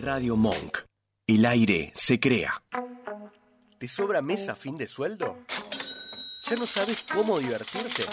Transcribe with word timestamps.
Radio 0.00 0.34
Monk. 0.36 0.78
El 1.26 1.44
aire 1.44 1.92
se 1.94 2.18
crea. 2.18 2.62
¿Te 3.78 3.86
sobra 3.86 4.22
mes 4.22 4.48
a 4.48 4.56
fin 4.56 4.76
de 4.76 4.86
sueldo? 4.86 5.38
¿Ya 6.48 6.56
no 6.56 6.66
sabes 6.66 7.04
cómo 7.12 7.38
divertirte? 7.38 8.04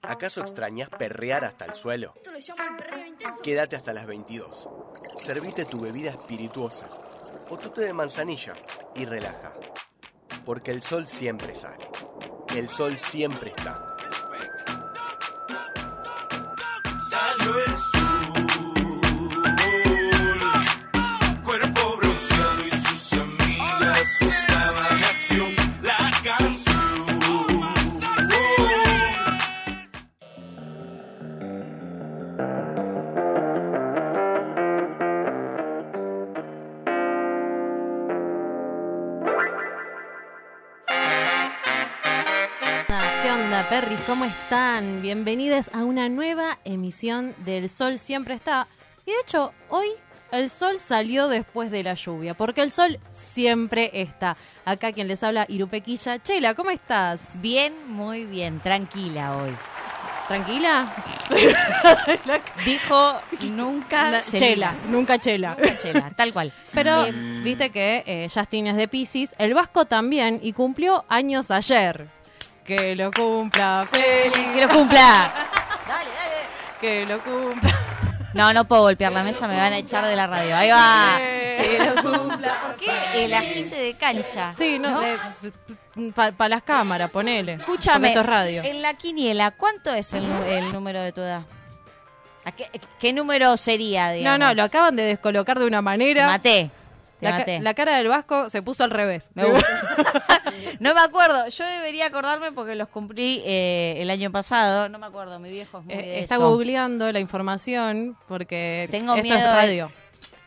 ¿Acaso 0.00 0.40
extrañas 0.40 0.88
perrear 0.88 1.44
hasta 1.44 1.66
el 1.66 1.74
suelo? 1.74 2.14
Quédate 3.42 3.76
hasta 3.76 3.92
las 3.92 4.06
22. 4.06 4.68
Servite 5.18 5.66
tu 5.66 5.80
bebida 5.80 6.10
espirituosa 6.10 6.88
o 7.50 7.58
tu 7.58 7.68
té 7.68 7.82
de 7.82 7.92
manzanilla 7.92 8.54
y 8.94 9.04
relaja. 9.04 9.52
Porque 10.44 10.70
el 10.70 10.82
sol 10.82 11.06
siempre 11.06 11.54
sale. 11.54 11.88
El 12.56 12.68
sol 12.68 12.96
siempre 12.96 13.50
está. 13.50 13.96
Salió 17.10 17.64
el 17.64 17.76
sol, 17.76 18.21
Bienvenidos 45.14 45.68
a 45.74 45.84
una 45.84 46.08
nueva 46.08 46.58
emisión 46.64 47.34
del 47.44 47.68
Sol 47.68 47.98
Siempre 47.98 48.32
Está. 48.32 48.66
Y 49.04 49.10
de 49.10 49.16
hecho, 49.20 49.52
hoy 49.68 49.88
el 50.30 50.48
sol 50.48 50.80
salió 50.80 51.28
después 51.28 51.70
de 51.70 51.82
la 51.82 51.92
lluvia, 51.92 52.32
porque 52.32 52.62
el 52.62 52.70
sol 52.70 52.98
siempre 53.10 53.90
está. 53.92 54.38
Acá 54.64 54.90
quien 54.92 55.08
les 55.08 55.22
habla, 55.22 55.44
Irupequilla. 55.50 56.22
Chela, 56.22 56.54
¿cómo 56.54 56.70
estás? 56.70 57.28
Bien, 57.42 57.74
muy 57.88 58.24
bien, 58.24 58.58
tranquila 58.60 59.36
hoy. 59.36 59.50
¿Tranquila? 60.28 60.90
Dijo 62.64 63.12
nunca 63.50 64.22
chela, 64.30 64.74
nunca 64.88 65.18
chela. 65.18 65.56
Nunca 65.58 65.76
chela, 65.76 66.10
tal 66.16 66.32
cual. 66.32 66.54
Pero 66.72 67.04
Eh, 67.04 67.12
viste 67.44 67.68
que 67.68 68.02
eh, 68.06 68.28
Justin 68.34 68.68
es 68.68 68.76
de 68.76 68.88
Pisces, 68.88 69.34
el 69.36 69.52
Vasco 69.52 69.84
también, 69.84 70.40
y 70.42 70.54
cumplió 70.54 71.04
años 71.10 71.50
ayer. 71.50 72.21
Que 72.64 72.94
lo 72.94 73.10
cumpla, 73.10 73.86
feliz. 73.90 74.48
que 74.54 74.60
lo 74.60 74.68
cumpla. 74.68 75.32
Que 76.80 77.06
lo 77.06 77.18
cumpla. 77.20 77.78
No, 78.34 78.52
no 78.52 78.64
puedo 78.64 78.82
golpear 78.82 79.12
la 79.12 79.22
mesa, 79.22 79.46
me 79.46 79.56
van 79.56 79.72
a 79.72 79.78
echar 79.78 80.06
de 80.06 80.16
la 80.16 80.26
radio. 80.26 80.56
Ahí 80.56 80.70
va. 80.70 81.18
Que 81.18 81.78
lo 81.78 82.02
cumpla. 82.02 82.54
¿Por 82.62 82.76
qué 82.76 83.24
el 83.24 83.34
agente 83.34 83.76
de 83.76 83.94
cancha? 83.94 84.54
Sí, 84.56 84.78
no, 84.78 85.00
para 86.14 86.48
las 86.48 86.62
cámaras, 86.62 87.10
ponele. 87.10 87.54
Escúchame, 87.54 88.08
Esto 88.08 88.20
es 88.20 88.26
radio. 88.26 88.62
en 88.64 88.80
la 88.80 88.94
quiniela, 88.94 89.50
¿cuánto 89.50 89.92
es 89.92 90.12
el, 90.14 90.24
número 90.72 91.02
de 91.02 91.12
tu 91.12 91.20
edad? 91.20 91.42
¿A 92.44 92.52
qué, 92.52 92.68
qué 92.98 93.12
número 93.12 93.56
sería, 93.56 94.08
No, 94.08 94.14
digamos? 94.14 94.38
no, 94.38 94.54
lo 94.54 94.64
acaban 94.64 94.96
de 94.96 95.02
descolocar 95.02 95.58
de 95.58 95.66
una 95.66 95.82
manera. 95.82 96.26
maté. 96.26 96.70
Te 97.22 97.26
La, 97.28 97.32
ca- 97.34 97.38
maté. 97.38 97.60
la 97.60 97.74
cara 97.74 97.96
del 97.98 98.08
Vasco 98.08 98.50
se 98.50 98.62
puso 98.62 98.82
al 98.82 98.90
revés. 98.90 99.30
Me 99.34 99.44
gusta. 99.44 99.66
no 100.80 100.92
me 100.92 101.00
acuerdo. 101.00 101.46
Yo 101.48 101.64
debería 101.64 102.06
acordarme 102.06 102.50
porque 102.50 102.74
los 102.74 102.88
cumplí 102.88 103.40
eh, 103.46 103.94
el 103.98 104.10
año 104.10 104.32
pasado. 104.32 104.88
No 104.88 104.98
me 104.98 105.06
acuerdo. 105.06 105.38
Mi 105.38 105.48
viejo 105.50 105.78
es 105.78 105.84
muy 105.84 105.94
Eh, 105.94 105.98
de 105.98 106.20
está 106.20 106.34
eso. 106.34 106.50
googleando 106.50 107.12
la 107.12 107.20
información 107.20 108.16
porque 108.26 108.88
Tengo 108.90 109.12
esto 109.14 109.22
miedo 109.22 109.38
es 109.38 109.44
de- 109.44 109.52
radio. 109.52 109.92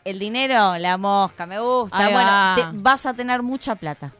El 0.04 0.18
dinero, 0.18 0.76
la 0.76 0.98
mosca, 0.98 1.46
me 1.46 1.58
gusta. 1.58 1.96
Ahí 1.96 2.12
bueno, 2.12 2.28
va. 2.30 2.52
te- 2.56 2.62
vas 2.74 3.06
a 3.06 3.14
tener 3.14 3.42
mucha 3.42 3.74
plata. 3.74 4.12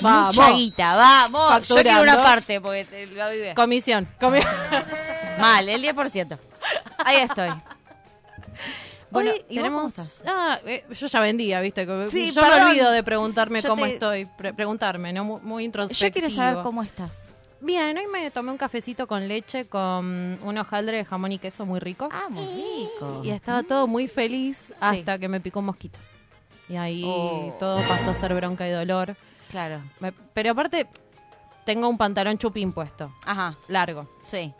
Vamos. 0.00 0.36
Mucha 0.36 0.50
guita, 0.52 0.96
vamos. 0.96 1.68
Yo 1.68 1.74
quiero 1.74 2.02
una 2.02 2.22
parte 2.22 2.60
porque 2.60 2.84
te 2.84 3.06
la 3.08 3.28
vive. 3.28 3.52
Comisión. 3.54 4.08
comi- 4.20 4.46
Mal, 5.40 5.68
el 5.68 5.82
10%. 5.82 6.38
Ahí 7.04 7.16
estoy. 7.16 7.50
Bueno, 9.10 9.30
Hoy 9.30 9.36
¿y 9.36 9.40
vos 9.40 9.48
tenemos. 9.48 10.22
Ah, 10.26 10.58
eh, 10.66 10.84
yo 10.90 11.06
ya 11.06 11.20
vendía, 11.20 11.60
¿viste? 11.60 11.86
Sí, 12.10 12.32
yo 12.32 12.42
perdón. 12.42 12.64
me 12.64 12.70
olvido 12.70 12.90
de 12.90 13.02
preguntarme 13.02 13.62
Yo 13.62 13.68
cómo 13.68 13.84
te- 13.84 13.94
estoy. 13.94 14.24
pre- 14.26 14.52
preguntarme, 14.52 15.12
¿no? 15.12 15.24
Muy, 15.24 15.40
muy 15.42 15.64
introspectivo. 15.64 16.08
Yo 16.08 16.12
quiero 16.12 16.30
saber 16.30 16.62
cómo 16.62 16.82
estás. 16.82 17.32
Bien, 17.60 17.96
hoy 17.96 18.06
me 18.12 18.30
tomé 18.30 18.50
un 18.50 18.58
cafecito 18.58 19.06
con 19.06 19.26
leche 19.28 19.66
con 19.66 20.38
un 20.42 20.58
hojaldre 20.58 20.98
de 20.98 21.04
jamón 21.04 21.32
y 21.32 21.38
queso 21.38 21.64
muy 21.64 21.80
rico. 21.80 22.08
Ah, 22.12 22.26
muy 22.28 22.44
rico. 22.46 23.22
Y 23.24 23.30
estaba 23.30 23.62
todo 23.62 23.86
muy 23.86 24.08
feliz 24.08 24.72
hasta 24.80 25.18
que 25.18 25.28
me 25.28 25.40
picó 25.40 25.60
un 25.60 25.66
mosquito. 25.66 25.98
Y 26.68 26.76
ahí 26.76 27.02
Oh. 27.06 27.54
todo 27.60 27.80
pasó 27.88 28.10
a 28.10 28.14
ser 28.14 28.34
bronca 28.34 28.66
y 28.68 28.72
dolor. 28.72 29.14
Claro. 29.50 29.80
Me- 30.00 30.12
pero 30.34 30.50
aparte, 30.50 30.86
tengo 31.64 31.88
un 31.88 31.96
pantalón 31.96 32.36
chupín 32.38 32.72
puesto, 32.72 33.12
Ajá, 33.24 33.56
largo. 33.68 34.08
sí. 34.22 34.52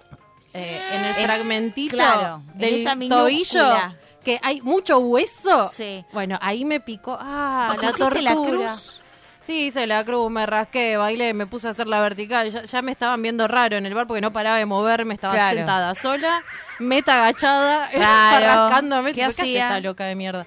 Eh, 0.54 0.80
en 0.92 1.04
el 1.04 1.16
Eh, 1.18 1.24
fragmentito 1.26 1.96
claro, 1.96 2.42
del 2.54 2.96
minúscula. 2.96 3.94
Que 4.26 4.40
hay 4.42 4.60
mucho 4.60 4.98
hueso. 4.98 5.68
Sí. 5.72 6.04
Bueno, 6.12 6.36
ahí 6.42 6.64
me 6.64 6.80
picó. 6.80 7.16
Ah, 7.20 7.68
¿Vos 7.72 7.82
la 7.82 7.92
tortura. 7.92 8.20
la 8.22 8.32
cruz? 8.34 9.00
Sí, 9.46 9.66
hice 9.66 9.86
la 9.86 10.04
cruz, 10.04 10.28
me 10.28 10.44
rasqué, 10.44 10.96
bailé, 10.96 11.32
me 11.32 11.46
puse 11.46 11.68
a 11.68 11.70
hacer 11.70 11.86
la 11.86 12.00
vertical. 12.00 12.50
Ya, 12.50 12.64
ya 12.64 12.82
me 12.82 12.90
estaban 12.90 13.22
viendo 13.22 13.46
raro 13.46 13.76
en 13.76 13.86
el 13.86 13.94
bar 13.94 14.08
porque 14.08 14.20
no 14.20 14.32
paraba 14.32 14.58
de 14.58 14.66
moverme, 14.66 15.14
estaba 15.14 15.34
Claro. 15.34 15.56
sentada 15.58 15.94
sola, 15.94 16.42
meta 16.80 17.22
agachada, 17.22 17.88
Claro. 17.92 18.44
rascándome. 18.44 19.12
¿Qué 19.12 19.22
hace 19.22 19.42
hacía? 19.42 19.66
esta 19.68 19.78
loca 19.80 20.04
de 20.06 20.16
mierda? 20.16 20.44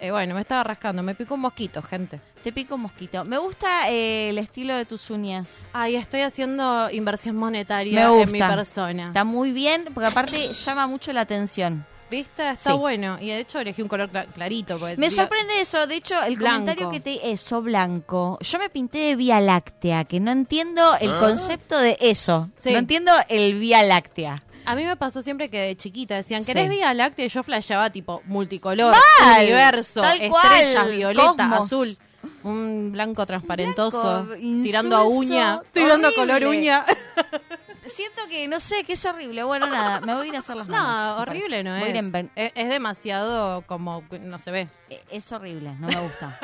Eh, 0.00 0.12
bueno, 0.12 0.36
me 0.36 0.42
estaba 0.42 0.62
rascando, 0.62 1.02
me 1.02 1.16
picó 1.16 1.34
un 1.34 1.40
mosquito, 1.40 1.82
gente. 1.82 2.20
Te 2.44 2.52
pico 2.52 2.76
un 2.76 2.82
mosquito. 2.82 3.24
Me 3.24 3.36
gusta 3.38 3.90
eh, 3.90 4.28
el 4.30 4.38
estilo 4.38 4.76
de 4.76 4.84
tus 4.84 5.10
uñas. 5.10 5.66
Ay, 5.72 5.96
estoy 5.96 6.20
haciendo 6.20 6.88
inversión 6.92 7.34
monetaria 7.34 8.04
en 8.08 8.30
mi 8.30 8.38
persona. 8.38 9.08
Está 9.08 9.24
muy 9.24 9.50
bien, 9.50 9.86
porque 9.92 10.06
aparte 10.06 10.52
llama 10.52 10.86
mucho 10.86 11.12
la 11.12 11.22
atención. 11.22 11.84
¿Viste? 12.10 12.50
Está 12.50 12.72
Sí. 12.72 12.78
bueno. 12.78 13.18
Y 13.20 13.28
de 13.28 13.40
hecho 13.40 13.58
elegí 13.60 13.82
un 13.82 13.88
color 13.88 14.10
cla- 14.10 14.26
clarito. 14.32 14.78
porque 14.78 14.96
Me 14.96 15.10
sorprende 15.10 15.60
eso, 15.60 15.86
de 15.86 15.96
hecho, 15.96 16.20
el 16.22 16.36
Blanco. 16.36 16.56
comentario 16.60 16.90
que 16.90 17.00
te... 17.00 17.30
Eso, 17.32 17.60
blanco. 17.62 18.38
Yo 18.40 18.58
me 18.58 18.70
pinté 18.70 18.98
de 18.98 19.16
Vía 19.16 19.40
Láctea, 19.40 20.04
que 20.04 20.18
no 20.20 20.30
entiendo 20.30 20.96
el 21.00 21.14
concepto 21.18 21.78
de 21.78 21.98
eso. 22.00 22.48
Sí. 22.56 22.72
No 22.72 22.78
entiendo 22.78 23.12
el 23.28 23.58
Vía 23.58 23.82
Láctea. 23.82 24.36
A 24.64 24.74
mí 24.74 24.84
me 24.84 24.96
pasó 24.96 25.22
siempre 25.22 25.48
que 25.50 25.58
de 25.60 25.76
chiquita 25.76 26.14
decían, 26.16 26.42
Sí. 26.42 26.52
¿querés 26.52 26.68
Vía 26.70 26.92
Láctea? 26.94 27.26
Y 27.26 27.28
yo 27.28 27.42
flasheaba 27.42 27.90
tipo 27.90 28.22
multicolor, 28.26 28.94
Mal, 29.20 29.42
universo, 29.44 30.00
tal 30.02 30.20
estrellas, 30.20 30.74
cual, 30.74 30.92
violeta, 30.92 31.26
cosmos. 31.36 31.66
azul. 31.66 31.98
Un 32.42 32.90
blanco 32.92 33.24
transparentoso, 33.26 34.24
Blanco, 34.24 34.34
tirando 34.62 34.96
a 34.96 35.04
uña, 35.04 35.62
tirando 35.72 36.08
a 36.08 36.12
color 36.12 36.36
horrible. 36.42 36.58
uña. 36.58 36.84
Siento 37.88 38.22
que, 38.28 38.48
no 38.48 38.60
sé, 38.60 38.84
que 38.84 38.92
es 38.94 39.04
horrible. 39.04 39.42
Bueno, 39.44 39.66
nada, 39.66 40.00
me 40.00 40.14
voy 40.14 40.26
a 40.26 40.28
ir 40.30 40.36
a 40.36 40.38
hacer 40.40 40.56
las 40.56 40.68
manos. 40.68 41.16
No, 41.16 41.22
horrible 41.22 41.62
no 41.62 41.76
es. 41.76 41.94
en 41.94 42.30
es. 42.34 42.52
es 42.54 42.68
demasiado 42.68 43.62
como, 43.62 44.02
no 44.20 44.38
se 44.38 44.50
ve. 44.50 44.68
Eh, 44.90 45.02
Es 45.10 45.30
horrible, 45.32 45.74
no 45.78 45.88
me 45.88 46.00
gusta. 46.00 46.38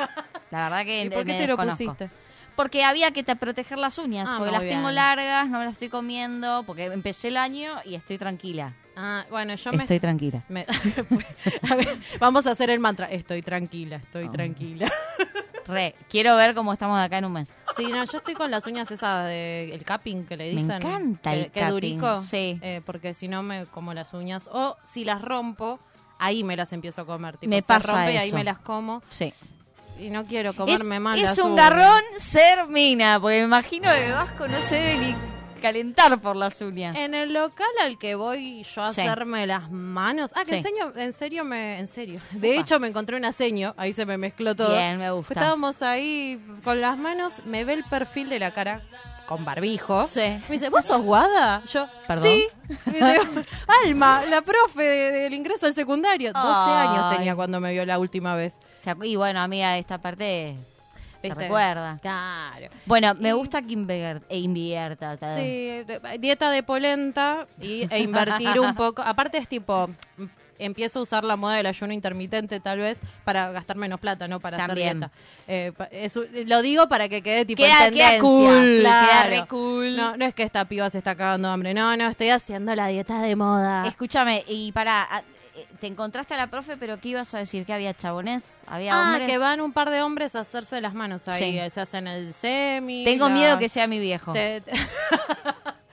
La 0.51 0.63
verdad 0.69 0.85
que 0.85 1.03
¿Y 1.05 1.09
por 1.09 1.25
me 1.25 1.33
qué 1.33 1.39
te 1.41 1.47
lo 1.47 1.57
pusiste? 1.57 2.09
Porque 2.55 2.85
había 2.85 3.11
que 3.11 3.21
te- 3.23 3.35
proteger 3.35 3.77
las 3.77 3.97
uñas, 3.97 4.29
Ah, 4.31 4.35
porque 4.37 4.51
las 4.53 4.61
tengo 4.61 4.89
largas, 4.89 5.49
no 5.49 5.59
me 5.59 5.65
las 5.65 5.73
estoy 5.73 5.89
comiendo, 5.89 6.63
porque 6.65 6.85
empecé 6.85 7.27
el 7.27 7.35
año 7.37 7.73
y 7.83 7.95
estoy 7.95 8.17
tranquila. 8.17 8.73
Ah, 8.95 9.25
bueno, 9.29 9.55
yo 9.55 9.73
me... 9.73 9.79
Estoy 9.83 9.99
tranquila. 9.99 10.41
me- 10.47 10.65
A 11.69 11.75
ver, 11.75 11.97
vamos 12.17 12.47
a 12.47 12.51
hacer 12.51 12.69
el 12.69 12.79
mantra. 12.79 13.07
Estoy 13.11 13.41
tranquila, 13.41 13.97
Ah. 13.97 14.01
estoy 14.01 14.29
tranquila. 14.29 14.89
Re, 15.67 15.95
quiero 16.09 16.35
ver 16.37 16.53
cómo 16.55 16.71
estamos 16.71 16.97
de 16.97 17.03
acá 17.03 17.17
en 17.17 17.25
un 17.25 17.33
mes. 17.33 17.49
Sí, 17.77 17.85
no, 17.87 18.03
yo 18.05 18.17
estoy 18.19 18.33
con 18.35 18.49
las 18.51 18.65
uñas 18.67 18.89
esas 18.91 19.27
de 19.27 19.73
el 19.73 19.83
capping 19.83 20.25
que 20.25 20.37
le 20.37 20.53
Me 20.53 20.61
dicen. 20.61 20.77
encanta 20.81 21.31
que, 21.31 21.39
el 21.41 21.51
que 21.51 21.59
capping, 21.59 21.73
durico. 21.73 22.21
sí. 22.21 22.57
Eh, 22.61 22.81
porque 22.85 23.13
si 23.13 23.27
no 23.27 23.43
me 23.43 23.65
como 23.67 23.93
las 23.93 24.13
uñas. 24.13 24.49
O 24.51 24.77
si 24.83 25.03
las 25.05 25.21
rompo, 25.21 25.79
ahí 26.19 26.43
me 26.43 26.55
las 26.55 26.71
empiezo 26.73 27.01
a 27.01 27.05
comer. 27.05 27.37
Tipo, 27.37 27.49
Me 27.49 27.61
se 27.61 27.67
pasa 27.67 27.91
rompe 27.93 28.13
y 28.13 28.17
ahí 28.17 28.27
eso. 28.29 28.35
me 28.37 28.43
las 28.43 28.59
como. 28.59 29.01
Sí. 29.09 29.33
Y 29.99 30.09
no 30.09 30.23
quiero 30.25 30.49
Es, 30.51 30.55
comerme 30.57 30.99
mal. 30.99 31.17
es 31.17 31.29
las 31.29 31.37
un 31.39 31.51
uñas. 31.51 31.69
garrón 31.69 32.01
ser 32.17 32.67
mina, 32.67 33.19
porque 33.19 33.37
me 33.39 33.45
imagino 33.45 33.89
que 33.93 34.11
Vasco 34.11 34.47
no 34.47 34.61
se 34.61 34.75
debe 34.75 34.97
ni 35.07 35.15
calentar 35.65 36.19
por 36.21 36.35
las 36.35 36.61
uñas. 36.61 36.95
En 36.97 37.13
el 37.15 37.33
local 37.33 37.67
al 37.83 37.97
que 37.97 38.15
voy 38.15 38.63
yo 38.63 38.83
a 38.83 38.93
Sí. 38.93 39.01
hacerme 39.01 39.47
las 39.47 39.71
manos. 39.71 40.31
Ah, 40.35 40.41
que 40.43 40.51
Sí. 40.51 40.55
enseño, 40.57 40.93
en 40.95 41.11
serio 41.13 41.43
me, 41.43 41.79
en 41.79 41.87
serio. 41.87 42.21
De 42.31 42.57
hecho 42.57 42.79
me 42.79 42.87
encontré 42.87 43.17
una 43.17 43.31
seño, 43.31 43.73
ahí 43.77 43.93
se 43.93 44.05
me 44.05 44.17
mezcló 44.17 44.55
todo. 44.55 44.75
Bien, 44.75 44.97
me 44.99 45.09
gusta. 45.11 45.33
Estábamos 45.33 45.81
ahí 45.81 46.39
con 46.63 46.81
las 46.81 46.97
manos, 46.97 47.41
me 47.45 47.63
ve 47.65 47.73
el 47.73 47.83
perfil 47.83 48.29
de 48.29 48.39
la 48.39 48.51
cara 48.51 48.81
con 49.27 49.43
barbijo. 49.43 50.05
Sí. 50.05 50.19
Me 50.21 50.49
dice, 50.49 50.69
¿vos 50.69 50.85
sos 50.85 51.01
Guada? 51.01 51.63
Yo, 51.65 51.87
¿Perdón? 52.07 52.27
sí. 52.29 52.47
Digo, 52.85 53.05
Alma, 53.83 54.21
la 54.29 54.41
profe 54.43 54.83
de- 54.83 55.11
del 55.21 55.33
ingreso 55.33 55.65
al 55.65 55.73
secundario. 55.73 56.31
12 56.31 56.47
Ay. 56.71 56.87
años 56.89 57.17
tenía 57.17 57.35
cuando 57.35 57.59
me 57.59 57.71
vio 57.71 57.85
la 57.87 57.97
última 57.97 58.35
vez. 58.35 58.59
Se 58.77 58.91
acu- 58.91 59.07
y 59.07 59.15
bueno, 59.15 59.39
amiga, 59.41 59.77
esta 59.79 59.97
parte 59.97 60.55
se 61.29 61.35
recuerda. 61.35 61.99
Claro. 62.01 62.67
Bueno, 62.85 63.13
me 63.15 63.29
Y- 63.29 63.33
gusta 63.33 63.61
que 63.61 63.73
e 64.29 64.37
invierta. 64.39 65.17
ta- 65.17 65.35
Sí, 65.35 65.41
de- 65.41 66.01
dieta 66.19 66.49
de 66.51 66.63
polenta 66.63 67.47
y, 67.61 67.87
e 67.93 67.99
invertir 68.01 68.59
un 68.59 68.73
poco. 68.75 69.01
Aparte 69.01 69.37
es 69.37 69.47
tipo, 69.47 69.89
empiezo 70.57 70.99
a 70.99 71.01
usar 71.01 71.23
la 71.25 71.35
moda 71.35 71.55
del 71.55 71.65
ayuno 71.65 71.91
intermitente 71.91 72.61
tal 72.61 72.79
vez 72.79 73.01
para 73.25 73.51
gastar 73.51 73.75
menos 73.75 73.99
plata, 73.99 74.27
no 74.27 74.39
para 74.39 74.57
También. 74.57 75.03
hacer 75.03 75.11
dieta. 75.47 75.81
Eh, 75.91 76.45
lo 76.47 76.61
digo 76.61 76.87
para 76.87 77.09
que 77.09 77.21
quede 77.21 77.45
tipo 77.45 77.61
Queda- 77.61 77.87
en 77.87 77.93
queda 77.93 78.19
cool, 78.19 78.77
claro. 78.79 79.07
queda 79.07 79.23
re 79.41 79.47
cool. 79.47 79.95
No, 79.97 80.15
no 80.15 80.25
es 80.25 80.33
que 80.33 80.43
esta 80.43 80.63
piba 80.65 80.89
se 80.89 80.99
está 80.99 81.13
cagando 81.15 81.49
de 81.49 81.53
hambre, 81.53 81.73
no, 81.73 81.97
no, 81.97 82.07
estoy 82.07 82.29
haciendo 82.29 82.73
la 82.73 82.87
dieta 82.87 83.21
de 83.21 83.35
moda. 83.35 83.85
Escúchame, 83.87 84.43
y 84.47 84.71
para. 84.71 85.23
Te 85.79 85.87
encontraste 85.87 86.33
a 86.33 86.37
la 86.37 86.47
profe, 86.47 86.75
pero 86.77 86.99
¿qué 86.99 87.09
ibas 87.09 87.33
a 87.33 87.37
decir? 87.39 87.65
¿Que 87.65 87.73
había 87.73 87.93
chabones? 87.93 88.43
¿Había 88.67 88.93
Ah, 88.93 89.11
hombres? 89.11 89.27
que 89.29 89.37
van 89.37 89.61
un 89.61 89.71
par 89.71 89.89
de 89.89 90.01
hombres 90.01 90.35
a 90.35 90.41
hacerse 90.41 90.81
las 90.81 90.93
manos 90.93 91.27
ahí, 91.27 91.39
Sí. 91.53 91.57
eh, 91.59 91.69
se 91.69 91.81
hacen 91.81 92.07
el 92.07 92.33
semi. 92.33 93.03
Tengo 93.05 93.29
la- 93.29 93.33
miedo 93.33 93.57
que 93.59 93.69
sea 93.69 93.87
mi 93.87 93.99
viejo. 93.99 94.33
te- 94.33 94.61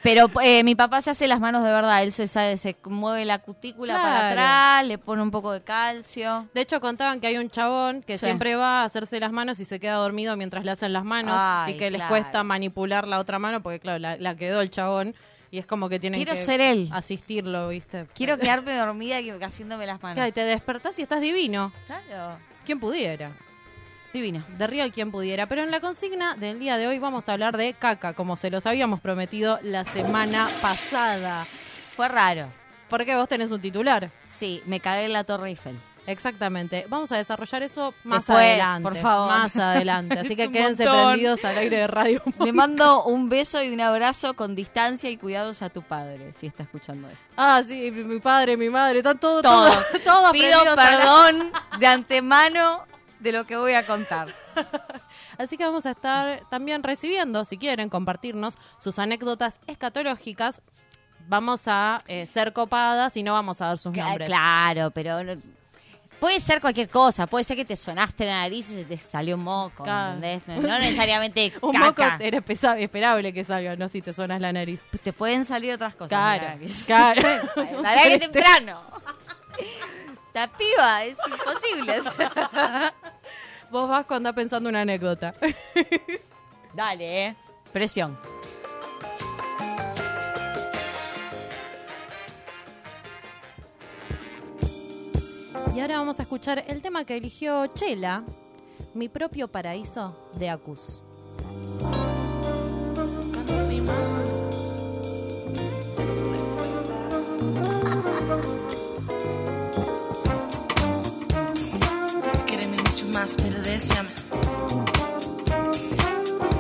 Pero 0.03 0.29
eh, 0.43 0.64
mi 0.64 0.75
papá 0.75 1.00
se 1.00 1.11
hace 1.11 1.29
las 1.29 1.38
manos 1.38 1.62
de 1.62 1.70
verdad. 1.70 2.03
Él 2.03 2.11
se 2.11 2.26
sabe, 2.26 2.56
se 2.56 2.75
mueve 2.87 3.25
la 3.25 3.38
cutícula 3.38 3.94
para 3.94 4.31
atrás, 4.31 4.87
le 4.88 4.99
pone 4.99 5.23
un 5.23 5.31
poco 5.31 5.53
de 5.53 5.62
calcio. 5.62 6.49
De 6.55 6.61
hecho, 6.62 6.81
contaban 6.81 7.20
que 7.20 7.29
hay 7.29 7.38
un 7.38 7.49
chabón 7.49 8.03
que 8.03 8.19
Sí. 8.19 8.25
siempre 8.25 8.56
va 8.56 8.81
a 8.82 8.85
hacerse 8.85 9.20
las 9.20 9.31
manos 9.31 9.61
y 9.61 9.65
se 9.65 9.79
queda 9.79 9.94
dormido 9.94 10.37
mientras 10.37 10.65
le 10.65 10.73
hacen 10.73 10.93
las 10.93 11.05
manos 11.05 11.37
Ay, 11.38 11.75
y 11.75 11.79
que 11.79 11.93
les 11.93 12.03
cuesta 12.03 12.43
manipular 12.43 13.06
la 13.06 13.20
otra 13.20 13.38
mano 13.38 13.62
porque, 13.62 13.79
claro, 13.79 14.00
la, 14.00 14.17
la 14.17 14.35
quedó 14.35 14.61
el 14.61 14.70
chabón 14.70 15.15
y 15.52 15.58
es 15.58 15.66
como 15.66 15.90
que 15.90 16.00
tienen 16.00 16.19
Quiero 16.19 16.32
que 16.32 16.38
ser 16.38 16.62
él. 16.62 16.88
asistirlo, 16.93 17.69
¿viste? 17.69 18.06
Quiero 18.14 18.38
quedarme 18.38 18.75
dormida 18.75 19.20
y 19.20 19.28
haciéndome 19.28 19.87
las 19.87 20.02
manos. 20.02 20.14
Claro, 20.14 20.28
y 20.31 20.32
te 20.32 20.40
despertás 20.44 20.99
y 20.99 21.02
estás 21.02 21.20
divino. 21.20 21.70
Claro. 21.87 22.38
¿Quién 22.64 22.81
pudiera? 22.81 23.31
Divino. 24.14 24.43
De 24.56 24.66
real 24.66 24.90
quien 24.94 25.10
pudiera. 25.10 25.44
Pero 25.44 25.62
en 25.62 25.70
la 25.70 25.81
consigna 25.81 26.37
del 26.37 26.58
día 26.58 26.78
de 26.78 26.87
hoy 26.87 26.99
vamos 26.99 27.28
a 27.28 27.34
hablar 27.34 27.58
de 27.58 27.75
caca, 27.75 28.14
como 28.14 28.38
se 28.38 28.50
los 28.50 28.64
habíamos 28.64 29.00
prometido 29.00 29.58
la 29.62 29.84
semana 29.84 30.49
pasada. 30.62 31.44
Fue 31.96 32.08
raro. 32.08 32.46
Porque 32.88 33.14
vos 33.14 33.28
tenés 33.28 33.50
un 33.50 33.60
titular. 33.60 34.10
Sí, 34.25 34.62
me 34.64 34.81
cagué 34.81 35.05
en 35.05 35.12
la 35.12 35.25
Torre 35.25 35.50
Eiffel. 35.50 35.78
Exactamente. 36.06 36.87
Vamos 36.88 37.12
a 37.12 37.16
desarrollar 37.16 37.62
eso 37.62 37.94
más 38.04 38.26
Después, 38.26 38.38
adelante. 38.38 38.82
por 38.82 38.96
favor. 38.96 39.28
Más 39.28 39.56
adelante. 39.56 40.19
Así 40.19 40.34
que 40.34 40.49
quédense 40.52 40.84
montón. 40.84 41.06
prendidos 41.10 41.44
al 41.44 41.58
aire 41.58 41.76
de 41.78 41.87
radio. 41.87 42.22
Le 42.40 42.52
mando 42.52 43.04
un 43.04 43.28
beso 43.28 43.62
y 43.62 43.69
un 43.72 43.81
abrazo 43.81 44.34
con 44.34 44.54
distancia 44.56 45.10
y 45.10 45.16
cuidados 45.16 45.62
a 45.62 45.70
tu 45.70 45.82
padre, 45.82 46.32
si 46.32 46.46
está 46.49 46.64
escuchando 46.64 47.08
esto. 47.08 47.20
Ah, 47.37 47.62
sí, 47.64 47.90
mi, 47.93 48.19
padre, 48.19 48.56
mi 48.56 48.69
madre, 48.69 48.99
están 48.99 49.19
todos, 49.19 49.43
Todo. 49.43 49.70
todos, 49.70 49.87
todos 50.04 50.32
Pido 50.32 50.64
la- 50.64 50.75
perdón 50.75 51.52
de 51.78 51.87
antemano 51.87 52.84
de 53.20 53.31
lo 53.32 53.44
que 53.46 53.56
voy 53.56 53.75
a 53.75 53.87
contar. 53.87 54.28
Así 55.38 55.56
que 55.56 55.64
vamos 55.64 55.87
a 55.87 55.93
estar 55.93 56.43
también 56.50 56.82
recibiendo, 56.82 57.44
si 57.44 57.56
quieren, 57.58 57.88
compartirnos 57.88 58.58
sus 58.78 58.98
anécdotas 58.98 59.60
escatológicas. 59.69 60.60
Vamos 61.28 61.62
a 61.69 61.98
eh, 62.08 62.26
ser 62.26 62.52
copadas 62.52 63.16
y 63.16 63.22
no 63.22 63.32
vamos 63.34 63.60
a 63.60 63.66
dar 63.66 63.78
sus 63.78 63.96
nombres. 63.96 64.28
Claro, 64.28 64.90
pero 64.90 65.20
puede 66.22 66.38
ser 66.38 66.60
cualquier 66.60 66.88
cosa. 66.88 67.26
Puede 67.26 67.42
ser 67.42 67.56
que 67.56 67.64
te 67.64 67.74
sonaste 67.74 68.24
la 68.26 68.42
nariz 68.42 68.70
y 68.70 68.74
se 68.74 68.84
te 68.84 68.96
salió 68.96 69.34
un 69.34 69.42
moco, 69.42 69.82
Claro. 69.82 70.14
¿entendés? 70.14 70.46
No, 70.46 70.69
no 70.69 70.78
necesariamente 70.78 71.52
Un 71.60 71.76
moco 71.76 72.04
era 72.20 72.40
pesa- 72.40 72.78
esperable 72.78 73.32
que 73.32 73.44
salga, 73.44 73.74
no 73.74 73.88
si 73.88 74.00
te 74.02 74.12
sonas 74.12 74.40
la 74.40 74.52
nariz. 74.52 74.78
Te 75.02 75.12
pueden 75.12 75.44
salir 75.44 75.74
otras 75.74 75.94
cosas. 75.96 76.10
Claro, 76.10 76.60
claro. 76.86 77.20
Aire 77.84 78.19
temprano. 78.30 78.80
La 80.32 80.46
piba, 80.46 81.04
es 81.04 81.16
imposible. 81.26 82.00
Vos 83.72 83.88
vas 83.88 84.06
cuando 84.06 84.28
andás 84.28 84.34
pensando 84.34 84.69
una 84.69 84.82
anécdota. 84.82 85.34
Dale, 86.72 87.26
eh. 87.26 87.36
Presión. 87.72 88.16
Y 95.75 95.81
ahora 95.81 95.99
vamos 95.99 96.19
a 96.19 96.23
escuchar 96.23 96.64
el 96.69 96.82
tema 96.82 97.05
que 97.05 97.17
eligió 97.17 97.67
Chela, 97.69 98.25
Mi 98.94 99.09
propio 99.09 99.49
paraíso 99.49 100.14
de 100.38 100.50
Acus. 100.50 101.00
Quéreme 112.47 112.76
mucho 112.76 113.06
más, 113.06 113.35
pero 113.35 113.62
deseame. 113.62 114.11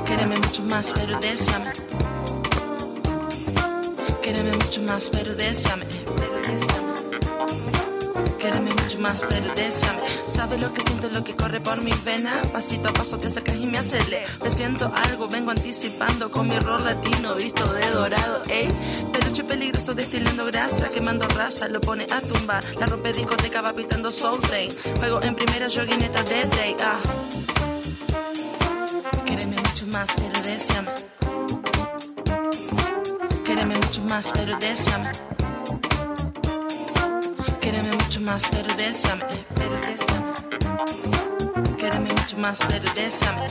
Quéreme 0.06 0.38
mucho 0.38 0.62
más, 0.62 0.92
pero 0.92 1.18
deseame. 1.18 1.70
Quéreme 4.22 4.52
mucho 4.56 4.80
más, 4.82 5.10
pero 5.10 5.34
deseame. 5.34 5.84
Pero 5.84 6.36
deseame. 6.40 7.91
Quéreme 8.42 8.74
mucho 8.74 8.98
más, 8.98 9.24
pero 9.28 9.54
deseame. 9.54 10.00
Sabes 10.26 10.60
lo 10.60 10.74
que 10.74 10.82
siento, 10.82 11.08
lo 11.10 11.22
que 11.22 11.36
corre 11.36 11.60
por 11.60 11.80
mis 11.80 12.02
venas. 12.02 12.44
Pasito 12.48 12.88
a 12.88 12.92
paso 12.92 13.16
te 13.16 13.28
acercas 13.28 13.54
y 13.54 13.66
me 13.66 13.78
acelera. 13.78 14.26
Me 14.42 14.50
siento 14.50 14.92
algo, 14.92 15.28
vengo 15.28 15.52
anticipando 15.52 16.28
con 16.28 16.48
mi 16.48 16.58
rol 16.58 16.84
latino 16.84 17.36
visto 17.36 17.64
de 17.72 17.88
dorado. 17.90 18.42
Ey, 18.48 18.68
peluche 19.12 19.44
peligroso 19.44 19.94
destilando 19.94 20.44
grasa, 20.46 20.88
quemando 20.88 21.28
raza, 21.28 21.68
lo 21.68 21.80
pone 21.80 22.04
a 22.10 22.20
tumbar. 22.20 22.64
La 22.80 22.86
rompe 22.86 23.12
discoteca 23.12 23.60
va 23.60 23.74
pitando 23.74 24.10
Soul 24.10 24.40
Train. 24.40 24.72
Juego 24.98 25.22
en 25.22 25.36
primera 25.36 25.68
joguineta 25.70 26.24
de 26.24 26.44
Drake. 26.46 26.76
Ah. 26.80 26.98
Quéreme 29.24 29.54
mucho 29.54 29.86
más, 29.86 30.10
pero 30.16 30.42
deseame. 30.42 30.90
Quéreme 33.44 33.76
mucho 33.76 34.02
más, 34.02 34.32
pero 34.32 34.58
deseame. 34.58 35.41
Mucho 38.12 38.24
más, 38.30 38.46
pero 38.50 38.74
deseame, 38.74 39.24
pero 41.78 42.00
mucho 42.00 42.36
más, 42.36 42.58
pero 42.68 42.92
deseame. 42.92 43.46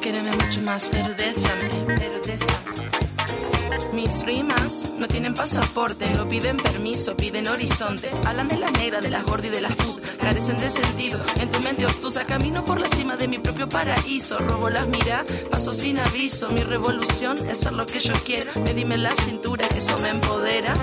Pero 0.00 0.22
mucho 0.32 0.60
más, 0.60 0.88
pero 0.92 1.12
deseame, 1.14 1.68
pero 1.88 2.20
deseame. 2.20 2.84
Mis 3.92 4.22
rimas 4.22 4.92
no 4.96 5.08
tienen 5.08 5.34
pasaporte, 5.34 6.08
no 6.10 6.28
piden 6.28 6.56
permiso, 6.56 7.16
piden 7.16 7.48
horizonte. 7.48 8.10
Hablan 8.24 8.46
de 8.46 8.58
la 8.58 8.70
negra, 8.70 9.00
de 9.00 9.10
las 9.10 9.24
gordas 9.24 9.46
y 9.46 9.50
de 9.50 9.60
las 9.60 9.74
food, 9.74 9.93
carecen 10.24 10.56
de 10.56 10.70
sentido. 10.70 11.20
En 11.38 11.50
tu 11.50 11.60
mente 11.60 11.84
obtusa, 11.84 12.24
camino 12.24 12.64
por 12.64 12.80
la 12.80 12.88
cima 12.88 13.16
de 13.16 13.28
mi 13.28 13.38
propio 13.38 13.68
paraíso. 13.68 14.38
Robo 14.38 14.70
las 14.70 14.86
miras, 14.88 15.24
paso 15.50 15.70
sin 15.70 15.98
aviso. 15.98 16.48
Mi 16.48 16.62
revolución 16.62 17.36
es 17.48 17.58
ser 17.60 17.74
lo 17.74 17.84
que 17.84 18.00
yo 18.00 18.14
quiera. 18.24 18.50
Medime 18.64 18.96
la 18.96 19.14
cintura, 19.14 19.68
que 19.68 19.78
eso 19.78 19.98
me 19.98 20.08
empodera. 20.08 20.74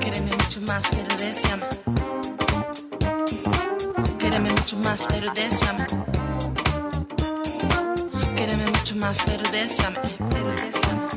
Quéreme 0.00 0.30
mucho 0.32 0.60
más, 0.62 0.84
pero 0.90 1.16
deseame. 1.18 1.66
Quéreme 4.18 4.50
mucho 4.50 4.76
más, 4.78 5.06
pero 5.06 5.32
deseame. 5.32 5.86
Quéreme 8.36 8.66
mucho 8.66 8.96
más, 8.96 9.18
pero 9.26 9.50
deseame, 9.50 9.98
pero 10.30 10.50
deseame. 10.62 11.08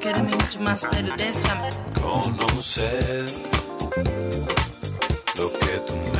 Quéreme 0.00 0.32
mucho 0.32 0.60
más, 0.60 0.86
pero 0.90 1.16
deseame. 1.16 1.70
conocer 1.94 3.24
lo 5.88 6.02
que 6.02 6.15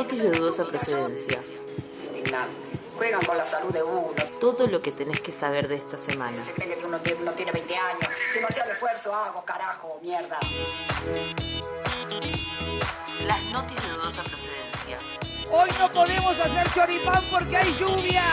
las 0.00 0.06
noticias 0.06 0.32
de 0.32 0.38
dudosa 0.38 0.64
procedencia. 0.64 1.38
Juegan 2.96 3.20
con 3.22 3.36
la 3.36 3.44
salud 3.44 3.70
de 3.70 3.82
uno. 3.82 4.14
Todo 4.40 4.66
lo 4.66 4.80
que 4.80 4.92
tenés 4.92 5.20
que 5.20 5.30
saber 5.30 5.68
de 5.68 5.74
esta 5.74 5.98
semana. 5.98 6.42
Se 6.44 6.54
creen 6.54 6.78
que 6.78 6.86
uno 6.86 6.98
tiene, 7.00 7.20
uno 7.20 7.32
tiene 7.32 7.52
20 7.52 7.76
años. 7.76 8.08
Demasiado 8.34 8.72
esfuerzo 8.72 9.14
hago, 9.14 9.44
carajo, 9.44 9.98
mierda. 10.02 10.38
Las 13.26 13.42
noticias 13.52 13.88
de 13.88 13.92
dudosa 13.92 14.22
procedencia. 14.22 14.96
Hoy 15.50 15.70
no 15.78 15.92
podemos 15.92 16.38
hacer 16.38 16.72
choripán 16.72 17.22
porque 17.30 17.56
hay 17.58 17.72
lluvia. 17.74 18.24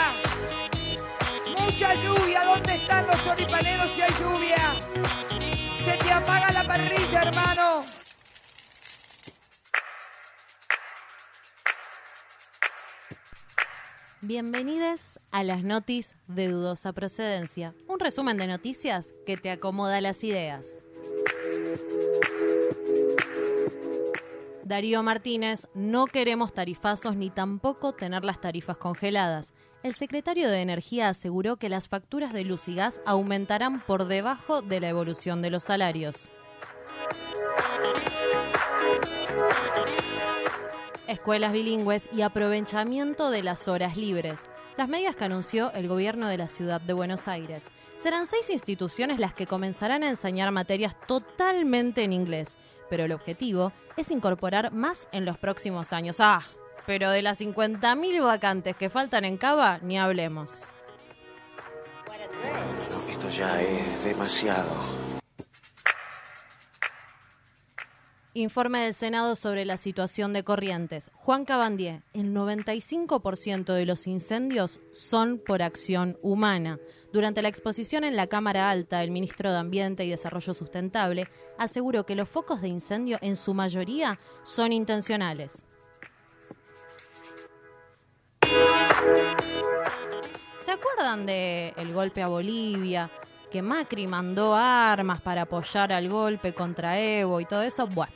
Mucha 1.60 1.94
lluvia. 1.96 2.46
¿Dónde 2.46 2.76
están 2.76 3.08
los 3.08 3.24
choripaneros 3.26 3.90
si 3.94 4.02
hay 4.02 4.14
lluvia? 4.20 4.74
Se 5.84 5.98
te 5.98 6.12
apaga 6.14 6.50
la 6.52 6.64
parrilla, 6.64 7.24
hermano. 7.24 7.97
Bienvenidos 14.28 15.22
a 15.32 15.42
las 15.42 15.64
notis 15.64 16.18
de 16.28 16.50
dudosa 16.50 16.92
procedencia, 16.92 17.74
un 17.88 17.98
resumen 17.98 18.36
de 18.36 18.46
noticias 18.46 19.14
que 19.26 19.38
te 19.38 19.50
acomoda 19.50 20.02
las 20.02 20.22
ideas. 20.22 20.80
Darío 24.66 25.02
Martínez, 25.02 25.70
no 25.74 26.08
queremos 26.08 26.52
tarifazos 26.52 27.16
ni 27.16 27.30
tampoco 27.30 27.94
tener 27.94 28.26
las 28.26 28.42
tarifas 28.42 28.76
congeladas. 28.76 29.54
El 29.82 29.94
secretario 29.94 30.50
de 30.50 30.60
Energía 30.60 31.08
aseguró 31.08 31.56
que 31.56 31.70
las 31.70 31.88
facturas 31.88 32.34
de 32.34 32.44
luz 32.44 32.68
y 32.68 32.76
gas 32.76 33.00
aumentarán 33.06 33.80
por 33.80 34.10
debajo 34.10 34.62
de 34.62 34.82
la 34.82 34.90
evolución 34.90 35.42
de 35.42 35.52
los 35.52 35.64
salarios. 35.64 36.30
Escuelas 41.08 41.54
bilingües 41.54 42.10
y 42.12 42.22
aprovechamiento 42.22 43.30
de 43.30 43.42
las 43.42 43.70
horas 43.70 43.96
libres. 43.96 44.42
Las 44.76 44.90
medidas 44.90 45.16
que 45.16 45.24
anunció 45.24 45.72
el 45.72 45.88
gobierno 45.88 46.28
de 46.28 46.38
la 46.38 46.50
ciudad 46.50 46.82
de 46.82 46.92
Buenos 46.92 47.30
Aires. 47.30 47.70
Serán 47.96 48.26
seis 48.26 48.50
instituciones 48.50 49.18
las 49.18 49.34
que 49.34 49.48
comenzarán 49.48 50.04
a 50.04 50.10
enseñar 50.10 50.52
materias 50.52 50.98
totalmente 51.08 52.04
en 52.04 52.12
inglés, 52.12 52.58
pero 52.90 53.06
el 53.06 53.14
objetivo 53.14 53.72
es 53.96 54.12
incorporar 54.12 54.74
más 54.74 55.08
en 55.14 55.24
los 55.24 55.38
próximos 55.38 55.94
años. 55.94 56.18
Ah, 56.20 56.42
pero 56.86 57.10
de 57.10 57.22
las 57.22 57.40
50.000 57.40 58.24
vacantes 58.24 58.76
que 58.76 58.90
faltan 58.90 59.24
en 59.24 59.38
Cava, 59.38 59.80
ni 59.82 59.98
hablemos. 59.98 60.64
Esto 63.10 63.30
ya 63.30 63.62
es 63.62 64.04
demasiado. 64.04 65.07
Informe 68.38 68.82
del 68.82 68.94
Senado 68.94 69.36
sobre 69.36 69.66
la 69.66 69.78
situación 69.78 70.32
de 70.32 70.44
Corrientes. 70.44 71.10
Juan 71.16 71.44
Cabandier, 71.44 72.04
el 72.14 72.36
95% 72.36 73.74
de 73.74 73.86
los 73.88 74.06
incendios 74.06 74.80
son 74.94 75.42
por 75.44 75.64
acción 75.64 76.20
humana. 76.22 76.78
Durante 77.12 77.42
la 77.42 77.48
exposición 77.48 78.04
en 78.04 78.16
la 78.16 78.28
Cámara 78.28 78.70
Alta, 78.70 79.02
el 79.02 79.10
ministro 79.10 79.52
de 79.52 79.58
Ambiente 79.58 80.06
y 80.06 80.12
Desarrollo 80.12 80.54
Sustentable 80.54 81.28
aseguró 81.58 82.06
que 82.06 82.14
los 82.14 82.30
focos 82.30 82.62
de 82.62 82.68
incendio 82.68 83.18
en 83.22 83.36
su 83.36 83.56
mayoría 83.56 84.20
son 84.44 84.72
intencionales. 84.72 85.68
¿Se 90.64 90.72
acuerdan 90.72 91.26
del 91.26 91.74
el 91.76 91.92
golpe 91.92 92.22
a 92.22 92.28
Bolivia? 92.28 93.10
Que 93.50 93.64
Macri 93.64 94.06
mandó 94.06 94.54
armas 94.54 95.22
para 95.22 95.44
apoyar 95.44 95.92
al 95.92 96.08
golpe 96.08 96.54
contra 96.54 97.00
Evo 97.00 97.40
y 97.40 97.46
todo 97.46 97.64
eso. 97.64 97.88
Bueno, 97.88 98.14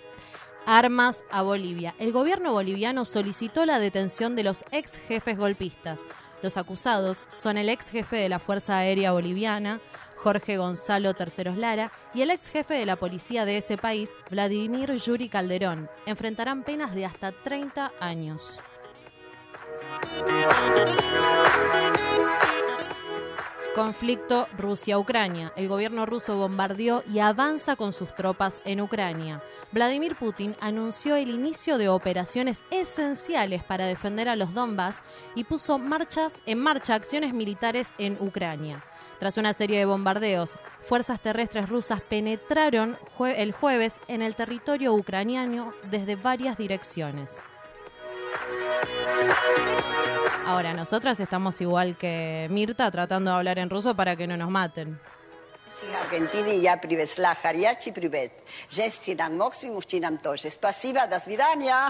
armas 0.65 1.23
a 1.31 1.41
Bolivia. 1.41 1.95
El 1.99 2.11
gobierno 2.11 2.51
boliviano 2.53 3.05
solicitó 3.05 3.65
la 3.65 3.79
detención 3.79 4.35
de 4.35 4.43
los 4.43 4.65
ex 4.71 4.97
jefes 5.07 5.37
golpistas. 5.37 6.03
Los 6.41 6.57
acusados 6.57 7.25
son 7.27 7.57
el 7.57 7.69
ex 7.69 7.89
jefe 7.89 8.17
de 8.17 8.29
la 8.29 8.39
Fuerza 8.39 8.77
Aérea 8.77 9.11
Boliviana, 9.11 9.79
Jorge 10.17 10.57
Gonzalo 10.57 11.13
Terceros 11.13 11.57
Lara, 11.57 11.91
y 12.13 12.21
el 12.21 12.31
ex 12.31 12.49
jefe 12.49 12.75
de 12.75 12.85
la 12.85 12.95
policía 12.95 13.45
de 13.45 13.57
ese 13.57 13.77
país, 13.77 14.15
Vladimir 14.29 14.93
Yuri 14.95 15.29
Calderón. 15.29 15.89
Enfrentarán 16.05 16.63
penas 16.63 16.93
de 16.93 17.05
hasta 17.05 17.31
30 17.31 17.91
años. 17.99 18.59
Conflicto 23.73 24.49
Rusia-Ucrania. 24.57 25.53
El 25.55 25.69
gobierno 25.69 26.05
ruso 26.05 26.35
bombardeó 26.35 27.03
y 27.09 27.19
avanza 27.19 27.77
con 27.77 27.93
sus 27.93 28.13
tropas 28.15 28.59
en 28.65 28.81
Ucrania. 28.81 29.41
Vladimir 29.71 30.17
Putin 30.17 30.57
anunció 30.59 31.15
el 31.15 31.29
inicio 31.29 31.77
de 31.77 31.87
operaciones 31.87 32.63
esenciales 32.69 33.63
para 33.63 33.85
defender 33.85 34.27
a 34.27 34.35
los 34.35 34.53
Donbass 34.53 35.03
y 35.35 35.45
puso 35.45 35.77
marchas, 35.77 36.41
en 36.45 36.59
marcha 36.59 36.95
acciones 36.95 37.33
militares 37.33 37.93
en 37.97 38.17
Ucrania. 38.19 38.83
Tras 39.19 39.37
una 39.37 39.53
serie 39.53 39.79
de 39.79 39.85
bombardeos, 39.85 40.57
fuerzas 40.81 41.21
terrestres 41.21 41.69
rusas 41.69 42.01
penetraron 42.01 42.97
el 43.19 43.53
jueves 43.53 44.01
en 44.09 44.21
el 44.21 44.35
territorio 44.35 44.93
ucraniano 44.93 45.73
desde 45.89 46.17
varias 46.17 46.57
direcciones. 46.57 47.41
Ahora, 50.46 50.72
nosotras 50.74 51.18
estamos 51.18 51.60
igual 51.60 51.96
que 51.96 52.46
Mirta 52.50 52.90
tratando 52.90 53.30
de 53.30 53.36
hablar 53.36 53.58
en 53.58 53.68
ruso 53.68 53.96
para 53.96 54.16
que 54.16 54.26
no 54.26 54.36
nos 54.36 54.50
maten. 54.50 54.98
Аргентины 56.00 56.58
я 56.60 56.78
привезла 56.78 57.36
горячий 57.42 57.92
привет. 57.92 58.32
Женщинам, 58.70 59.36
моксим, 59.36 59.74
мужчинам 59.74 60.16
тоже. 60.16 60.50
Спасибо, 60.50 61.06
до 61.06 61.20
свидания. 61.20 61.88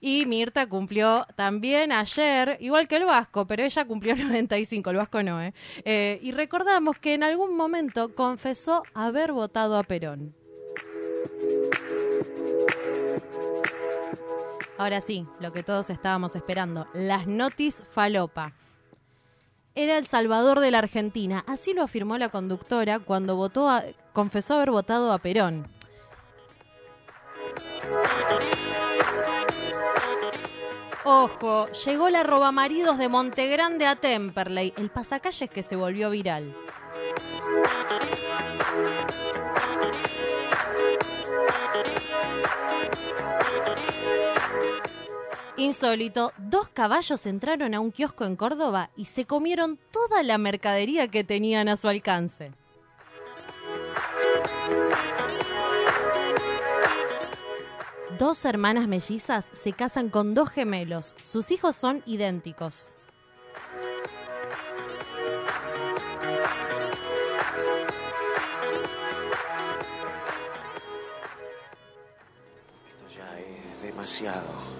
Y 0.00 0.26
Mirta 0.26 0.68
cumplió 0.68 1.26
también 1.34 1.90
ayer, 1.90 2.58
igual 2.60 2.86
que 2.86 2.96
el 2.96 3.04
Vasco, 3.04 3.46
pero 3.46 3.62
ella 3.62 3.86
cumplió 3.86 4.14
95, 4.14 4.90
el 4.90 4.96
Vasco 4.96 5.22
no, 5.22 5.40
¿eh? 5.40 5.54
eh 5.86 6.18
y 6.20 6.32
recordamos 6.32 6.98
que 6.98 7.14
en 7.14 7.22
algún 7.22 7.56
momento 7.56 8.14
confesó 8.14 8.82
haber 8.92 9.32
votado 9.32 9.78
a 9.78 9.82
Perón. 9.82 10.34
Ahora 14.79 15.01
sí, 15.01 15.25
lo 15.41 15.51
que 15.51 15.61
todos 15.61 15.89
estábamos 15.89 16.37
esperando, 16.37 16.87
las 16.93 17.27
notis 17.27 17.83
falopa. 17.91 18.53
Era 19.75 19.97
el 19.97 20.07
salvador 20.07 20.61
de 20.61 20.71
la 20.71 20.77
Argentina, 20.77 21.43
así 21.47 21.73
lo 21.73 21.83
afirmó 21.83 22.17
la 22.17 22.29
conductora 22.29 22.99
cuando 22.99 23.35
votó 23.35 23.69
a, 23.69 23.83
confesó 24.13 24.55
haber 24.55 24.71
votado 24.71 25.11
a 25.11 25.17
Perón. 25.17 25.67
Ojo, 31.03 31.67
llegó 31.85 32.09
la 32.09 32.23
roba 32.23 32.53
maridos 32.53 32.97
de 32.97 33.09
Montegrande 33.09 33.85
a 33.85 33.97
Temperley, 33.97 34.73
el 34.77 34.89
pasacalles 34.89 35.49
que 35.49 35.61
se 35.61 35.75
volvió 35.75 36.09
viral. 36.09 36.55
Insólito, 45.59 46.31
dos 46.37 46.69
caballos 46.69 47.25
entraron 47.25 47.73
a 47.73 47.81
un 47.81 47.91
kiosco 47.91 48.23
en 48.23 48.37
Córdoba 48.37 48.91
y 48.95 49.05
se 49.05 49.25
comieron 49.25 49.77
toda 49.91 50.23
la 50.23 50.37
mercadería 50.37 51.09
que 51.09 51.25
tenían 51.25 51.67
a 51.67 51.75
su 51.75 51.89
alcance. 51.89 52.53
Dos 58.17 58.45
hermanas 58.45 58.87
mellizas 58.87 59.49
se 59.51 59.73
casan 59.73 60.09
con 60.09 60.33
dos 60.33 60.49
gemelos. 60.49 61.13
Sus 61.23 61.51
hijos 61.51 61.75
son 61.75 62.03
idénticos. 62.05 62.89
Esto 72.89 73.07
ya 73.09 73.39
es 73.41 73.81
demasiado. 73.81 74.78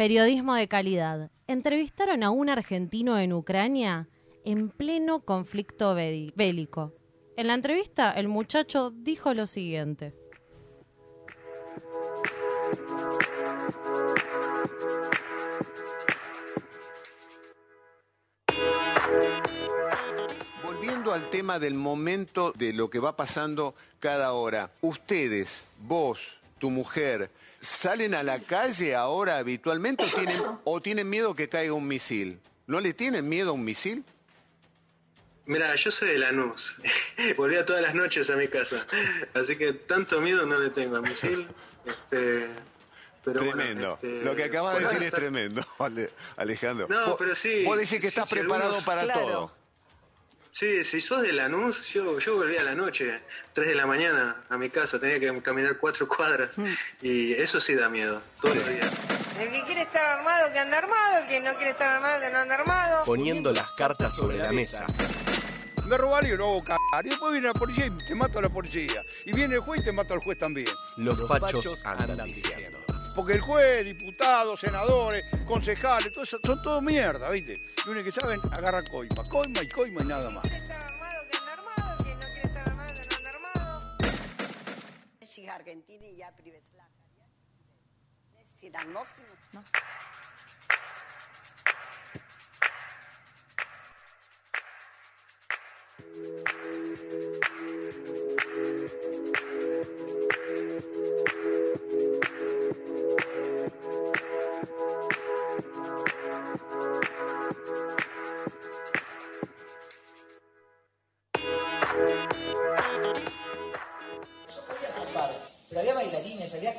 Periodismo 0.00 0.54
de 0.54 0.66
calidad. 0.66 1.30
Entrevistaron 1.46 2.22
a 2.22 2.30
un 2.30 2.48
argentino 2.48 3.18
en 3.18 3.34
Ucrania 3.34 4.08
en 4.46 4.70
pleno 4.70 5.26
conflicto 5.26 5.94
bélico. 5.94 6.94
En 7.36 7.48
la 7.48 7.52
entrevista, 7.52 8.10
el 8.12 8.26
muchacho 8.26 8.92
dijo 8.92 9.34
lo 9.34 9.46
siguiente. 9.46 10.14
Volviendo 20.64 21.12
al 21.12 21.28
tema 21.28 21.58
del 21.58 21.74
momento 21.74 22.54
de 22.56 22.72
lo 22.72 22.88
que 22.88 23.00
va 23.00 23.18
pasando 23.18 23.74
cada 23.98 24.32
hora, 24.32 24.70
ustedes, 24.80 25.66
vos, 25.78 26.40
tu 26.58 26.70
mujer, 26.70 27.30
¿Salen 27.60 28.14
a 28.14 28.22
la 28.22 28.38
calle 28.40 28.94
ahora 28.94 29.36
habitualmente 29.38 30.04
o 30.04 30.08
tienen, 30.08 30.42
o 30.64 30.80
tienen 30.80 31.08
miedo 31.10 31.34
que 31.36 31.48
caiga 31.48 31.74
un 31.74 31.86
misil? 31.86 32.40
¿No 32.66 32.80
le 32.80 32.94
tienen 32.94 33.28
miedo 33.28 33.50
a 33.50 33.52
un 33.52 33.64
misil? 33.64 34.02
Mira, 35.46 35.74
yo 35.74 35.90
soy 35.90 36.08
de 36.10 36.18
Lanús. 36.18 36.76
Volvía 37.36 37.66
todas 37.66 37.82
las 37.82 37.94
noches 37.94 38.30
a 38.30 38.36
mi 38.36 38.48
casa. 38.48 38.86
Así 39.34 39.56
que 39.56 39.72
tanto 39.74 40.20
miedo 40.20 40.46
no 40.46 40.58
le 40.58 40.70
tengo 40.70 40.96
a 40.96 41.02
misil. 41.02 41.48
Este, 41.84 42.46
pero 43.24 43.40
bueno, 43.40 43.56
tremendo. 43.56 43.94
este, 43.94 44.22
Lo 44.24 44.34
que 44.36 44.44
acabas 44.44 44.78
de 44.78 44.84
decir 44.84 45.02
es 45.02 45.12
tremendo, 45.12 45.62
Ale- 45.78 46.10
Alejandro. 46.36 46.86
No, 46.88 47.06
Vos- 47.08 47.16
pero 47.18 47.34
sí. 47.34 47.64
Vos 47.64 47.76
decís 47.78 48.00
que 48.00 48.06
estás 48.06 48.28
sí, 48.28 48.36
preparado 48.36 48.76
algunos- 48.76 48.84
para 48.84 49.02
Claro. 49.04 49.20
todo. 49.20 49.52
Sí, 50.60 50.84
si 50.84 51.00
sos 51.00 51.22
de 51.22 51.32
Lanús, 51.32 51.90
yo, 51.90 52.18
yo 52.18 52.36
volvía 52.36 52.60
a 52.60 52.64
la 52.64 52.74
noche, 52.74 53.18
3 53.54 53.68
de 53.68 53.74
la 53.74 53.86
mañana, 53.86 54.44
a 54.50 54.58
mi 54.58 54.68
casa. 54.68 55.00
Tenía 55.00 55.18
que 55.18 55.40
caminar 55.40 55.78
cuatro 55.78 56.06
cuadras. 56.06 56.58
Mm. 56.58 56.66
Y 57.00 57.32
eso 57.32 57.58
sí 57.58 57.74
da 57.74 57.88
miedo, 57.88 58.20
todos 58.42 58.56
los 58.56 58.68
días. 58.68 58.92
El 59.40 59.50
que 59.52 59.62
quiere 59.62 59.80
estar 59.84 60.18
armado, 60.18 60.52
que 60.52 60.58
anda 60.58 60.76
armado. 60.76 61.16
El 61.22 61.28
que 61.28 61.40
no 61.40 61.54
quiere 61.54 61.70
estar 61.70 61.88
armado, 61.88 62.20
que 62.20 62.28
no 62.28 62.38
anda 62.40 62.54
armado. 62.56 63.04
Poniendo 63.06 63.54
las 63.54 63.70
cartas 63.72 64.14
sobre 64.14 64.36
la 64.36 64.52
mesa. 64.52 64.84
Me 65.86 65.96
robaron 65.96 66.28
y 66.28 66.36
lo 66.36 66.50
hago 66.50 66.62
cagar. 66.62 67.06
Y 67.06 67.08
después 67.08 67.32
viene 67.32 67.46
la 67.46 67.54
policía 67.54 67.86
y 67.86 67.96
te 68.04 68.14
mata 68.14 68.40
a 68.40 68.42
la 68.42 68.50
policía. 68.50 69.00
Y 69.24 69.32
viene 69.32 69.54
el 69.54 69.60
juez 69.62 69.80
y 69.80 69.84
te 69.84 69.92
mata 69.92 70.12
al 70.12 70.20
juez 70.20 70.36
también. 70.36 70.68
Los 70.98 71.26
fachos 71.26 71.86
andan 71.86 72.26
diciendo. 72.26 72.84
Porque 73.20 73.34
el 73.34 73.42
juez, 73.42 73.84
diputados, 73.84 74.58
senadores, 74.58 75.22
concejales, 75.46 76.10
todo 76.10 76.24
eso, 76.24 76.38
son 76.42 76.62
todo 76.62 76.80
mierda, 76.80 77.28
¿viste? 77.28 77.54
Lo 77.84 77.92
único 77.92 78.06
que 78.06 78.12
saben, 78.12 78.40
agarra 78.50 78.82
coima. 78.82 79.22
Coima 79.28 79.62
y 79.62 79.68
coima 79.68 80.00
y 80.00 80.06
nada 80.06 80.30
más. 80.30 80.46
Ya 86.16 86.32
Priveslav. 86.34 86.88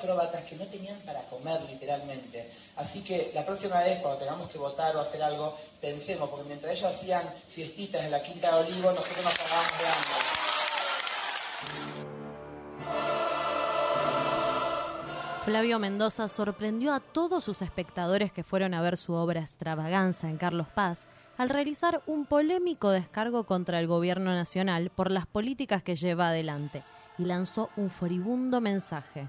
Acróbatas 0.01 0.43
que 0.45 0.55
no 0.55 0.65
tenían 0.65 0.97
para 1.01 1.21
comer 1.25 1.61
literalmente. 1.69 2.49
Así 2.75 3.03
que 3.03 3.31
la 3.35 3.45
próxima 3.45 3.79
vez, 3.83 3.99
cuando 3.99 4.19
tengamos 4.19 4.49
que 4.49 4.57
votar 4.57 4.95
o 4.95 5.01
hacer 5.01 5.21
algo, 5.21 5.55
pensemos, 5.79 6.27
porque 6.29 6.47
mientras 6.47 6.75
ellos 6.75 6.91
hacían 6.95 7.21
fiestitas 7.49 8.03
en 8.03 8.11
la 8.11 8.23
Quinta 8.23 8.55
de 8.55 8.63
Olivo, 8.63 8.91
nosotros 8.91 9.23
nos 9.23 9.37
pagábamos 9.37 9.79
de 9.79 9.87
hambre. 9.87 10.41
Flavio 15.45 15.79
Mendoza 15.79 16.29
sorprendió 16.29 16.93
a 16.93 16.99
todos 16.99 17.43
sus 17.43 17.61
espectadores 17.61 18.31
que 18.31 18.43
fueron 18.43 18.73
a 18.73 18.81
ver 18.81 18.97
su 18.97 19.13
obra 19.13 19.41
Extravaganza 19.41 20.29
en 20.29 20.37
Carlos 20.37 20.67
Paz 20.73 21.07
al 21.37 21.49
realizar 21.49 22.01
un 22.05 22.25
polémico 22.25 22.91
descargo 22.91 23.45
contra 23.45 23.79
el 23.79 23.87
gobierno 23.87 24.33
nacional 24.33 24.91
por 24.91 25.09
las 25.09 25.25
políticas 25.25 25.81
que 25.81 25.95
lleva 25.95 26.27
adelante 26.29 26.83
y 27.17 27.25
lanzó 27.25 27.69
un 27.75 27.89
furibundo 27.89 28.61
mensaje. 28.61 29.27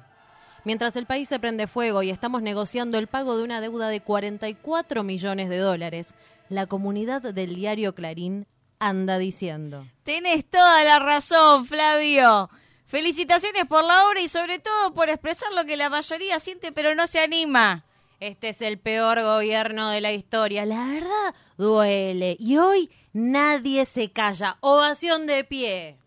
Mientras 0.65 0.95
el 0.95 1.07
país 1.07 1.29
se 1.29 1.41
prende 1.41 1.67
fuego 1.67 2.03
y 2.03 2.11
estamos 2.11 2.41
negociando 2.41 2.99
el 2.99 3.09
pago 3.09 3.37
de 3.37 3.43
una 3.43 3.61
deuda 3.61 3.89
de 3.89 4.01
44 4.01 5.03
millones 5.03 5.49
de 5.49 5.59
dólares, 5.59 6.15
la 6.49 6.67
comunidad 6.67 7.23
del 7.23 7.55
diario 7.55 7.95
Clarín 7.95 8.47
anda 8.79 9.19
diciendo. 9.19 9.87
Tenés 10.05 10.45
toda 10.45 10.85
la 10.85 11.01
razón, 11.01 11.67
Flavio. 11.67 12.49
Felicitaciones 12.87 13.65
por 13.67 13.83
la 13.85 14.07
obra 14.07 14.21
y 14.21 14.29
sobre 14.29 14.59
todo 14.59 14.93
por 14.95 15.09
expresar 15.09 15.53
lo 15.53 15.65
que 15.65 15.77
la 15.77 15.89
mayoría 15.89 16.39
siente 16.39 16.73
pero 16.73 16.95
no 16.95 17.07
se 17.07 17.21
anima. 17.21 17.85
Este 18.21 18.51
es 18.51 18.63
el 18.63 18.79
peor 18.79 19.21
gobierno 19.21 19.91
de 19.91 20.01
la 20.01 20.13
historia. 20.13 20.65
La 20.65 20.87
verdad 20.87 21.35
duele. 21.57 22.37
Y 22.39 22.59
hoy 22.59 22.89
nadie 23.13 23.85
se 23.85 24.13
calla. 24.13 24.59
Ovación 24.61 25.27
de 25.27 25.43
pie. 25.43 25.99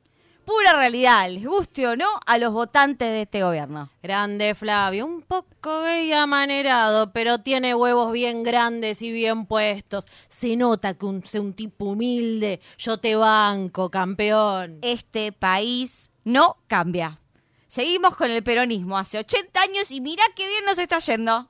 Pura 0.45 0.73
realidad, 0.73 1.27
les 1.27 1.43
guste 1.43 1.87
o 1.87 1.95
no 1.95 2.05
a 2.23 2.37
los 2.37 2.53
votantes 2.53 3.09
de 3.09 3.23
este 3.23 3.41
gobierno. 3.41 3.89
Grande 4.03 4.53
Flavio, 4.53 5.05
un 5.07 5.23
poco 5.23 5.81
gay 5.81 6.13
amanerado, 6.13 7.11
pero 7.11 7.39
tiene 7.39 7.73
huevos 7.73 8.11
bien 8.11 8.43
grandes 8.43 9.01
y 9.01 9.11
bien 9.11 9.47
puestos. 9.47 10.05
Se 10.29 10.55
nota 10.55 10.93
que 10.93 11.05
un, 11.07 11.23
es 11.25 11.33
un 11.33 11.53
tipo 11.53 11.85
humilde. 11.85 12.59
Yo 12.77 12.99
te 12.99 13.15
banco, 13.15 13.89
campeón. 13.89 14.77
Este 14.83 15.31
país 15.31 16.11
no 16.23 16.57
cambia. 16.67 17.19
Seguimos 17.65 18.15
con 18.15 18.29
el 18.29 18.43
peronismo 18.43 18.99
hace 18.99 19.17
80 19.17 19.61
años 19.61 19.89
y 19.89 19.99
mirá 19.99 20.23
qué 20.35 20.47
bien 20.47 20.63
nos 20.65 20.77
está 20.77 20.99
yendo. 20.99 21.49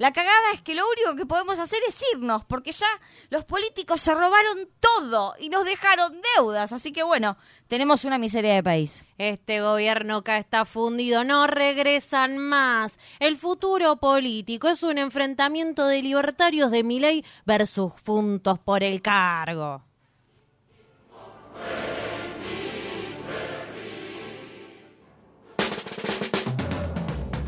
La 0.00 0.14
cagada 0.14 0.52
es 0.54 0.62
que 0.62 0.74
lo 0.74 0.84
único 0.88 1.14
que 1.14 1.26
podemos 1.26 1.58
hacer 1.58 1.78
es 1.86 2.02
irnos, 2.14 2.42
porque 2.46 2.72
ya 2.72 2.86
los 3.28 3.44
políticos 3.44 4.00
se 4.00 4.14
robaron 4.14 4.66
todo 4.80 5.34
y 5.38 5.50
nos 5.50 5.66
dejaron 5.66 6.22
deudas. 6.36 6.72
Así 6.72 6.90
que 6.90 7.02
bueno, 7.02 7.36
tenemos 7.68 8.06
una 8.06 8.16
miseria 8.16 8.54
de 8.54 8.62
país. 8.62 9.04
Este 9.18 9.60
gobierno 9.60 10.16
acá 10.16 10.38
está 10.38 10.64
fundido, 10.64 11.22
no 11.22 11.46
regresan 11.46 12.38
más. 12.38 12.98
El 13.18 13.36
futuro 13.36 13.96
político 13.96 14.68
es 14.68 14.82
un 14.82 14.96
enfrentamiento 14.96 15.86
de 15.86 16.00
libertarios 16.00 16.70
de 16.70 16.82
Miley 16.82 17.22
versus 17.44 17.92
Juntos 18.06 18.58
por 18.58 18.82
el 18.82 19.02
Cargo. 19.02 19.82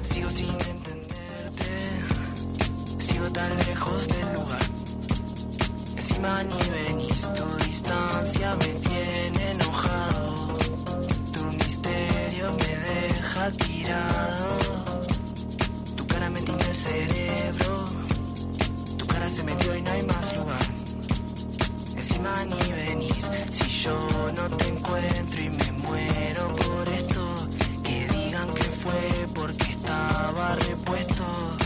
Sigo 0.02 0.30
sin 0.30 0.50
entenderte, 0.50 0.61
sigo 3.02 3.28
tan 3.32 3.56
lejos 3.66 4.06
del 4.08 4.32
lugar. 4.34 4.62
Encima 5.96 6.42
ni 6.44 6.70
venís, 6.70 7.20
tu 7.34 7.46
distancia 7.66 8.54
me 8.56 8.66
tiene 8.88 9.50
enojado. 9.52 10.58
Tu 11.32 11.42
misterio 11.60 12.52
me 12.52 12.72
deja 12.90 13.50
tirado. 13.50 14.48
Tu 15.96 16.06
cara 16.06 16.30
me 16.30 16.40
tiñe 16.42 16.64
el 16.70 16.76
cerebro, 16.76 17.84
tu 18.98 19.06
cara 19.06 19.28
se 19.28 19.42
metió 19.42 19.76
y 19.76 19.82
no 19.82 19.90
hay 19.90 20.02
más 20.02 20.36
lugar. 20.36 20.66
Encima 21.96 22.44
ni 22.44 22.72
venís, 22.72 23.24
si 23.50 23.68
yo 23.82 23.96
no 24.36 24.56
te 24.56 24.68
encuentro 24.68 25.40
y 25.42 25.50
me 25.50 25.72
muero 25.84 26.48
por 26.54 26.88
esto. 26.88 27.48
Que 27.82 28.06
digan 28.08 28.48
que 28.54 28.64
fue 28.82 29.26
porque 29.34 29.72
estaba 29.72 30.54
repuesto. 30.68 31.61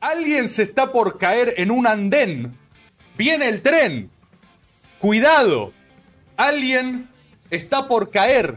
Alguien 0.00 0.48
se 0.48 0.62
está 0.62 0.92
por 0.92 1.18
caer 1.18 1.54
en 1.58 1.70
un 1.70 1.86
andén. 1.86 2.56
Viene 3.18 3.50
el 3.50 3.60
tren. 3.60 4.10
Cuidado. 4.98 5.74
Alguien 6.38 7.06
está 7.50 7.86
por 7.86 8.10
caer. 8.10 8.56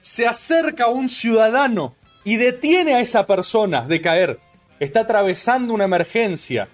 Se 0.00 0.26
acerca 0.26 0.86
un 0.86 1.10
ciudadano 1.10 1.94
y 2.24 2.36
detiene 2.36 2.94
a 2.94 3.00
esa 3.00 3.26
persona 3.26 3.82
de 3.82 4.00
caer. 4.00 4.40
Está 4.80 5.00
atravesando 5.00 5.74
una 5.74 5.84
emergencia. 5.84 6.68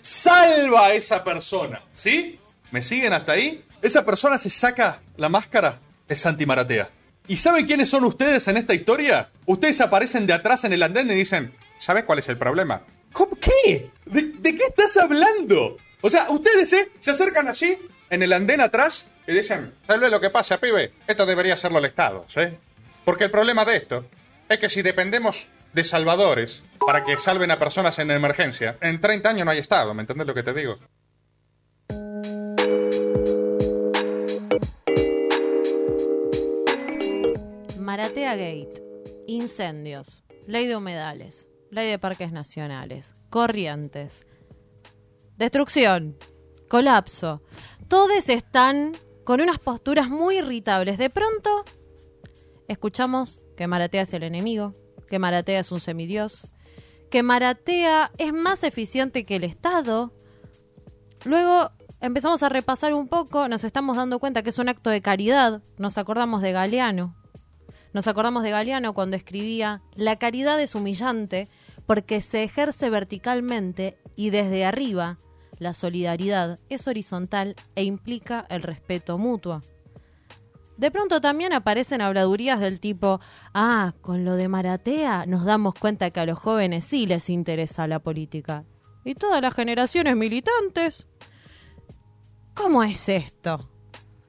Salva 0.00 0.86
a 0.86 0.94
esa 0.94 1.22
persona. 1.22 1.82
¿Sí? 1.92 2.38
¿Me 2.70 2.80
siguen 2.80 3.12
hasta 3.12 3.32
ahí? 3.32 3.62
Esa 3.82 4.06
persona 4.06 4.38
se 4.38 4.48
saca 4.48 5.00
la 5.18 5.28
máscara. 5.28 5.80
Es 6.08 6.20
Santi 6.20 6.46
Maratea. 6.46 6.88
¿Y 7.28 7.36
saben 7.36 7.66
quiénes 7.66 7.90
son 7.90 8.04
ustedes 8.04 8.48
en 8.48 8.56
esta 8.56 8.72
historia? 8.72 9.28
Ustedes 9.44 9.82
aparecen 9.82 10.26
de 10.26 10.32
atrás 10.32 10.64
en 10.64 10.72
el 10.72 10.82
andén 10.82 11.10
y 11.10 11.14
dicen, 11.14 11.52
¿sabes 11.78 12.04
cuál 12.04 12.20
es 12.20 12.28
el 12.30 12.38
problema? 12.38 12.82
¿Cómo 13.14 13.38
qué? 13.40 13.90
¿De, 14.06 14.22
de 14.22 14.56
qué 14.56 14.64
estás 14.64 14.96
hablando? 14.96 15.76
O 16.00 16.10
sea, 16.10 16.28
ustedes 16.30 16.72
¿eh? 16.72 16.90
se 16.98 17.12
acercan 17.12 17.46
así, 17.46 17.78
en 18.10 18.22
el 18.24 18.32
andén 18.32 18.60
atrás, 18.60 19.08
y 19.26 19.32
dicen, 19.32 19.72
¿sabes 19.86 20.10
lo 20.10 20.20
que 20.20 20.30
pasa, 20.30 20.58
pibe? 20.58 20.92
Esto 21.06 21.24
debería 21.24 21.54
hacerlo 21.54 21.78
el 21.78 21.84
Estado, 21.84 22.24
¿sí? 22.26 22.40
Porque 23.04 23.24
el 23.24 23.30
problema 23.30 23.64
de 23.64 23.76
esto 23.76 24.04
es 24.48 24.58
que 24.58 24.68
si 24.68 24.82
dependemos 24.82 25.46
de 25.72 25.84
salvadores 25.84 26.64
para 26.84 27.04
que 27.04 27.16
salven 27.16 27.52
a 27.52 27.58
personas 27.58 27.98
en 28.00 28.10
emergencia, 28.10 28.76
en 28.80 29.00
30 29.00 29.28
años 29.28 29.44
no 29.44 29.52
hay 29.52 29.60
Estado, 29.60 29.94
¿me 29.94 30.02
entiendes 30.02 30.26
lo 30.26 30.34
que 30.34 30.42
te 30.42 30.52
digo? 30.52 30.76
Maratea 37.78 38.34
Gate, 38.34 38.82
incendios, 39.28 40.24
ley 40.48 40.66
de 40.66 40.74
humedales, 40.74 41.48
ley 41.74 41.90
de 41.90 41.98
parques 41.98 42.32
nacionales, 42.32 43.14
corrientes, 43.30 44.26
destrucción, 45.36 46.16
colapso. 46.68 47.42
Todos 47.88 48.28
están 48.28 48.92
con 49.24 49.40
unas 49.40 49.58
posturas 49.58 50.08
muy 50.08 50.38
irritables. 50.38 50.98
De 50.98 51.10
pronto, 51.10 51.64
escuchamos 52.68 53.40
que 53.56 53.66
Maratea 53.66 54.02
es 54.02 54.14
el 54.14 54.22
enemigo, 54.22 54.72
que 55.08 55.18
Maratea 55.18 55.60
es 55.60 55.72
un 55.72 55.80
semidios, 55.80 56.54
que 57.10 57.22
Maratea 57.22 58.12
es 58.18 58.32
más 58.32 58.62
eficiente 58.62 59.24
que 59.24 59.36
el 59.36 59.44
Estado. 59.44 60.12
Luego 61.24 61.72
empezamos 62.00 62.42
a 62.42 62.48
repasar 62.48 62.94
un 62.94 63.08
poco, 63.08 63.48
nos 63.48 63.64
estamos 63.64 63.96
dando 63.96 64.20
cuenta 64.20 64.42
que 64.42 64.50
es 64.50 64.58
un 64.58 64.68
acto 64.68 64.90
de 64.90 65.02
caridad. 65.02 65.62
Nos 65.76 65.98
acordamos 65.98 66.40
de 66.40 66.52
Galeano. 66.52 67.16
Nos 67.92 68.08
acordamos 68.08 68.42
de 68.42 68.50
Galeano 68.50 68.92
cuando 68.92 69.16
escribía, 69.16 69.80
la 69.94 70.16
caridad 70.16 70.60
es 70.60 70.74
humillante 70.74 71.48
porque 71.86 72.20
se 72.20 72.42
ejerce 72.42 72.90
verticalmente 72.90 73.98
y 74.16 74.30
desde 74.30 74.64
arriba. 74.64 75.18
La 75.58 75.74
solidaridad 75.74 76.58
es 76.68 76.88
horizontal 76.88 77.54
e 77.76 77.84
implica 77.84 78.44
el 78.48 78.62
respeto 78.62 79.18
mutuo. 79.18 79.60
De 80.76 80.90
pronto 80.90 81.20
también 81.20 81.52
aparecen 81.52 82.00
habladurías 82.00 82.58
del 82.58 82.80
tipo, 82.80 83.20
ah, 83.52 83.94
con 84.00 84.24
lo 84.24 84.34
de 84.34 84.48
Maratea 84.48 85.24
nos 85.26 85.44
damos 85.44 85.74
cuenta 85.74 86.10
que 86.10 86.20
a 86.20 86.26
los 86.26 86.38
jóvenes 86.38 86.84
sí 86.84 87.06
les 87.06 87.30
interesa 87.30 87.86
la 87.86 88.00
política. 88.00 88.64
Y 89.04 89.14
todas 89.14 89.40
las 89.40 89.54
generaciones 89.54 90.16
militantes. 90.16 91.06
¿Cómo 92.54 92.82
es 92.82 93.08
esto? 93.08 93.68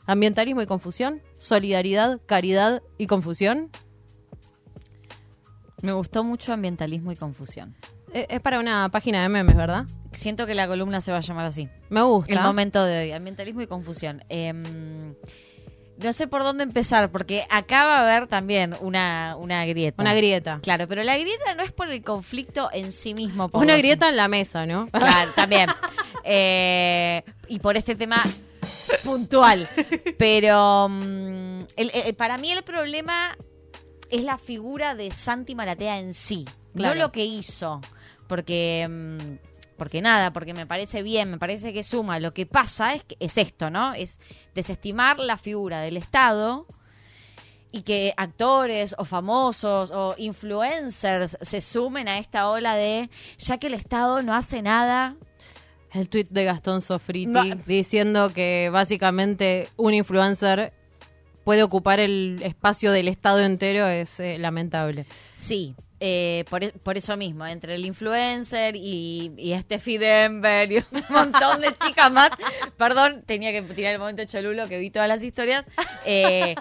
¿Ambientalismo 0.05 0.61
y 0.61 0.67
confusión? 0.67 1.23
¿Solidaridad, 1.39 2.21
caridad 2.27 2.83
y 2.97 3.07
confusión? 3.07 3.71
Me 5.85 5.93
gustó 5.93 6.23
mucho 6.23 6.51
ambientalismo 6.53 7.11
y 7.11 7.15
confusión. 7.15 7.75
Eh, 8.13 8.25
Es 8.29 8.41
para 8.41 8.59
una 8.59 8.89
página 8.89 9.21
de 9.21 9.29
memes, 9.29 9.55
¿verdad? 9.55 9.85
Siento 10.11 10.45
que 10.45 10.55
la 10.55 10.67
columna 10.67 10.99
se 11.01 11.11
va 11.11 11.17
a 11.19 11.21
llamar 11.21 11.45
así. 11.45 11.69
Me 11.89 12.01
gusta. 12.01 12.33
El 12.33 12.39
momento 12.41 12.83
de 12.83 12.99
hoy, 13.03 13.11
ambientalismo 13.11 13.61
y 13.61 13.67
confusión. 13.67 14.23
Em, 14.29 14.63
no 16.01 16.11
sé 16.13 16.27
por 16.27 16.43
dónde 16.43 16.63
empezar, 16.63 17.09
porque 17.11 17.45
acá 17.49 17.85
va 17.85 17.99
a 17.99 18.01
haber 18.01 18.27
también 18.27 18.73
una, 18.81 19.35
una 19.37 19.65
grieta. 19.65 20.01
Una 20.01 20.13
grieta. 20.13 20.59
Claro, 20.61 20.87
pero 20.87 21.03
la 21.03 21.17
grieta 21.17 21.53
no 21.55 21.63
es 21.63 21.71
por 21.71 21.89
el 21.89 22.01
conflicto 22.03 22.69
en 22.73 22.91
sí 22.91 23.13
mismo. 23.13 23.47
por 23.49 23.61
Una 23.63 23.77
grieta 23.77 24.09
en 24.09 24.17
la 24.17 24.27
mesa, 24.27 24.65
¿no? 24.65 24.87
Claro, 24.87 25.31
también. 25.35 25.67
Eh, 26.23 27.23
y 27.47 27.59
por 27.59 27.77
este 27.77 27.95
tema 27.95 28.23
puntual. 29.03 29.67
Pero 30.17 30.87
mm, 30.89 31.59
el- 31.77 31.91
el- 31.93 32.15
para 32.15 32.37
mí 32.37 32.51
el 32.51 32.63
problema 32.63 33.37
es 34.09 34.23
la 34.23 34.37
figura 34.37 34.95
de 34.95 35.11
Santi 35.11 35.55
Maratea 35.55 35.99
en 35.99 36.13
sí, 36.13 36.45
Claro. 36.75 36.95
no 36.95 37.01
lo 37.01 37.11
que 37.11 37.25
hizo. 37.25 37.81
Porque, 38.27 38.87
mm, 38.89 39.37
porque 39.77 40.01
nada, 40.01 40.31
porque 40.31 40.53
me 40.53 40.65
parece 40.65 41.03
bien, 41.03 41.31
me 41.31 41.37
parece 41.37 41.73
que 41.73 41.83
suma. 41.83 42.19
Lo 42.19 42.33
que 42.33 42.45
pasa 42.45 42.93
es, 42.93 43.03
que, 43.03 43.17
es 43.19 43.37
esto, 43.37 43.69
¿no? 43.69 43.93
Es 43.93 44.19
desestimar 44.53 45.19
la 45.19 45.37
figura 45.37 45.81
del 45.81 45.97
Estado 45.97 46.65
y 47.71 47.81
que 47.81 48.13
actores 48.15 48.95
o 48.97 49.03
famosos 49.03 49.91
o 49.91 50.15
influencers 50.17 51.37
se 51.41 51.59
sumen 51.59 52.07
a 52.07 52.19
esta 52.19 52.49
ola 52.49 52.75
de 52.75 53.09
ya 53.37 53.57
que 53.57 53.67
el 53.67 53.73
Estado 53.73 54.21
no 54.21 54.33
hace 54.33 54.61
nada. 54.61 55.15
El 55.91 56.09
tweet 56.09 56.27
de 56.29 56.45
Gastón 56.45 56.81
Sofriti 56.81 57.53
diciendo 57.65 58.31
que 58.33 58.69
básicamente 58.71 59.69
un 59.77 59.93
influencer 59.93 60.73
puede 61.45 61.63
ocupar 61.63 62.01
el 62.01 62.39
espacio 62.41 62.91
del 62.91 63.07
Estado 63.07 63.39
entero 63.39 63.87
es 63.87 64.19
eh, 64.19 64.37
lamentable. 64.37 65.05
Sí, 65.33 65.75
eh, 66.01 66.43
por, 66.49 66.63
e- 66.63 66.71
por 66.73 66.97
eso 66.97 67.15
mismo, 67.15 67.45
entre 67.45 67.75
el 67.75 67.85
influencer 67.85 68.75
y, 68.75 69.31
y 69.37 69.57
Steffi 69.57 69.97
Denver 69.97 70.69
y 70.69 70.77
un 70.77 71.03
montón 71.09 71.61
de 71.61 71.73
chicas 71.77 72.11
más. 72.11 72.31
Perdón, 72.75 73.23
tenía 73.25 73.51
que 73.53 73.61
tirar 73.61 73.93
el 73.93 73.99
momento 73.99 74.25
cholulo 74.25 74.67
que 74.67 74.79
vi 74.79 74.89
todas 74.89 75.07
las 75.07 75.23
historias. 75.23 75.65
Eh, 76.05 76.55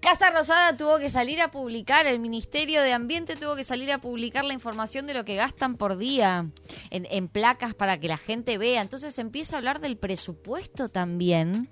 Casa 0.00 0.30
Rosada 0.30 0.76
tuvo 0.76 0.98
que 0.98 1.08
salir 1.08 1.40
a 1.40 1.50
publicar, 1.50 2.06
el 2.06 2.20
Ministerio 2.20 2.82
de 2.82 2.92
Ambiente 2.92 3.36
tuvo 3.36 3.56
que 3.56 3.64
salir 3.64 3.90
a 3.90 3.98
publicar 3.98 4.44
la 4.44 4.52
información 4.52 5.06
de 5.06 5.14
lo 5.14 5.24
que 5.24 5.34
gastan 5.34 5.76
por 5.78 5.96
día 5.96 6.50
en, 6.90 7.06
en 7.10 7.26
placas 7.28 7.72
para 7.72 7.98
que 7.98 8.08
la 8.08 8.18
gente 8.18 8.58
vea. 8.58 8.82
Entonces 8.82 9.14
se 9.14 9.22
empieza 9.22 9.56
a 9.56 9.58
hablar 9.60 9.80
del 9.80 9.96
presupuesto 9.96 10.90
también 10.90 11.70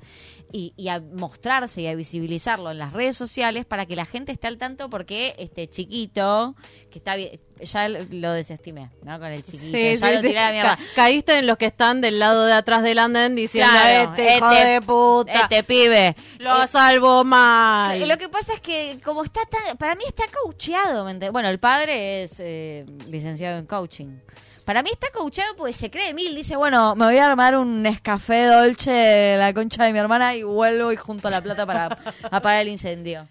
y, 0.52 0.74
y 0.76 0.88
a 0.88 1.00
mostrarse 1.00 1.80
y 1.80 1.86
a 1.86 1.94
visibilizarlo 1.94 2.70
en 2.70 2.78
las 2.78 2.92
redes 2.92 3.16
sociales 3.16 3.64
para 3.64 3.86
que 3.86 3.96
la 3.96 4.04
gente 4.04 4.32
esté 4.32 4.46
al 4.46 4.58
tanto 4.58 4.90
porque 4.90 5.34
este 5.38 5.66
chiquito, 5.68 6.54
que 6.90 6.98
está 6.98 7.16
bien, 7.16 7.40
ya 7.60 7.88
lo 7.88 8.32
desestimé, 8.32 8.90
¿no? 9.02 9.18
Con 9.18 9.28
el 9.28 9.42
chiquito, 9.42 9.76
Sí, 9.76 9.96
ya 9.96 10.06
sí, 10.08 10.12
lo 10.14 10.20
sí. 10.20 10.26
tiré 10.28 10.38
a 10.40 10.50
mierda. 10.50 10.76
Ca- 10.76 10.82
caíste 10.94 11.38
en 11.38 11.46
los 11.46 11.56
que 11.56 11.66
están 11.66 12.00
del 12.00 12.18
lado 12.18 12.44
de 12.46 12.52
atrás 12.52 12.82
del 12.82 12.98
andén 12.98 13.34
diciendo, 13.34 13.70
Claro, 13.72 14.10
este 14.10 14.36
hijo 14.36 14.50
este- 14.50 14.66
de 14.68 14.80
puta, 14.82 15.32
Este 15.32 15.62
pibe. 15.64 16.16
lo 16.38 16.66
salvo 16.66 17.24
mal. 17.24 18.06
Lo 18.08 18.18
que 18.18 18.28
pasa 18.28 18.52
es 18.54 18.60
que 18.60 18.98
como 19.04 19.24
está 19.24 19.40
tan, 19.46 19.76
para 19.78 19.94
mí 19.94 20.04
está 20.06 20.24
coacheado, 20.42 21.04
¿me? 21.04 21.30
Bueno, 21.30 21.48
el 21.48 21.58
padre 21.58 22.22
es 22.24 22.34
eh, 22.40 22.84
licenciado 23.08 23.58
en 23.58 23.66
coaching. 23.66 24.18
Para 24.64 24.82
mí 24.82 24.90
está 24.92 25.08
coacheado 25.12 25.56
porque 25.56 25.72
se 25.72 25.90
cree 25.90 26.14
mil. 26.14 26.34
Dice, 26.34 26.56
bueno, 26.56 26.94
me 26.94 27.06
voy 27.06 27.18
a 27.18 27.26
armar 27.26 27.56
un 27.56 27.84
escafé 27.86 28.46
dolce 28.46 29.36
la 29.36 29.52
concha 29.52 29.84
de 29.84 29.92
mi 29.92 29.98
hermana 29.98 30.34
y 30.34 30.42
vuelvo 30.42 30.92
y 30.92 30.96
junto 30.96 31.30
la 31.30 31.40
plata 31.40 31.66
para 31.66 31.86
apagar 32.30 32.62
el 32.62 32.68
incendio. 32.68 33.28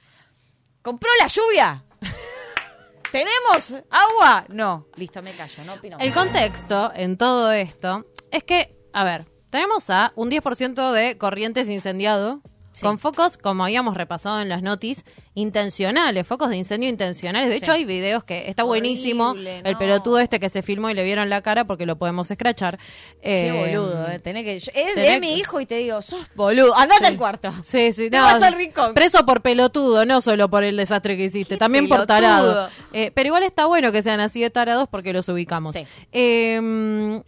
¿Compró 0.82 1.10
la 1.20 1.28
lluvia? 1.28 1.84
¿Tenemos 3.12 3.76
agua? 3.90 4.46
No. 4.50 4.88
Listo, 4.96 5.22
me 5.22 5.34
callo, 5.34 5.64
no 5.66 5.74
opino 5.74 5.98
El 6.00 6.14
contexto 6.14 6.92
en 6.96 7.18
todo 7.18 7.52
esto 7.52 8.06
es 8.32 8.44
que, 8.44 8.76
a 8.94 9.04
ver, 9.04 9.26
tenemos 9.50 9.90
a 9.90 10.14
un 10.16 10.32
10% 10.32 10.92
de 10.92 11.18
corrientes 11.18 11.68
incendiado 11.70 12.42
con 12.80 13.00
focos, 13.00 13.38
como 13.38 13.64
habíamos 13.66 13.96
repasado 13.98 14.40
en 14.42 14.48
las 14.48 14.62
notis, 14.62 15.04
intencionales, 15.34 16.26
focos 16.26 16.50
de 16.50 16.58
incendio 16.58 16.88
intencionales. 16.90 17.50
De 17.50 17.58
Sí. 17.58 17.64
hecho, 17.64 17.74
hay 17.74 17.84
videos 17.86 18.24
que 18.24 18.50
está 18.50 18.64
buenísimo. 18.64 19.34
El 19.36 19.64
no. 19.74 19.78
pelotudo 19.80 20.20
este 20.20 20.40
que 20.40 20.50
se 20.50 20.62
filmó 20.62 20.90
y 20.90 20.94
le 20.94 21.04
vieron 21.04 21.30
la 21.30 21.42
cara 21.42 21.66
porque 21.66 21.86
lo 21.86 21.98
podemos 21.98 22.32
escrachar. 22.32 22.78
Qué 23.22 23.48
Eh, 23.50 23.52
boludo, 23.76 24.10
eh. 24.10 24.20
Tenés 24.20 24.44
que, 24.44 24.56
es, 24.58 24.72
tenés 24.72 25.10
es 25.10 25.20
mi 25.20 25.34
hijo 25.34 25.60
y 25.60 25.66
te 25.66 25.76
digo, 25.76 26.02
sos 26.02 26.26
boludo. 26.36 26.76
Andate 26.76 27.08
al 27.08 27.18
cuarto. 27.18 27.52
Sí, 27.64 27.92
sí, 27.94 28.10
Te 28.10 28.18
no, 28.18 28.24
vas 28.24 28.42
al 28.42 28.54
rincón. 28.54 28.94
Preso 28.94 29.26
por 29.26 29.42
pelotudo, 29.42 30.06
no 30.06 30.22
solo 30.22 30.50
por 30.50 30.64
el 30.64 30.78
desastre 30.78 31.18
que 31.18 31.26
hiciste, 31.26 31.58
también 31.58 31.90
por 31.90 32.06
tarado. 32.06 32.70
Eh, 32.94 33.12
pero 33.14 33.28
igual 33.28 33.44
está 33.44 33.66
bueno 33.66 33.92
que 33.92 34.02
sean 34.04 34.20
así 34.20 34.42
de 34.42 34.50
tarados 34.50 34.88
porque 34.90 35.12
los 35.14 35.28
ubicamos. 35.30 35.74
Sí. 35.74 35.86
Eh, 36.12 37.22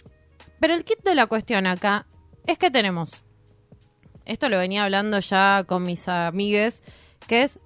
pero 0.59 0.73
el 0.75 0.83
kit 0.83 1.03
de 1.03 1.15
la 1.15 1.27
cuestión 1.27 1.67
acá 1.67 2.05
es 2.45 2.57
que 2.57 2.69
tenemos. 2.71 3.22
Esto 4.25 4.49
lo 4.49 4.57
venía 4.57 4.83
hablando 4.83 5.19
ya 5.19 5.63
con 5.67 5.83
mis 5.83 6.07
amigues, 6.07 6.83
que 7.27 7.43
es 7.43 7.59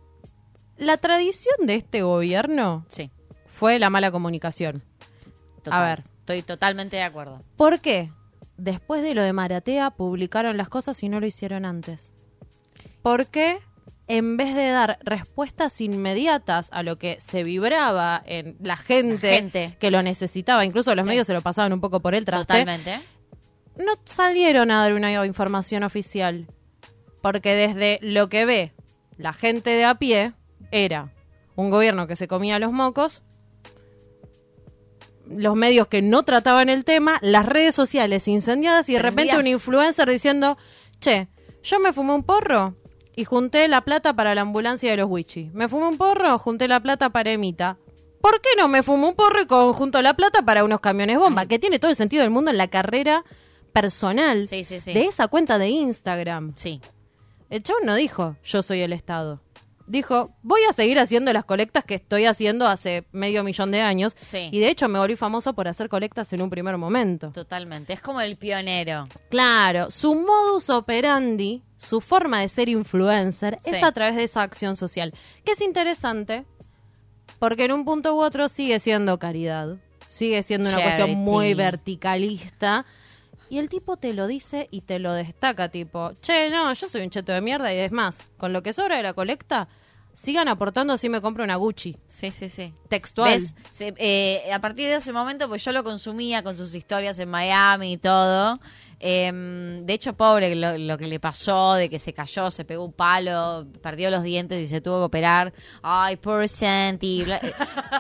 la 0.78 0.98
tradición 0.98 1.56
de 1.68 1.76
este 1.76 2.02
gobierno 2.02 2.86
Sí. 2.90 3.10
fue 3.48 3.80
la 3.80 3.90
mala 3.90 4.12
comunicación. 4.12 4.84
Total. 5.64 5.82
A 5.82 5.86
ver, 5.86 6.04
Estoy 6.20 6.42
totalmente 6.42 6.98
de 6.98 7.04
acuerdo. 7.04 7.42
¿por 7.56 7.80
qué? 7.80 8.12
Después 8.58 9.02
de 9.04 9.14
lo 9.16 9.22
de 9.22 9.34
Maratea 9.34 9.92
publicaron 9.92 10.58
las 10.58 10.68
cosas 10.68 11.02
y 11.04 11.10
no 11.10 11.20
lo 11.20 11.26
hicieron 11.28 11.64
antes. 11.66 12.12
¿Por 13.02 13.28
qué? 13.28 13.60
en 14.10 14.38
vez 14.38 14.56
de 14.56 14.70
dar 14.70 15.00
respuestas 15.04 15.82
inmediatas 15.82 16.70
a 16.72 16.82
lo 16.82 16.98
que 16.98 17.20
se 17.20 17.44
vibraba 17.44 18.24
en 18.26 18.56
la 18.62 18.78
gente, 18.78 19.28
La 19.32 19.36
gente. 19.36 19.78
que 19.82 19.92
lo 19.92 20.02
necesitaba, 20.02 20.64
incluso 20.64 20.96
los 20.96 21.04
Sí. 21.04 21.10
medios 21.10 21.28
se 21.28 21.34
lo 21.34 21.42
pasaban 21.42 21.74
un 21.74 21.82
poco 21.82 22.00
por 22.00 22.16
el 22.16 22.24
traste, 22.24 22.46
Totalmente. 22.54 23.02
No 23.78 23.94
salieron 24.06 24.72
a 24.72 24.82
dar 24.82 24.94
una 24.94 25.26
información 25.26 25.84
oficial. 25.84 26.48
Porque 27.22 27.56
desde 27.56 28.00
lo 28.02 28.30
que 28.30 28.46
ve 28.46 28.74
la 29.18 29.34
gente 29.34 29.72
de 29.72 29.86
a 29.86 29.96
pie 29.96 30.34
era 30.72 31.14
un 31.56 31.70
gobierno 31.70 32.08
que 32.08 32.16
se 32.16 32.28
comía 32.28 32.60
los 32.60 32.72
mocos, 32.72 33.24
los 35.26 35.56
medios 35.56 35.88
que 35.88 36.02
no 36.02 36.24
trataban 36.24 36.70
el 36.70 36.86
tema, 36.86 37.18
las 37.22 37.46
redes 37.46 37.76
sociales 37.76 38.28
incendiadas 38.28 38.88
y 38.90 38.94
de 38.94 39.00
repente 39.00 39.38
un 39.38 39.48
influencer 39.48 40.10
diciendo, 40.10 40.58
che, 41.00 41.28
yo 41.64 41.80
me 41.80 41.92
fumé 41.92 42.14
un 42.14 42.24
porro 42.24 42.76
y 43.16 43.26
junté 43.26 43.68
la 43.68 43.82
plata 43.82 44.14
para 44.14 44.36
la 44.36 44.42
ambulancia 44.42 44.92
de 44.92 44.98
los 44.98 45.10
Wichi. 45.10 45.50
Me 45.54 45.68
fumé 45.68 45.88
un 45.88 45.98
porro, 45.98 46.38
junté 46.38 46.68
la 46.68 46.80
plata 46.80 47.10
para 47.10 47.32
Emita. 47.32 47.78
¿Por 48.22 48.42
qué 48.42 48.50
no 48.58 48.68
me 48.68 48.84
fumo 48.84 49.10
un 49.10 49.16
porro 49.16 49.42
y 49.42 49.46
conjunto 49.46 50.02
la 50.02 50.16
plata 50.16 50.44
para 50.44 50.64
unos 50.64 50.80
camiones 50.80 51.18
bomba? 51.18 51.46
Que 51.46 51.60
tiene 51.60 51.80
todo 51.80 51.92
el 51.92 51.98
sentido 51.98 52.24
del 52.24 52.32
mundo 52.32 52.52
en 52.52 52.58
la 52.58 52.68
carrera 52.68 53.24
personal 53.82 54.48
Sí, 54.48 54.64
sí, 54.64 54.80
sí. 54.80 54.94
de 54.94 55.06
esa 55.06 55.28
cuenta 55.28 55.58
de 55.58 55.70
Instagram. 55.70 56.54
Sí. 56.56 56.82
El 57.50 57.64
chabón 57.64 57.84
no 57.86 57.96
dijo, 57.96 58.36
yo 58.44 58.62
soy 58.62 58.82
el 58.82 58.94
Estado. 58.94 59.42
Dijo, 59.86 60.36
voy 60.42 60.60
a 60.70 60.74
seguir 60.74 61.00
haciendo 61.00 61.32
las 61.32 61.46
colectas 61.46 61.86
que 61.86 61.96
estoy 61.96 62.26
haciendo 62.26 62.68
hace 62.68 63.08
medio 63.14 63.42
millón 63.46 63.72
de 63.72 63.80
años. 63.80 64.14
Sí. 64.20 64.50
Y 64.52 64.60
de 64.60 64.70
hecho 64.70 64.90
me 64.90 65.00
volví 65.00 65.16
famoso 65.16 65.54
por 65.54 65.70
hacer 65.70 65.88
colectas 65.88 66.34
en 66.34 66.42
un 66.42 66.50
primer 66.50 66.78
momento. 66.78 67.32
Totalmente. 67.32 67.94
Es 67.94 68.02
como 68.02 68.20
el 68.20 68.36
pionero. 68.36 69.08
Claro, 69.30 69.90
su 69.90 70.14
modus 70.14 70.70
operandi, 70.70 71.64
su 71.78 72.02
forma 72.02 72.42
de 72.42 72.50
ser 72.50 72.68
influencer, 72.68 73.60
es 73.64 73.82
a 73.82 73.94
través 73.94 74.18
de 74.18 74.24
esa 74.24 74.42
acción 74.42 74.76
social. 74.76 75.14
Que 75.46 75.54
es 75.54 75.62
interesante, 75.62 76.44
porque 77.40 77.64
en 77.64 77.72
un 77.72 77.86
punto 77.86 78.14
u 78.14 78.20
otro 78.22 78.50
sigue 78.50 78.82
siendo 78.82 79.18
caridad. 79.20 79.78
Sigue 80.08 80.44
siendo 80.44 80.68
una 80.68 80.80
Charity. 80.80 80.98
cuestión 80.98 81.18
muy 81.20 81.54
verticalista. 81.54 82.86
Y 83.50 83.60
el 83.60 83.70
tipo 83.70 83.98
te 83.98 84.14
lo 84.14 84.28
dice 84.28 84.68
y 84.72 84.82
te 84.82 85.00
lo 85.00 85.14
destaca, 85.14 85.70
tipo, 85.70 86.12
che, 86.22 86.50
no, 86.50 86.74
yo 86.74 86.90
soy 86.90 87.02
un 87.04 87.10
cheto 87.10 87.32
de 87.32 87.42
mierda 87.42 87.74
y 87.74 87.78
es 87.78 87.92
más, 87.92 88.20
con 88.38 88.52
lo 88.54 88.62
que 88.62 88.74
sobra 88.74 88.98
de 88.98 89.04
la 89.04 89.14
colecta, 89.14 89.68
sigan 90.14 90.48
aportando 90.48 90.94
así 90.94 91.08
me 91.10 91.22
compro 91.22 91.44
una 91.44 91.56
Gucci. 91.56 91.96
Sí, 92.08 92.32
sí, 92.32 92.50
sí. 92.50 92.74
Textual. 92.90 93.30
¿Ves? 93.32 93.54
Se- 93.72 93.94
eh, 93.98 94.52
a 94.52 94.60
partir 94.60 94.88
de 94.90 94.96
ese 94.96 95.14
momento, 95.14 95.48
pues 95.48 95.64
yo 95.64 95.72
lo 95.72 95.84
consumía 95.84 96.44
con 96.44 96.58
sus 96.58 96.74
historias 96.76 97.20
en 97.20 97.30
Miami 97.30 97.94
y 97.94 97.98
todo. 97.98 98.60
Em, 99.00 99.86
de 99.86 99.94
hecho, 99.94 100.14
pobre 100.14 100.56
lo, 100.56 100.76
lo 100.78 100.98
que 100.98 101.06
le 101.06 101.20
pasó, 101.20 101.76
de 101.76 101.88
que 101.88 102.00
se 102.00 102.14
cayó, 102.14 102.50
se 102.50 102.66
pegó 102.66 102.84
un 102.84 102.94
palo, 102.94 103.68
perdió 103.84 104.10
los 104.10 104.24
dientes 104.24 104.60
y 104.60 104.66
se 104.68 104.82
tuvo 104.82 104.98
que 104.98 105.04
operar. 105.06 105.54
Ay, 105.84 106.16
poor 106.18 106.48
Santi. 106.50 107.24
bla- 107.24 107.40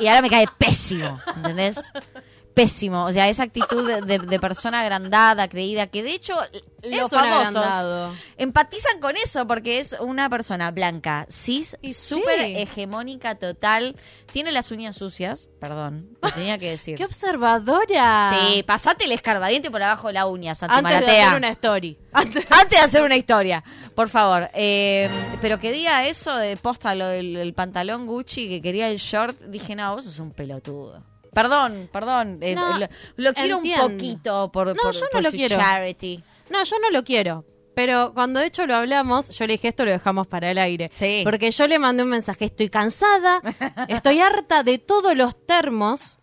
Y 0.01 0.07
ahora 0.07 0.23
me 0.23 0.29
cae 0.31 0.45
pésimo, 0.57 1.19
¿entendés? 1.35 1.93
Pésimo. 2.57 3.05
O 3.05 3.11
sea, 3.11 3.29
esa 3.29 3.43
actitud 3.43 3.87
de, 3.87 4.01
de- 4.01 4.17
de 4.25 4.39
persona 4.39 4.81
agrandada, 4.81 5.47
creída, 5.47 5.87
que 5.87 6.01
de 6.01 6.09
hecho 6.13 6.35
los 6.83 7.09
famosos 7.11 8.15
empatizan 8.37 8.99
con 8.99 9.15
eso 9.15 9.45
porque 9.45 9.79
es 9.79 9.95
una 9.99 10.27
persona 10.29 10.71
blanca, 10.71 11.27
cis, 11.29 11.77
Y 11.83 11.93
súper 11.93 12.39
sí. 12.45 12.53
hegemónica 12.57 13.35
total. 13.35 13.95
Tiene 14.31 14.51
las 14.51 14.71
uñas 14.71 14.95
sucias, 14.97 15.47
perdón, 15.59 16.09
lo 16.21 16.31
tenía 16.31 16.57
que 16.57 16.71
decir. 16.71 16.95
¡Qué 16.97 17.05
observadora! 17.05 18.31
Sí, 18.47 18.63
pasate 18.63 19.05
el 19.05 19.11
escarbadiente 19.11 19.69
por 19.71 19.81
abajo 19.83 20.07
de 20.07 20.13
la 20.13 20.25
uña, 20.25 20.55
Santi 20.55 20.75
Antes 20.77 20.93
de 20.93 20.99
Maratea. 21.05 21.25
hacer 21.27 21.37
una 21.37 21.49
story. 21.49 21.97
Antes 22.11 22.69
de 22.71 22.77
hacer 22.77 23.03
una 23.03 23.15
historia, 23.15 23.63
por 23.95 24.09
favor. 24.09 24.49
Eh, 24.53 25.09
pero 25.41 25.59
que 25.59 25.71
diga 25.71 26.05
eso 26.07 26.35
de 26.35 26.57
posta 26.57 26.95
lo 26.95 27.07
del 27.07 27.35
el 27.37 27.53
pantalón 27.53 28.07
Gucci, 28.07 28.49
que 28.49 28.61
quería 28.61 28.89
el 28.89 28.97
short, 28.97 29.39
dije, 29.41 29.75
no, 29.75 29.93
vos 29.95 30.05
sos 30.05 30.17
un 30.19 30.31
pelotudo. 30.31 31.03
Perdón, 31.41 31.89
perdón. 31.93 32.39
eh, 32.41 32.55
No, 32.55 32.79
lo, 32.79 32.87
lo 33.17 33.33
quiero 33.33 33.57
entiendo. 33.57 33.85
un 33.85 33.91
poquito 33.93 34.51
por, 34.51 34.67
No, 34.67 34.73
por- 34.75 34.93
yo 34.93 35.01
no 35.01 35.07
por 35.11 35.23
lo 35.23 35.29
su 35.29 35.37
quiero. 35.37 35.55
charity. 35.57 36.23
No, 36.49 36.63
yo 36.63 36.75
no 36.79 36.89
lo 36.89 37.03
quiero. 37.03 37.45
Pero 37.75 38.11
cuando 38.15 38.39
de 38.39 38.47
hecho 38.47 38.65
lo 38.65 38.75
hablamos, 38.75 39.29
yo 39.29 39.45
le 39.45 39.53
dije 39.53 39.67
esto 39.67 39.85
lo 39.85 39.91
dejamos 39.91 40.25
para 40.25 40.49
el 40.49 40.57
aire. 40.57 40.89
Sí. 40.91 41.21
Porque 41.23 41.51
yo 41.51 41.67
le 41.67 41.77
mandé 41.77 42.01
un 42.01 42.09
mensaje, 42.09 42.45
estoy 42.45 42.69
cansada, 42.69 43.39
estoy 43.87 44.19
harta 44.19 44.63
de 44.63 44.79
todos 44.79 45.15
los 45.15 45.35
termos 45.45 46.17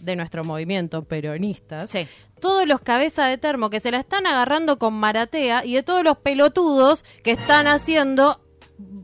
de 0.00 0.14
nuestro 0.14 0.44
movimiento 0.44 1.04
peronistas. 1.04 1.90
Sí. 1.90 2.06
Todos 2.38 2.66
los 2.66 2.80
cabezas 2.82 3.30
de 3.30 3.38
termo 3.38 3.70
que 3.70 3.80
se 3.80 3.90
la 3.90 3.98
están 3.98 4.26
agarrando 4.26 4.78
con 4.78 4.92
maratea 4.92 5.64
y 5.64 5.72
de 5.72 5.82
todos 5.82 6.04
los 6.04 6.18
pelotudos 6.18 7.02
que 7.22 7.30
están 7.30 7.66
haciendo 7.66 8.43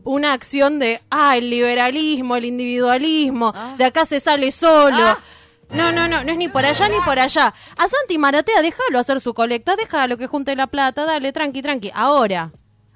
una 0.03 0.33
acción 0.33 0.79
de, 0.79 1.01
ah, 1.09 1.37
el 1.37 1.49
liberalismo, 1.49 2.35
el 2.35 2.45
individualismo, 2.45 3.53
de 3.77 3.85
acá 3.85 4.05
se 4.05 4.19
sale 4.19 4.51
solo. 4.51 5.01
Ah. 5.01 5.19
No, 5.73 5.91
no, 5.91 6.07
no, 6.07 6.23
no 6.23 6.31
es 6.31 6.37
ni 6.37 6.49
por 6.49 6.65
allá 6.65 6.89
ni 6.89 6.99
por 7.05 7.17
allá. 7.17 7.53
A 7.77 7.87
Santi 7.87 8.17
Maratea, 8.17 8.61
déjalo 8.61 8.99
hacer 8.99 9.21
su 9.21 9.33
colecta, 9.33 9.75
déjalo 9.77 10.17
que 10.17 10.27
junte 10.27 10.55
la 10.55 10.67
plata, 10.67 11.05
dale, 11.05 11.31
tranqui, 11.31 11.61
tranqui. 11.61 11.91
Ahora, 11.93 12.51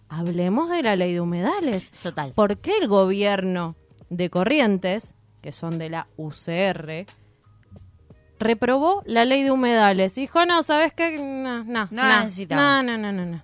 hablemos 0.10 0.70
de 0.70 0.84
la 0.84 0.96
ley 0.98 1.14
de 1.14 1.22
humedales. 1.22 1.92
Total. 2.04 2.34
¿Por 2.36 2.58
qué 2.58 2.78
el 2.82 2.88
gobierno 2.90 3.76
de 4.10 4.30
Corrientes, 4.30 5.14
que 5.42 5.54
son 5.54 5.78
de 5.78 5.90
la 5.90 6.08
UCR, 6.18 7.06
reprobó 8.40 9.04
la 9.06 9.24
ley 9.24 9.44
de 9.44 9.52
humedales? 9.52 10.16
Dijo, 10.16 10.46
no, 10.46 10.62
¿sabes 10.62 10.92
qué? 10.92 11.18
No, 11.18 11.64
no, 11.64 11.88
No. 11.92 12.04
No, 12.50 12.84
no, 12.84 12.98
no, 12.98 13.14
no, 13.14 13.26
no. 13.26 13.44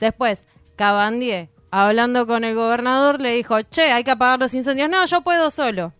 Después, 0.00 0.44
Cabandier, 0.74 1.50
hablando 1.72 2.26
con 2.26 2.44
el 2.44 2.54
gobernador, 2.54 3.20
le 3.20 3.32
dijo, 3.34 3.60
che, 3.62 3.90
hay 3.90 4.04
que 4.04 4.12
apagar 4.12 4.38
los 4.38 4.54
incendios. 4.54 4.88
No, 4.88 5.04
yo 5.06 5.22
puedo 5.22 5.50
solo. 5.50 5.92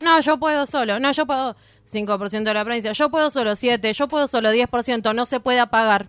No, 0.00 0.20
yo 0.20 0.38
puedo 0.38 0.64
solo. 0.66 0.98
No, 1.00 1.12
yo 1.12 1.26
puedo 1.26 1.56
5% 1.92 2.44
de 2.44 2.54
la 2.54 2.64
provincia. 2.64 2.92
Yo 2.92 3.10
puedo 3.10 3.30
solo 3.30 3.56
7. 3.56 3.92
Yo 3.92 4.08
puedo 4.08 4.28
solo 4.28 4.50
10%. 4.52 5.14
No 5.14 5.26
se 5.26 5.40
puede 5.40 5.60
apagar. 5.60 6.08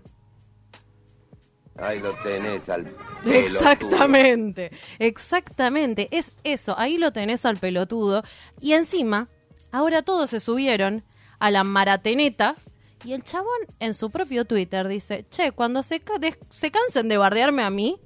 Ahí 1.78 2.00
lo 2.00 2.14
tenés 2.24 2.70
al 2.70 2.86
pelotudo. 2.86 3.34
Exactamente, 3.34 4.72
exactamente. 4.98 6.08
Es 6.12 6.32
eso, 6.46 6.74
ahí 6.80 6.98
lo 6.98 7.12
tenés 7.12 7.46
al 7.46 7.58
pelotudo. 7.58 8.24
Y 8.62 8.74
encima, 8.74 9.28
ahora 9.72 10.02
todos 10.02 10.30
se 10.30 10.40
subieron 10.40 11.04
a 11.40 11.52
la 11.52 11.64
marateneta. 11.66 12.56
Y 13.04 13.14
el 13.14 13.24
chabón 13.24 13.60
en 13.80 13.94
su 13.94 14.10
propio 14.10 14.46
Twitter 14.46 14.88
dice, 14.88 15.26
che, 15.30 15.52
cuando 15.52 15.84
se, 15.84 16.00
ca- 16.00 16.14
se 16.50 16.72
cansen 16.72 17.10
de 17.10 17.18
bardearme 17.18 17.62
a 17.64 17.70
mí, 17.70 17.98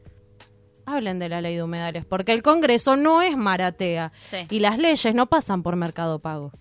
hablen 0.92 1.20
de 1.20 1.30
la 1.30 1.42
ley 1.42 1.56
de 1.56 1.64
humedales, 1.64 2.06
porque 2.06 2.32
el 2.32 2.42
Congreso 2.44 2.96
no 2.98 3.22
es 3.22 3.36
maratea 3.38 4.12
Sí. 4.26 4.38
y 4.50 4.60
las 4.60 4.78
leyes 4.78 5.14
no 5.16 5.28
pasan 5.28 5.64
por 5.64 5.76
mercado 5.76 6.20
pago. 6.20 6.52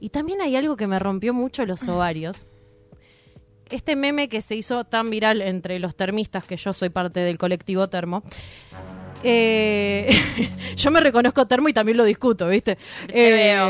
Y 0.00 0.10
también 0.10 0.40
hay 0.40 0.54
algo 0.56 0.76
que 0.76 0.86
me 0.86 0.98
rompió 0.98 1.34
mucho 1.34 1.64
los 1.66 1.82
ovarios. 1.88 2.44
Este 3.70 3.96
meme 3.96 4.28
que 4.28 4.40
se 4.40 4.54
hizo 4.56 4.84
tan 4.84 5.10
viral 5.10 5.42
entre 5.42 5.78
los 5.78 5.94
termistas, 5.94 6.44
que 6.44 6.56
yo 6.56 6.72
soy 6.72 6.88
parte 6.88 7.20
del 7.20 7.36
colectivo 7.36 7.88
Termo. 7.88 8.22
eh, 9.22 10.08
yo 10.76 10.90
me 10.90 11.00
reconozco 11.00 11.46
Termo 11.46 11.68
y 11.68 11.72
también 11.72 11.96
lo 11.98 12.04
discuto, 12.04 12.48
¿viste? 12.48 12.76
Te 13.08 13.32
veo. 13.32 13.68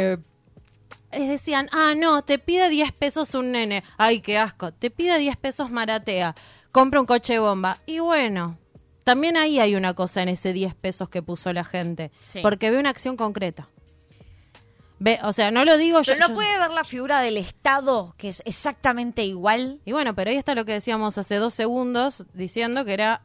eh, 1.10 1.26
decían, 1.26 1.68
ah, 1.72 1.94
no, 1.96 2.22
te 2.22 2.38
pide 2.38 2.68
10 2.68 2.92
pesos 2.92 3.34
un 3.34 3.50
nene. 3.52 3.82
Ay, 3.96 4.20
qué 4.20 4.38
asco. 4.38 4.72
Te 4.72 4.90
pide 4.90 5.18
10 5.18 5.36
pesos 5.36 5.70
maratea. 5.70 6.34
Compra 6.70 7.00
un 7.00 7.06
coche 7.06 7.38
bomba. 7.38 7.78
Y 7.86 7.98
bueno, 7.98 8.58
también 9.08 9.38
ahí 9.38 9.58
hay 9.58 9.74
una 9.74 9.94
cosa 9.94 10.22
en 10.22 10.28
ese 10.28 10.52
10 10.52 10.74
pesos 10.74 11.08
que 11.08 11.22
puso 11.22 11.50
la 11.54 11.64
gente. 11.64 12.10
Sí. 12.20 12.40
Porque 12.42 12.70
ve 12.70 12.78
una 12.78 12.90
acción 12.90 13.16
concreta. 13.16 13.70
Ve, 14.98 15.18
o 15.22 15.32
sea, 15.32 15.50
no 15.50 15.64
lo 15.64 15.78
digo 15.78 16.02
yo. 16.02 16.12
Pero 16.12 16.28
no 16.28 16.34
puede 16.34 16.58
ver 16.58 16.70
la 16.72 16.84
figura 16.84 17.22
del 17.22 17.38
Estado, 17.38 18.14
que 18.18 18.28
es 18.28 18.42
exactamente 18.44 19.24
igual. 19.24 19.80
Y 19.86 19.92
bueno, 19.92 20.14
pero 20.14 20.30
ahí 20.30 20.36
está 20.36 20.54
lo 20.54 20.66
que 20.66 20.72
decíamos 20.72 21.16
hace 21.16 21.36
dos 21.36 21.54
segundos, 21.54 22.26
diciendo 22.34 22.84
que 22.84 22.92
era 22.92 23.22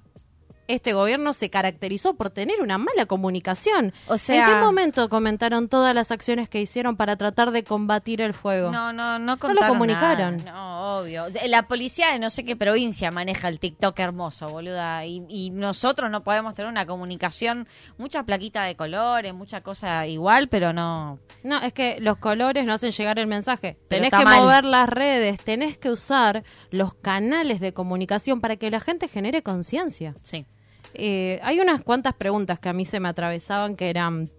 este 0.68 0.94
gobierno 0.94 1.34
se 1.34 1.50
caracterizó 1.50 2.16
por 2.16 2.30
tener 2.30 2.62
una 2.62 2.78
mala 2.78 3.06
comunicación. 3.06 3.94
O 4.08 4.18
sea- 4.18 4.48
¿En 4.48 4.54
qué 4.54 4.60
momento 4.60 5.10
comentaron 5.10 5.68
todas 5.70 5.94
las 5.94 6.12
acciones 6.12 6.50
que 6.50 6.62
hicieron 6.62 6.96
para 6.96 7.16
tratar 7.18 7.52
de 7.52 7.64
combatir 7.64 8.22
el 8.22 8.34
fuego? 8.34 8.72
No, 8.72 8.94
no, 8.94 9.20
no 9.20 9.34
lo 9.34 9.40
contaron 9.40 9.70
comunicaron. 9.70 10.38
nada. 10.38 10.52
No, 10.52 11.00
obvio. 11.00 11.26
La 11.48 11.64
policía 11.68 12.12
de 12.12 12.20
no 12.20 12.30
sé 12.30 12.44
qué 12.44 12.56
provincia 12.56 13.12
maneja 13.12 13.48
el 13.50 13.60
TikTok 13.60 13.98
hermoso, 14.00 14.48
boluda. 14.48 15.06
Y, 15.06 15.26
y 15.30 15.50
nosotros 15.52 16.10
no 16.10 16.24
podemos 16.24 16.54
tener 16.56 16.70
una 16.70 16.86
comunicación, 16.86 17.68
mucha 17.98 18.24
plaquita 18.24 18.64
de 18.64 18.76
colores, 18.76 19.34
mucha 19.34 19.62
cosa 19.62 20.08
igual, 20.08 20.48
pero 20.50 20.74
no. 20.74 21.20
No, 21.44 21.58
es 21.62 21.74
que 21.74 21.98
los 22.00 22.18
colores 22.18 22.66
no 22.66 22.74
hacen 22.74 22.92
llegar 22.92 23.20
el 23.20 23.28
mensaje. 23.28 23.78
Pero 23.90 24.04
tenés 24.04 24.18
que 24.20 24.26
mal. 24.26 24.40
mover 24.42 24.64
las 24.66 24.88
redes, 24.90 25.40
tenés 25.44 25.78
que 25.78 25.90
usar 25.92 26.44
los 26.72 26.94
canales 26.94 27.60
de 27.60 27.74
comunicación 27.74 28.40
para 28.42 28.56
que 28.56 28.72
la 28.72 28.80
gente 28.80 29.08
genere 29.08 29.42
conciencia. 29.44 30.14
Sí. 30.24 30.46
Eh, 30.94 31.40
hay 31.44 31.60
unas 31.60 31.82
cuantas 31.82 32.14
preguntas 32.16 32.60
que 32.60 32.70
a 32.70 32.74
mí 32.74 32.86
se 32.86 33.00
me 33.00 33.10
atravesaban 33.10 33.76
que 33.76 33.90
eran... 33.90 34.30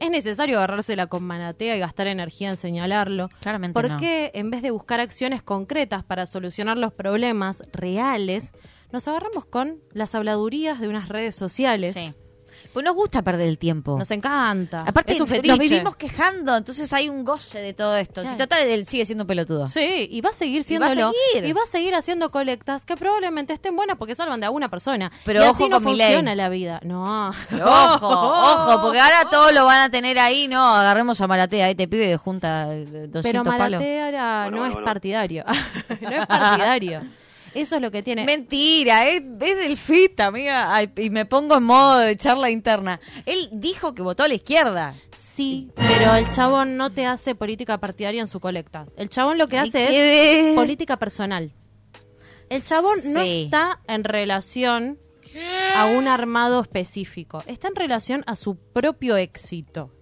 ¿Es 0.00 0.10
necesario 0.10 0.58
agarrársela 0.58 1.08
con 1.08 1.24
manatea 1.24 1.76
y 1.76 1.80
gastar 1.80 2.06
energía 2.06 2.50
en 2.50 2.56
señalarlo? 2.56 3.30
Claramente 3.40 3.74
¿Por 3.74 3.90
no. 3.90 3.96
qué 3.96 4.30
en 4.34 4.50
vez 4.50 4.62
de 4.62 4.70
buscar 4.70 5.00
acciones 5.00 5.42
concretas 5.42 6.04
para 6.04 6.26
solucionar 6.26 6.76
los 6.78 6.92
problemas 6.92 7.62
reales, 7.72 8.52
nos 8.92 9.08
agarramos 9.08 9.44
con 9.46 9.80
las 9.92 10.14
habladurías 10.14 10.80
de 10.80 10.88
unas 10.88 11.08
redes 11.08 11.34
sociales? 11.34 11.94
Sí. 11.94 12.14
Pues 12.72 12.84
nos 12.84 12.94
gusta 12.94 13.22
perder 13.22 13.48
el 13.48 13.58
tiempo. 13.58 13.96
Nos 13.98 14.10
encanta. 14.10 14.84
Aparte, 14.86 15.12
es 15.12 15.20
un 15.20 15.28
nos 15.28 15.58
vivimos 15.58 15.96
quejando, 15.96 16.56
entonces 16.56 16.92
hay 16.92 17.08
un 17.08 17.24
goce 17.24 17.60
de 17.60 17.72
todo 17.74 17.96
esto. 17.96 18.20
Claro. 18.20 18.30
Si 18.30 18.36
total, 18.36 18.62
él 18.62 18.86
sigue 18.86 19.04
siendo 19.04 19.24
un 19.24 19.28
pelotudo. 19.28 19.66
Sí, 19.68 20.08
y 20.10 20.20
va 20.20 20.30
a 20.30 20.34
seguir 20.34 20.64
Y 20.68 20.76
va 20.78 20.86
a 20.86 20.90
siéndolo. 20.90 21.12
seguir. 21.32 21.48
Y 21.48 21.52
va 21.52 21.62
a 21.62 21.66
seguir 21.66 21.94
haciendo 21.94 22.30
colectas 22.30 22.84
que 22.84 22.96
probablemente 22.96 23.52
estén 23.52 23.74
buenas 23.74 23.96
porque 23.96 24.14
salvan 24.14 24.40
de 24.40 24.46
alguna 24.46 24.68
persona. 24.68 25.10
Pero 25.24 25.40
y 25.40 25.42
ojo 25.44 25.50
así 25.52 25.64
no 25.68 25.76
con 25.76 25.84
funciona 25.84 26.34
la 26.34 26.48
vida. 26.48 26.80
No. 26.84 27.32
Pero 27.50 27.66
ojo, 27.66 28.08
ojo, 28.08 28.82
porque 28.82 29.00
ahora 29.00 29.28
todos 29.30 29.52
lo 29.52 29.64
van 29.64 29.82
a 29.82 29.90
tener 29.90 30.18
ahí, 30.18 30.46
no, 30.48 30.62
agarremos 30.74 31.20
a 31.20 31.26
Maratea, 31.26 31.70
este 31.70 31.88
pibe 31.88 32.06
de 32.06 32.16
junta 32.16 32.74
eh, 32.74 33.08
200 33.08 33.22
Pero 33.22 33.44
palos. 33.44 33.80
Maratea 33.80 34.04
ahora 34.06 34.50
no 34.56 34.66
es 34.66 34.74
partidario. 34.84 35.44
no 36.00 36.08
es 36.10 36.26
partidario. 36.26 37.02
Eso 37.54 37.76
es 37.76 37.82
lo 37.82 37.90
que 37.90 38.02
tiene. 38.02 38.24
Mentira, 38.24 39.08
es, 39.08 39.22
es 39.40 39.56
del 39.56 39.76
FIT, 39.76 40.20
amiga. 40.20 40.74
Ay, 40.74 40.90
y 40.96 41.10
me 41.10 41.24
pongo 41.26 41.56
en 41.56 41.62
modo 41.64 41.98
de 41.98 42.16
charla 42.16 42.50
interna. 42.50 43.00
Él 43.26 43.48
dijo 43.52 43.94
que 43.94 44.02
votó 44.02 44.22
a 44.24 44.28
la 44.28 44.34
izquierda. 44.34 44.94
Sí, 45.34 45.70
pero 45.74 46.14
el 46.16 46.28
chabón 46.30 46.76
no 46.76 46.90
te 46.90 47.06
hace 47.06 47.34
política 47.34 47.78
partidaria 47.78 48.20
en 48.20 48.26
su 48.26 48.40
colecta. 48.40 48.86
El 48.96 49.08
chabón 49.08 49.38
lo 49.38 49.46
que 49.48 49.58
hace 49.58 50.48
es 50.50 50.54
política 50.56 50.96
personal. 50.98 51.52
El 52.48 52.64
chabón 52.64 52.98
no 53.12 53.20
está 53.20 53.80
en 53.86 54.04
relación 54.04 54.98
a 55.76 55.86
un 55.86 56.08
armado 56.08 56.60
específico. 56.62 57.42
Está 57.46 57.68
en 57.68 57.76
relación 57.76 58.24
a 58.26 58.34
su 58.34 58.56
propio 58.56 59.16
éxito 59.16 59.92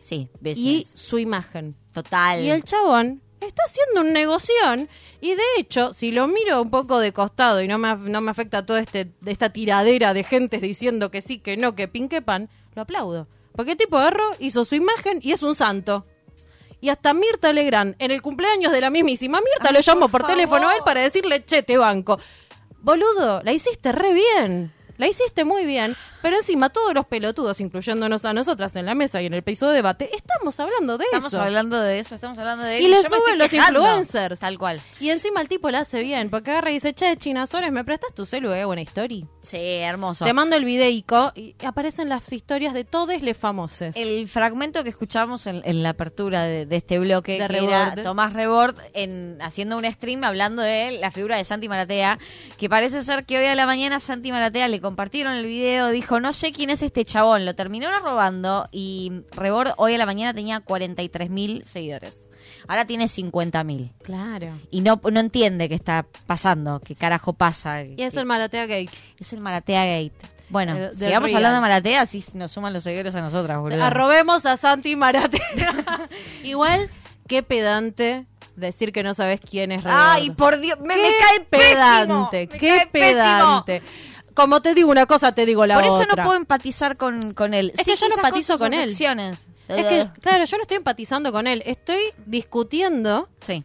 Sí, 0.00 0.28
y 0.42 0.48
business. 0.48 0.90
su 0.94 1.18
imagen. 1.18 1.76
Total. 1.92 2.42
Y 2.42 2.50
el 2.50 2.64
chabón 2.64 3.22
está 3.46 3.62
haciendo 3.66 4.00
un 4.02 4.12
negoción 4.12 4.88
y 5.20 5.34
de 5.34 5.42
hecho, 5.58 5.92
si 5.92 6.12
lo 6.12 6.28
miro 6.28 6.62
un 6.62 6.70
poco 6.70 6.98
de 6.98 7.12
costado 7.12 7.60
y 7.62 7.68
no 7.68 7.78
me, 7.78 7.96
no 7.96 8.20
me 8.20 8.30
afecta 8.30 8.64
toda 8.64 8.80
este, 8.80 9.12
esta 9.26 9.50
tiradera 9.50 10.14
de 10.14 10.24
gente 10.24 10.58
diciendo 10.58 11.10
que 11.10 11.22
sí, 11.22 11.38
que 11.38 11.56
no, 11.56 11.74
que 11.74 11.88
pin, 11.88 12.08
que 12.08 12.22
pan, 12.22 12.48
lo 12.74 12.82
aplaudo. 12.82 13.26
Porque 13.54 13.72
el 13.72 13.78
tipo 13.78 13.98
agarró, 13.98 14.30
hizo 14.38 14.64
su 14.64 14.76
imagen 14.76 15.18
y 15.22 15.32
es 15.32 15.42
un 15.42 15.54
santo. 15.54 16.06
Y 16.80 16.90
hasta 16.90 17.12
Mirta 17.12 17.52
Legrand, 17.52 17.96
en 17.98 18.12
el 18.12 18.22
cumpleaños 18.22 18.70
de 18.70 18.80
la 18.80 18.90
mismísima 18.90 19.40
Mirta, 19.40 19.70
Ay, 19.70 19.74
lo 19.74 19.80
llamó 19.80 20.08
por 20.08 20.20
por, 20.20 20.30
teléfono 20.30 20.68
a 20.68 20.76
él 20.76 20.82
para 20.84 21.00
decirle, 21.00 21.44
che, 21.44 21.64
te 21.64 21.76
banco. 21.76 22.20
Boludo, 22.80 23.42
la 23.42 23.52
hiciste 23.52 23.90
re 23.90 24.12
bien. 24.12 24.72
La 24.96 25.08
hiciste 25.08 25.44
muy 25.44 25.64
bien, 25.64 25.96
pero 26.22 26.36
encima 26.36 26.68
todos 26.70 26.94
los 26.94 27.06
pelotudos, 27.06 27.60
incluyéndonos 27.60 28.24
a 28.24 28.32
nosotras 28.32 28.74
en 28.76 28.86
la 28.86 28.94
mesa 28.94 29.20
y 29.22 29.26
en 29.26 29.34
el 29.34 29.42
piso 29.42 29.68
de 29.68 29.74
debate, 29.76 30.10
estamos 30.16 30.58
hablando 30.60 30.98
de 30.98 31.04
Estamos 31.04 31.32
eso. 31.32 31.42
hablando 31.42 31.80
de 31.80 31.98
eso, 31.98 32.14
estamos 32.14 32.38
hablando 32.38 32.64
de 32.64 32.78
él. 32.78 32.82
Y 32.84 32.88
le 32.88 33.02
suben 33.02 33.38
los 33.38 33.50
quejando. 33.50 33.80
influencers. 33.80 34.40
Tal 34.40 34.58
cual. 34.58 34.80
Y 35.00 35.10
encima 35.10 35.40
el 35.40 35.48
tipo 35.48 35.70
la 35.70 35.80
hace 35.80 36.00
bien, 36.02 36.30
porque 36.30 36.50
agarra 36.50 36.70
y 36.70 36.74
dice, 36.74 36.94
che, 36.94 37.16
China 37.16 37.46
Suárez, 37.46 37.72
¿me 37.72 37.84
prestas 37.84 38.12
tu 38.14 38.26
celu? 38.26 38.52
Eh, 38.52 38.64
buena 38.64 38.82
historia. 38.82 39.26
Sí, 39.40 39.56
hermoso. 39.58 40.24
Te 40.24 40.32
mando 40.32 40.56
el 40.56 40.64
videico 40.64 41.32
y 41.34 41.54
aparecen 41.64 42.08
las 42.08 42.30
historias 42.32 42.74
de 42.74 42.84
todos 42.84 43.20
los 43.22 43.36
famosos. 43.36 43.94
El 43.96 44.28
fragmento 44.28 44.82
que 44.84 44.90
escuchamos 44.90 45.46
en, 45.46 45.62
en 45.64 45.82
la 45.82 45.90
apertura 45.90 46.42
de, 46.42 46.66
de 46.66 46.76
este 46.76 46.98
bloque, 46.98 47.38
De 47.40 47.48
que 47.48 47.58
era. 47.64 47.94
Tomás 48.02 48.32
Rebord 48.32 48.76
en, 48.94 49.38
haciendo 49.40 49.76
un 49.78 49.90
stream 49.90 50.24
hablando 50.24 50.62
de 50.62 50.98
la 51.00 51.10
figura 51.10 51.36
de 51.36 51.44
Santi 51.44 51.68
Maratea, 51.68 52.18
que 52.58 52.68
parece 52.68 53.02
ser 53.02 53.24
que 53.24 53.38
hoy 53.38 53.46
a 53.46 53.54
la 53.54 53.66
mañana 53.66 54.00
Santi 54.00 54.30
Maratea 54.30 54.68
le 54.68 54.80
compartieron 54.80 55.34
el 55.34 55.46
video, 55.46 55.88
dijo, 55.88 56.07
no 56.20 56.32
sé 56.32 56.52
quién 56.52 56.70
es 56.70 56.82
este 56.82 57.04
chabón, 57.04 57.44
lo 57.44 57.54
terminó 57.54 57.88
robando 58.00 58.66
y 58.72 59.22
Rebord 59.32 59.72
hoy 59.76 59.94
a 59.94 59.98
la 59.98 60.06
mañana 60.06 60.34
tenía 60.34 60.60
43 60.60 61.30
mil 61.30 61.64
seguidores. 61.64 62.28
Ahora 62.66 62.86
tiene 62.86 63.08
50 63.08 63.64
mil. 63.64 63.92
Claro. 64.02 64.58
Y 64.70 64.80
no, 64.80 65.00
no 65.10 65.20
entiende 65.20 65.68
qué 65.68 65.74
está 65.74 66.06
pasando, 66.26 66.80
qué 66.80 66.94
carajo 66.94 67.32
pasa. 67.32 67.82
Y 67.84 68.02
es 68.02 68.16
el 68.16 68.26
Maratea 68.26 68.66
Gate. 68.66 68.90
Es 69.18 69.32
el 69.32 69.40
Maratea 69.40 69.84
Gate. 69.84 70.12
Bueno, 70.50 70.74
sigamos 70.96 71.30
Real. 71.30 71.36
hablando 71.36 71.56
de 71.56 71.60
Maratea, 71.60 72.00
así 72.02 72.24
nos 72.34 72.52
suman 72.52 72.72
los 72.72 72.82
seguidores 72.82 73.14
a 73.14 73.20
nosotras, 73.20 73.58
boludo. 73.58 73.84
Arrobemos 73.84 74.46
a 74.46 74.56
Santi 74.56 74.96
Maratea. 74.96 76.08
Igual, 76.42 76.88
qué 77.26 77.42
pedante 77.42 78.26
decir 78.56 78.92
que 78.92 79.02
no 79.02 79.14
sabes 79.14 79.40
quién 79.40 79.72
es 79.72 79.84
Rebord. 79.84 80.00
Ay, 80.00 80.30
por 80.30 80.58
Dios, 80.58 80.78
me, 80.80 80.94
cae 80.94 81.40
pedante, 81.48 82.46
pésimo, 82.48 82.54
me 82.54 82.58
qué 82.58 82.68
cae 82.68 82.86
pésimo. 82.86 83.64
Como 84.38 84.62
te 84.62 84.72
digo 84.74 84.88
una 84.90 85.06
cosa, 85.06 85.32
te 85.32 85.44
digo 85.46 85.66
la 85.66 85.74
Por 85.74 85.82
eso 85.84 85.94
otra. 85.96 86.22
no 86.22 86.28
puedo 86.28 86.36
empatizar 86.38 86.96
con, 86.96 87.34
con 87.34 87.54
él. 87.54 87.72
Es 87.76 87.84
Sí, 87.84 87.90
que 87.90 87.96
yo 87.96 88.08
no 88.08 88.14
empatizo 88.14 88.56
con 88.56 88.72
él. 88.72 88.88
acciones. 88.88 89.44
Es 89.66 89.84
que, 89.86 90.08
claro, 90.20 90.44
yo 90.44 90.56
no 90.56 90.62
estoy 90.62 90.76
empatizando 90.76 91.32
con 91.32 91.48
él. 91.48 91.60
Estoy 91.66 92.00
discutiendo 92.24 93.28
Sí. 93.40 93.64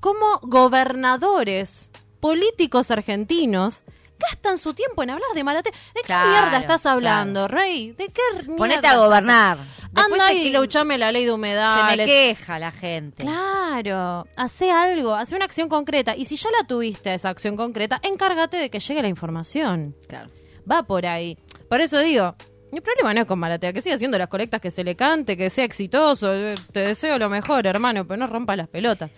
cómo 0.00 0.40
gobernadores 0.42 1.90
políticos 2.20 2.90
argentinos 2.90 3.82
gastan 4.18 4.58
su 4.58 4.74
tiempo 4.74 5.02
en 5.02 5.10
hablar 5.10 5.28
de 5.34 5.44
Maratea. 5.44 5.72
¿De 5.72 6.00
qué 6.00 6.06
Claro, 6.06 6.28
mierda 6.30 6.58
estás 6.58 6.86
hablando, 6.86 7.48
Rey? 7.48 7.92
¿De 7.92 8.06
qué 8.08 8.22
mierda 8.42 8.56
Ponete 8.56 8.86
a 8.86 8.96
gobernar. 8.96 9.58
Después 9.58 10.20
Anda 10.22 10.32
y 10.32 10.50
luchame 10.50 10.98
la 10.98 11.12
ley 11.12 11.24
de 11.24 11.32
humedad. 11.32 11.90
Se 11.90 11.96
me 11.96 12.04
queja 12.04 12.58
la 12.58 12.70
gente. 12.70 13.22
Claro, 13.24 14.26
hace 14.36 14.70
algo, 14.70 15.14
hace 15.14 15.34
una 15.34 15.44
acción 15.44 15.68
concreta. 15.68 16.14
Y 16.16 16.24
si 16.26 16.36
ya 16.36 16.50
la 16.50 16.66
tuviste 16.66 17.14
esa 17.14 17.30
acción 17.30 17.56
concreta, 17.56 17.98
encárgate 18.02 18.56
de 18.58 18.70
que 18.70 18.80
llegue 18.80 19.02
la 19.02 19.08
información. 19.08 19.96
Claro. 20.08 20.30
Va 20.70 20.82
por 20.82 21.06
ahí. 21.06 21.38
Por 21.68 21.80
eso 21.80 21.98
digo, 22.00 22.34
mi 22.70 22.80
problema 22.80 23.14
no 23.14 23.20
es 23.22 23.26
con 23.26 23.38
Maratea, 23.38 23.72
que 23.72 23.80
siga 23.80 23.94
haciendo 23.96 24.18
las 24.18 24.28
colectas 24.28 24.60
que 24.60 24.70
se 24.70 24.84
le 24.84 24.94
cante, 24.94 25.36
que 25.36 25.48
sea 25.48 25.64
exitoso. 25.64 26.34
eh, 26.34 26.54
Te 26.72 26.80
deseo 26.80 27.18
lo 27.18 27.28
mejor, 27.30 27.66
hermano, 27.66 28.06
pero 28.06 28.18
no 28.18 28.26
rompas 28.26 28.56
las 28.58 28.68
pelotas. 28.68 29.10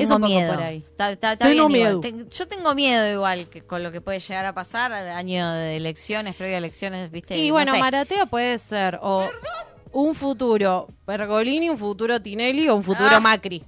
Tengo 0.00 0.18
miedo. 0.18 0.54
por 0.54 0.62
ahí. 0.62 0.78
Está- 0.86 1.12
está- 1.12 1.32
está 1.32 1.44
Tengo 1.46 1.68
bien 1.68 1.82
miedo. 1.82 2.00
Ten- 2.00 2.28
yo 2.30 2.48
tengo 2.48 2.74
miedo 2.74 3.12
igual 3.12 3.48
que 3.48 3.62
con 3.62 3.82
lo 3.82 3.90
que 3.92 4.00
puede 4.00 4.20
llegar 4.20 4.44
a 4.46 4.52
pasar 4.54 4.92
al 4.92 5.08
año 5.10 5.50
de 5.52 5.76
elecciones, 5.76 6.36
previo 6.36 6.56
a 6.56 6.58
elecciones, 6.58 7.10
¿viste? 7.10 7.36
Y 7.38 7.48
No 7.48 7.54
bueno, 7.54 7.72
sé. 7.72 7.78
Maratea 7.78 8.26
puede 8.26 8.58
ser 8.58 8.98
o 9.02 9.28
un 9.92 10.14
futuro 10.14 10.86
Pergolini, 11.04 11.70
un 11.70 11.78
futuro 11.78 12.20
Tinelli 12.20 12.68
o 12.68 12.74
un 12.76 12.82
futuro 12.84 13.08
Ah. 13.12 13.20
Macri. 13.20 13.62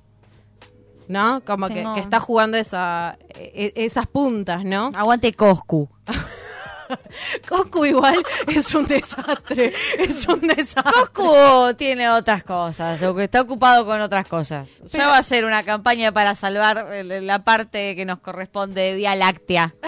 ¿No? 1.09 1.41
Como 1.47 1.69
que, 1.69 1.87
que 1.95 2.01
está 2.01 2.21
jugando 2.21 2.59
esa, 2.59 3.17
e- 3.35 3.73
esas 3.77 4.07
puntas, 4.07 4.63
¿no? 4.65 4.93
Aguante 4.95 5.33
Coscu. 5.33 5.89
Coscu 7.49 7.85
igual 7.85 8.23
es 8.47 8.75
un 8.75 8.87
desastre. 8.87 9.73
Es 9.99 10.27
un 10.29 10.41
desastre. 10.41 10.93
Coscu 10.93 11.75
tiene 11.77 12.09
otras 12.11 12.45
cosas, 12.45 13.03
o 13.03 13.15
que 13.15 13.25
está 13.25 13.41
ocupado 13.43 13.85
con 13.87 14.01
otras 14.01 14.27
cosas. 14.27 14.77
Ya 14.85 15.09
va 15.09 15.19
a 15.19 15.23
ser 15.23 15.45
una 15.45 15.63
campaña 15.63 16.13
para 16.13 16.35
salvar 16.35 16.89
eh, 16.93 17.05
la 17.21 17.45
parte 17.45 17.95
que 17.97 18.05
nos 18.05 18.21
corresponde 18.21 18.81
de 18.81 18.95
Vía 18.95 19.15
Láctea. 19.17 19.75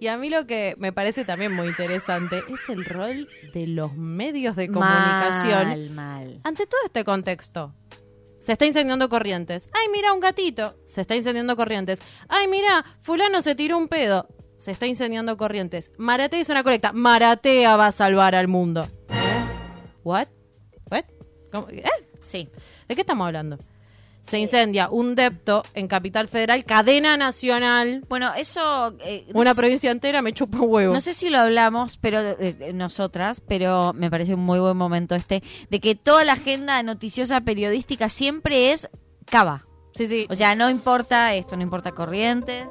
Y 0.00 0.06
a 0.06 0.16
mí 0.16 0.28
lo 0.28 0.46
que 0.46 0.74
me 0.78 0.92
parece 0.92 1.24
también 1.24 1.52
muy 1.52 1.68
interesante 1.68 2.42
es 2.48 2.68
el 2.68 2.84
rol 2.84 3.28
de 3.52 3.66
los 3.66 3.96
medios 3.96 4.54
de 4.54 4.68
comunicación 4.68 5.68
Mal, 5.68 5.90
mal. 5.90 6.40
ante 6.44 6.66
todo 6.66 6.80
este 6.84 7.04
contexto. 7.04 7.74
Se 8.40 8.52
está 8.52 8.66
incendiando 8.66 9.08
corrientes. 9.08 9.68
Ay, 9.72 9.88
mira 9.92 10.12
un 10.12 10.20
gatito. 10.20 10.76
Se 10.86 11.00
está 11.00 11.16
incendiando 11.16 11.56
corrientes. 11.56 11.98
Ay, 12.28 12.46
mira, 12.46 12.84
fulano 13.00 13.42
se 13.42 13.54
tiró 13.54 13.76
un 13.76 13.88
pedo. 13.88 14.28
Se 14.58 14.72
está 14.72 14.86
incendiando 14.86 15.36
corrientes. 15.36 15.90
Maratea 15.96 16.40
hizo 16.40 16.52
una 16.52 16.62
colecta. 16.64 16.92
Maratea 16.92 17.76
va 17.76 17.86
a 17.86 17.92
salvar 17.92 18.34
al 18.34 18.48
mundo. 18.48 18.86
¿Eh? 19.08 19.44
What? 20.04 20.28
What? 20.90 21.04
¿Cómo? 21.52 21.68
¿Eh? 21.70 21.82
Sí. 22.20 22.48
¿De 22.88 22.94
qué 22.94 23.00
estamos 23.02 23.26
hablando? 23.26 23.56
Se 24.22 24.38
incendia 24.38 24.90
un 24.90 25.14
depto 25.14 25.62
en 25.72 25.88
Capital 25.88 26.28
Federal, 26.28 26.64
cadena 26.66 27.16
nacional. 27.16 28.04
Bueno, 28.10 28.34
eso... 28.34 28.94
eh, 29.00 29.24
no 29.32 29.40
Una 29.40 29.54
sé- 29.54 29.60
provincia 29.60 29.90
entera 29.90 30.20
me 30.20 30.34
chupa 30.34 30.58
un 30.60 30.70
huevo. 30.70 30.92
No 30.92 31.00
sé 31.00 31.14
si 31.14 31.30
lo 31.30 31.38
hablamos, 31.38 31.96
pero 31.96 32.20
eh, 32.20 32.72
nosotras, 32.74 33.40
pero 33.40 33.94
me 33.94 34.10
parece 34.10 34.34
un 34.34 34.40
muy 34.40 34.58
buen 34.58 34.76
momento 34.76 35.14
este, 35.14 35.42
de 35.70 35.80
que 35.80 35.94
toda 35.94 36.24
la 36.26 36.34
agenda 36.34 36.82
noticiosa 36.82 37.40
periodística 37.40 38.10
siempre 38.10 38.72
es 38.72 38.90
cava. 39.30 39.64
Sí, 39.94 40.06
sí. 40.08 40.26
O 40.28 40.34
sea, 40.34 40.54
no 40.54 40.68
importa 40.68 41.34
esto, 41.34 41.56
no 41.56 41.62
importa 41.62 41.92
corrientes, 41.92 42.66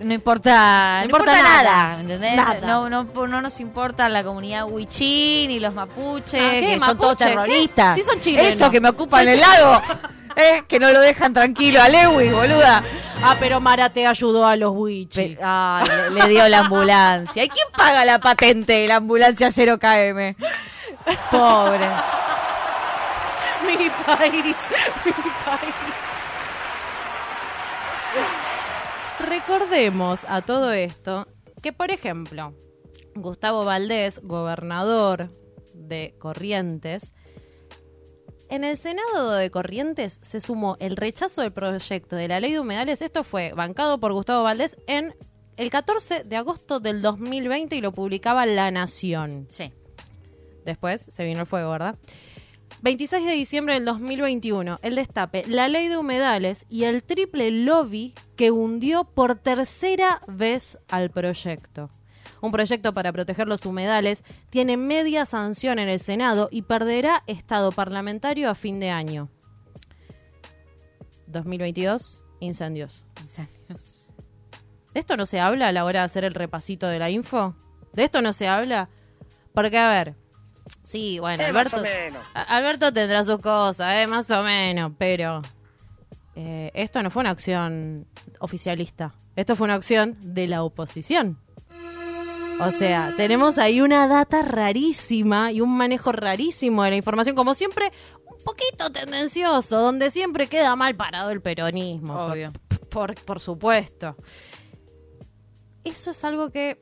no 0.00 0.12
importa, 0.14 0.98
no 1.00 1.04
importa 1.06 1.32
importa 1.38 1.42
nada. 1.42 1.62
nada, 1.88 2.00
¿entendés? 2.00 2.34
Nada. 2.36 2.66
No, 2.66 2.88
no, 2.90 3.04
no 3.26 3.40
nos 3.40 3.60
importa 3.60 4.08
la 4.08 4.22
comunidad 4.24 4.66
huichí 4.68 5.46
ni 5.48 5.60
los 5.60 5.72
mapuches, 5.74 6.42
Ah, 6.42 6.50
que 6.60 6.78
son 6.78 6.98
todos 6.98 7.12
¿Mapuche? 7.12 7.24
¿Qué? 7.24 7.30
terroristas. 7.30 7.94
Sí 7.96 8.02
son 8.02 8.20
chilenos. 8.20 8.54
Eso 8.54 8.70
que 8.70 8.80
me 8.80 8.88
ocupan 8.90 9.20
Son 9.20 9.28
el 9.28 9.40
chilenos. 9.40 9.58
lago, 9.60 9.82
eh, 10.36 10.62
que 10.68 10.78
no 10.80 10.90
lo 10.90 11.00
dejan 11.00 11.32
tranquilo 11.32 11.80
a 11.80 11.88
Lewis, 11.88 12.32
boluda. 12.32 12.82
Ah, 13.22 13.36
pero 13.38 13.60
Maratea 13.60 14.10
ayudó 14.10 14.46
a 14.46 14.56
los 14.56 14.72
wichis. 14.74 15.36
Pe- 15.36 15.38
Ay, 15.42 15.88
le, 16.10 16.20
le 16.22 16.28
dio 16.28 16.48
la 16.48 16.58
ambulancia. 16.58 17.44
¿Y 17.44 17.48
quién 17.48 17.66
paga 17.76 18.04
la 18.04 18.18
patente 18.18 18.72
de 18.80 18.88
la 18.88 18.96
ambulancia 18.96 19.48
0KM? 19.48 20.34
Pobre. 21.30 21.86
mi 23.66 23.88
país, 24.04 24.54
mi 25.04 25.12
país. 25.12 25.74
Recordemos 29.28 30.24
a 30.28 30.42
todo 30.42 30.72
esto 30.72 31.26
que, 31.62 31.72
por 31.72 31.90
ejemplo, 31.90 32.54
Gustavo 33.14 33.64
Valdés, 33.64 34.20
gobernador 34.22 35.30
de 35.74 36.14
Corrientes, 36.18 37.12
en 38.50 38.64
el 38.64 38.76
Senado 38.76 39.32
de 39.32 39.50
Corrientes 39.50 40.20
se 40.22 40.40
sumó 40.40 40.76
el 40.78 40.96
rechazo 40.96 41.42
del 41.42 41.52
proyecto 41.52 42.16
de 42.16 42.28
la 42.28 42.40
ley 42.40 42.52
de 42.52 42.60
humedales. 42.60 43.02
Esto 43.02 43.24
fue 43.24 43.52
bancado 43.54 43.98
por 43.98 44.12
Gustavo 44.12 44.42
Valdés 44.42 44.76
en 44.86 45.14
el 45.56 45.70
14 45.70 46.24
de 46.24 46.36
agosto 46.36 46.78
del 46.78 47.00
2020 47.00 47.76
y 47.76 47.80
lo 47.80 47.92
publicaba 47.92 48.46
La 48.46 48.70
Nación. 48.70 49.46
Sí. 49.48 49.72
Después 50.64 51.06
se 51.10 51.24
vino 51.24 51.40
el 51.40 51.46
fuego, 51.46 51.70
¿verdad? 51.70 51.96
26 52.84 53.24
de 53.24 53.32
diciembre 53.32 53.72
del 53.72 53.86
2021, 53.86 54.76
el 54.82 54.96
destape, 54.96 55.42
la 55.48 55.68
ley 55.68 55.88
de 55.88 55.96
humedales 55.96 56.66
y 56.68 56.84
el 56.84 57.02
triple 57.02 57.50
lobby 57.50 58.12
que 58.36 58.50
hundió 58.50 59.04
por 59.04 59.36
tercera 59.36 60.20
vez 60.28 60.76
al 60.90 61.08
proyecto. 61.08 61.88
Un 62.42 62.52
proyecto 62.52 62.92
para 62.92 63.10
proteger 63.10 63.48
los 63.48 63.64
humedales 63.64 64.22
tiene 64.50 64.76
media 64.76 65.24
sanción 65.24 65.78
en 65.78 65.88
el 65.88 65.98
Senado 65.98 66.50
y 66.52 66.60
perderá 66.60 67.22
estado 67.26 67.72
parlamentario 67.72 68.50
a 68.50 68.54
fin 68.54 68.80
de 68.80 68.90
año. 68.90 69.30
2022, 71.28 72.22
incendios. 72.40 73.06
Incendios. 73.22 74.10
¿De 74.92 75.00
esto 75.00 75.16
no 75.16 75.24
se 75.24 75.40
habla 75.40 75.68
a 75.68 75.72
la 75.72 75.86
hora 75.86 76.00
de 76.00 76.04
hacer 76.04 76.24
el 76.24 76.34
repasito 76.34 76.86
de 76.86 76.98
la 76.98 77.08
info? 77.08 77.56
¿De 77.94 78.04
esto 78.04 78.20
no 78.20 78.34
se 78.34 78.46
habla? 78.46 78.90
Porque, 79.54 79.78
a 79.78 79.88
ver, 79.88 80.16
sí, 80.82 81.18
bueno, 81.18 81.42
Eh, 81.42 81.46
Alberto, 81.46 81.76
más 81.76 81.80
o 81.80 81.88
menos. 81.88 82.22
a- 82.34 82.42
Alberto 82.56 82.92
tendrá 82.92 83.24
sus 83.24 83.38
cosas, 83.40 83.94
eh, 83.96 84.06
más 84.06 84.30
o 84.30 84.42
menos, 84.42 84.92
pero 84.98 85.42
eh, 86.36 86.70
esto 86.74 87.02
no 87.02 87.10
fue 87.10 87.20
una 87.20 87.30
acción 87.30 88.06
oficialista. 88.40 89.14
Esto 89.36 89.56
fue 89.56 89.64
una 89.66 89.74
acción 89.74 90.16
de 90.20 90.46
la 90.48 90.62
oposición. 90.62 91.38
O 92.60 92.70
sea, 92.70 93.12
tenemos 93.16 93.58
ahí 93.58 93.80
una 93.80 94.06
data 94.06 94.42
rarísima 94.42 95.50
y 95.50 95.60
un 95.60 95.76
manejo 95.76 96.12
rarísimo 96.12 96.84
de 96.84 96.90
la 96.90 96.96
información, 96.96 97.34
como 97.34 97.52
siempre, 97.54 97.90
un 98.26 98.36
poquito 98.44 98.92
tendencioso, 98.92 99.76
donde 99.80 100.12
siempre 100.12 100.46
queda 100.46 100.76
mal 100.76 100.94
parado 100.94 101.30
el 101.30 101.40
peronismo. 101.42 102.14
por- 102.14 102.32
Obvio. 102.32 102.52
Por, 102.90 103.14
por 103.16 103.40
supuesto. 103.40 104.16
Eso 105.82 106.12
es 106.12 106.22
algo 106.24 106.50
que 106.50 106.78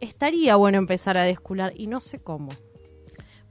estaría 0.00 0.56
bueno 0.56 0.78
empezar 0.78 1.16
a 1.16 1.22
descular 1.22 1.72
y 1.76 1.86
no 1.86 2.00
sé 2.00 2.18
cómo. 2.18 2.48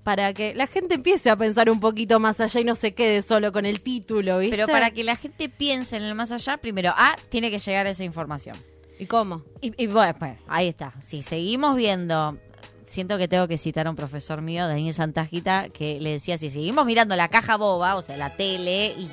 Para 0.06 0.34
que 0.36 0.54
la 0.54 0.68
gente 0.68 0.94
empiece 0.94 1.32
a 1.32 1.36
pensar 1.36 1.68
un 1.68 1.80
poquito 1.80 2.20
más 2.20 2.40
allá 2.40 2.62
y 2.62 2.64
no 2.64 2.76
se 2.76 2.94
quede 2.94 3.24
solo 3.24 3.52
con 3.52 3.66
el 3.66 3.82
título, 3.82 4.38
¿viste? 4.38 4.56
Pero 4.56 4.68
para 4.68 4.92
que 4.92 5.04
la 5.04 5.16
gente 5.16 5.50
piense 5.50 5.98
en 5.98 6.04
el 6.04 6.14
más 6.14 6.32
allá, 6.32 6.58
primero, 6.58 6.92
A, 6.96 7.16
tiene 7.30 7.50
que 7.50 7.58
llegar 7.58 7.88
esa 7.88 8.04
información. 8.04 8.56
¿Y 9.00 9.08
cómo? 9.08 9.42
Y, 9.62 9.74
y 9.84 9.88
bueno, 9.88 10.14
pues, 10.20 10.38
ahí 10.48 10.68
está. 10.68 10.94
Si 11.02 11.24
seguimos 11.24 11.76
viendo, 11.76 12.38
siento 12.86 13.18
que 13.18 13.28
tengo 13.28 13.48
que 13.48 13.58
citar 13.58 13.88
a 13.88 13.90
un 13.90 13.96
profesor 13.96 14.44
mío, 14.44 14.68
Daniel 14.68 14.94
Santajita, 14.94 15.70
que 15.70 16.00
le 16.00 16.12
decía, 16.12 16.38
si 16.38 16.52
seguimos 16.52 16.86
mirando 16.86 17.16
la 17.16 17.28
caja 17.30 17.58
boba, 17.58 17.96
o 17.96 18.04
sea, 18.04 18.16
la 18.16 18.36
tele, 18.36 18.94
y 18.98 19.10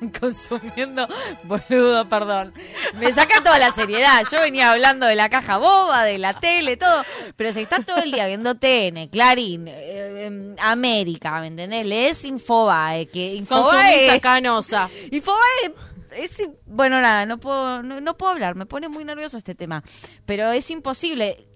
consumiendo, 0.20 1.06
boludo, 1.44 2.08
perdón, 2.08 2.52
me 2.98 3.12
saca 3.12 3.42
toda 3.42 3.58
la 3.58 3.72
seriedad. 3.72 4.22
Yo 4.30 4.40
venía 4.40 4.70
hablando 4.70 5.06
de 5.06 5.14
la 5.14 5.28
caja 5.28 5.58
boba, 5.58 6.04
de 6.04 6.18
la 6.18 6.38
tele, 6.38 6.76
todo, 6.76 7.04
pero 7.36 7.52
si 7.52 7.60
estás 7.60 7.84
todo 7.84 7.98
el 7.98 8.12
día 8.12 8.26
viendo 8.26 8.54
TN, 8.54 9.08
Clarín, 9.10 9.68
eh, 9.68 10.26
em, 10.26 10.56
América, 10.60 11.40
¿me 11.40 11.48
entendés? 11.48 11.86
Lees 11.86 12.24
Infobae, 12.24 13.06
que 13.06 13.34
Infobae... 13.34 13.70
Consumista 13.70 14.20
canosa. 14.20 14.90
Infobae 15.10 15.74
es 16.16 16.48
bueno 16.64 17.00
nada 17.02 17.26
no 17.26 17.38
puedo 17.38 17.82
no, 17.82 18.00
no 18.00 18.16
puedo 18.16 18.32
hablar 18.32 18.54
me 18.54 18.64
pone 18.64 18.88
muy 18.88 19.04
nervioso 19.04 19.36
este 19.36 19.54
tema 19.54 19.84
pero 20.24 20.50
es 20.52 20.70
imposible 20.70 21.46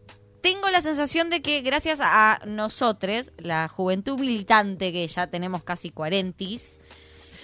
tengo 0.42 0.68
la 0.68 0.80
sensación 0.82 1.30
de 1.30 1.40
que 1.40 1.60
gracias 1.62 2.00
a 2.02 2.40
nosotros 2.46 3.32
la 3.38 3.68
juventud 3.68 4.18
militante 4.18 4.92
que 4.92 5.06
ya 5.06 5.28
tenemos 5.28 5.62
casi 5.62 5.90
cuarentis 5.90 6.80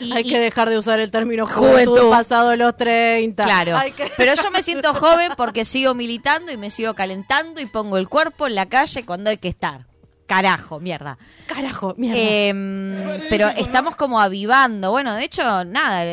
y- 0.00 0.12
Hay 0.12 0.22
y- 0.24 0.28
que 0.30 0.38
dejar 0.38 0.68
de 0.70 0.78
usar 0.78 1.00
el 1.00 1.10
término 1.10 1.46
juventud, 1.46 1.92
Juventud. 1.92 2.10
pasado 2.10 2.54
los 2.56 2.76
30. 2.76 3.44
Claro, 3.44 3.78
que- 3.96 4.10
pero 4.16 4.34
yo 4.34 4.50
me 4.50 4.62
siento 4.62 4.94
joven 4.94 5.32
porque 5.36 5.64
sigo 5.64 5.94
militando 5.94 6.52
y 6.52 6.56
me 6.56 6.70
sigo 6.70 6.94
calentando 6.94 7.60
y 7.60 7.66
pongo 7.66 7.96
el 7.98 8.08
cuerpo 8.08 8.46
en 8.46 8.54
la 8.54 8.66
calle 8.66 9.04
cuando 9.04 9.30
hay 9.30 9.38
que 9.38 9.48
estar. 9.48 9.86
Carajo, 10.28 10.78
mierda. 10.78 11.16
Carajo, 11.46 11.94
mierda. 11.96 12.20
Em, 12.20 12.94
pero 13.30 13.48
estamos 13.48 13.96
como 13.96 14.20
avivando. 14.20 14.90
Bueno, 14.90 15.14
de 15.14 15.24
hecho, 15.24 15.64
nada, 15.64 16.04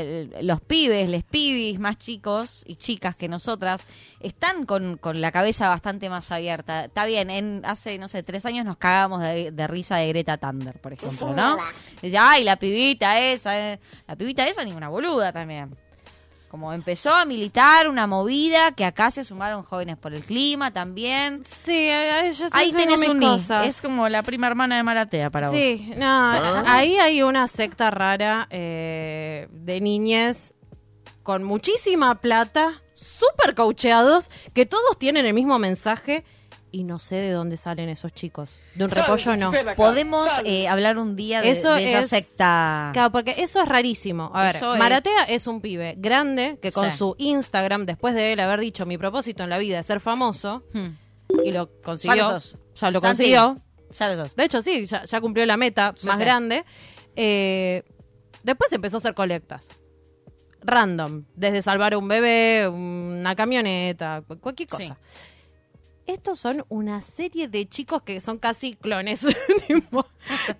los 0.41 0.61
pibes, 0.61 1.09
les 1.09 1.25
pibis 1.25 1.79
más 1.81 1.97
chicos 1.97 2.63
y 2.65 2.77
chicas 2.77 3.17
que 3.17 3.27
nosotras 3.27 3.83
están 4.21 4.65
con, 4.65 4.95
con 4.95 5.19
la 5.19 5.33
cabeza 5.33 5.67
bastante 5.67 6.09
más 6.09 6.31
abierta. 6.31 6.85
Está 6.85 7.05
bien, 7.05 7.29
en 7.29 7.61
hace, 7.65 7.97
no 7.97 8.07
sé, 8.07 8.23
tres 8.23 8.45
años 8.45 8.65
nos 8.65 8.77
cagamos 8.77 9.21
de, 9.21 9.51
de 9.51 9.67
risa 9.67 9.97
de 9.97 10.07
Greta 10.07 10.37
Thunder, 10.37 10.79
por 10.79 10.93
ejemplo, 10.93 11.33
¿no? 11.33 11.57
Decía, 12.01 12.29
ay, 12.29 12.45
la 12.45 12.55
pibita 12.55 13.19
esa, 13.19 13.73
eh". 13.73 13.81
la 14.07 14.15
pibita 14.15 14.47
esa 14.47 14.63
ni 14.63 14.71
una 14.71 14.87
boluda 14.87 15.33
también. 15.33 15.75
Como 16.49 16.71
empezó 16.71 17.13
a 17.13 17.25
militar 17.25 17.89
una 17.89 18.07
movida 18.07 18.71
que 18.71 18.85
acá 18.85 19.11
se 19.11 19.23
sumaron 19.23 19.63
jóvenes 19.63 19.97
por 19.97 20.13
el 20.13 20.23
clima 20.23 20.71
también. 20.71 21.43
Sí, 21.45 21.89
yo 22.37 22.45
ahí 22.51 22.71
tenés 22.71 23.05
un 23.07 23.19
ni. 23.19 23.25
cosas. 23.25 23.67
Es 23.67 23.81
como 23.81 24.07
la 24.07 24.23
prima 24.23 24.47
hermana 24.47 24.77
de 24.77 24.83
Maratea 24.83 25.29
para 25.29 25.49
vos. 25.49 25.57
Sí, 25.57 25.91
no, 25.97 26.31
ahí 26.67 26.97
hay 26.97 27.23
una 27.23 27.47
secta 27.47 27.91
rara 27.91 28.47
eh, 28.51 29.47
de 29.51 29.81
niñez 29.81 30.53
con 31.23 31.43
muchísima 31.43 32.15
plata, 32.21 32.83
súper 32.93 33.55
coacheados, 33.55 34.29
que 34.53 34.65
todos 34.65 34.97
tienen 34.99 35.25
el 35.25 35.33
mismo 35.33 35.57
mensaje 35.57 36.23
y 36.75 36.83
no 36.83 36.99
sé 36.99 37.15
de 37.15 37.31
dónde 37.31 37.55
salen 37.57 37.87
esos 37.87 38.11
chicos. 38.13 38.57
De 38.73 38.83
un 38.83 38.89
repollo 38.89 39.37
no. 39.37 39.51
Podemos 39.77 40.27
eh, 40.43 40.67
hablar 40.67 40.97
un 40.97 41.15
día 41.15 41.41
de, 41.41 41.51
Eso 41.51 41.73
de 41.73 41.85
esa 41.85 41.99
es- 42.01 42.09
secta. 42.09 42.89
Claro, 42.93 43.11
porque 43.11 43.35
eso 43.37 43.61
es 43.61 43.69
rarísimo. 43.69 44.29
A 44.33 44.43
ver, 44.43 44.57
Eso 44.57 44.75
Maratea 44.75 45.23
es 45.29 45.47
un 45.47 45.61
pibe 45.61 45.95
grande 45.97 46.59
que 46.61 46.71
con 46.73 46.91
Sí. 46.91 46.97
su 46.97 47.15
Instagram, 47.17 47.85
después 47.85 48.13
de 48.13 48.33
él 48.33 48.39
haber 48.41 48.59
dicho 48.59 48.85
mi 48.85 48.97
propósito 48.97 49.43
en 49.43 49.49
la 49.49 49.57
vida 49.57 49.79
es 49.79 49.85
ser 49.85 50.01
famoso, 50.01 50.63
Hmm. 50.73 50.87
y 51.45 51.51
lo 51.53 51.69
consiguió. 51.81 52.15
Ya 52.15 52.23
lo 52.33 52.39
sos. 52.41 52.57
Ya 52.75 52.91
lo 52.91 52.99
consiguió. 53.01 53.55
Ya 53.97 54.09
lo 54.09 54.15
sos. 54.23 54.35
De 54.35 54.43
hecho, 54.43 54.61
sí, 54.61 54.85
ya, 54.85 55.05
ya 55.05 55.21
cumplió 55.21 55.45
la 55.45 55.55
meta 55.55 55.93
Sí, 55.95 56.07
más 56.07 56.17
sí. 56.17 56.23
grande. 56.25 56.65
Eh, 57.15 57.83
después 58.43 58.69
empezó 58.73 58.97
a 58.97 58.99
hacer 58.99 59.13
colectas. 59.13 59.69
Random. 60.61 61.23
Desde 61.35 61.61
salvar 61.61 61.93
a 61.93 61.97
un 61.97 62.07
bebé, 62.07 62.67
una 62.67 63.35
camioneta, 63.35 64.23
cu- 64.27 64.39
cualquier 64.39 64.67
cosa. 64.67 64.97
Estos 66.07 66.39
son 66.39 66.65
una 66.69 67.01
serie 67.01 67.47
de 67.47 67.67
chicos 67.67 68.03
que 68.03 68.21
son 68.21 68.37
casi 68.37 68.75
clones. 68.75 69.25
tipo, 69.67 70.05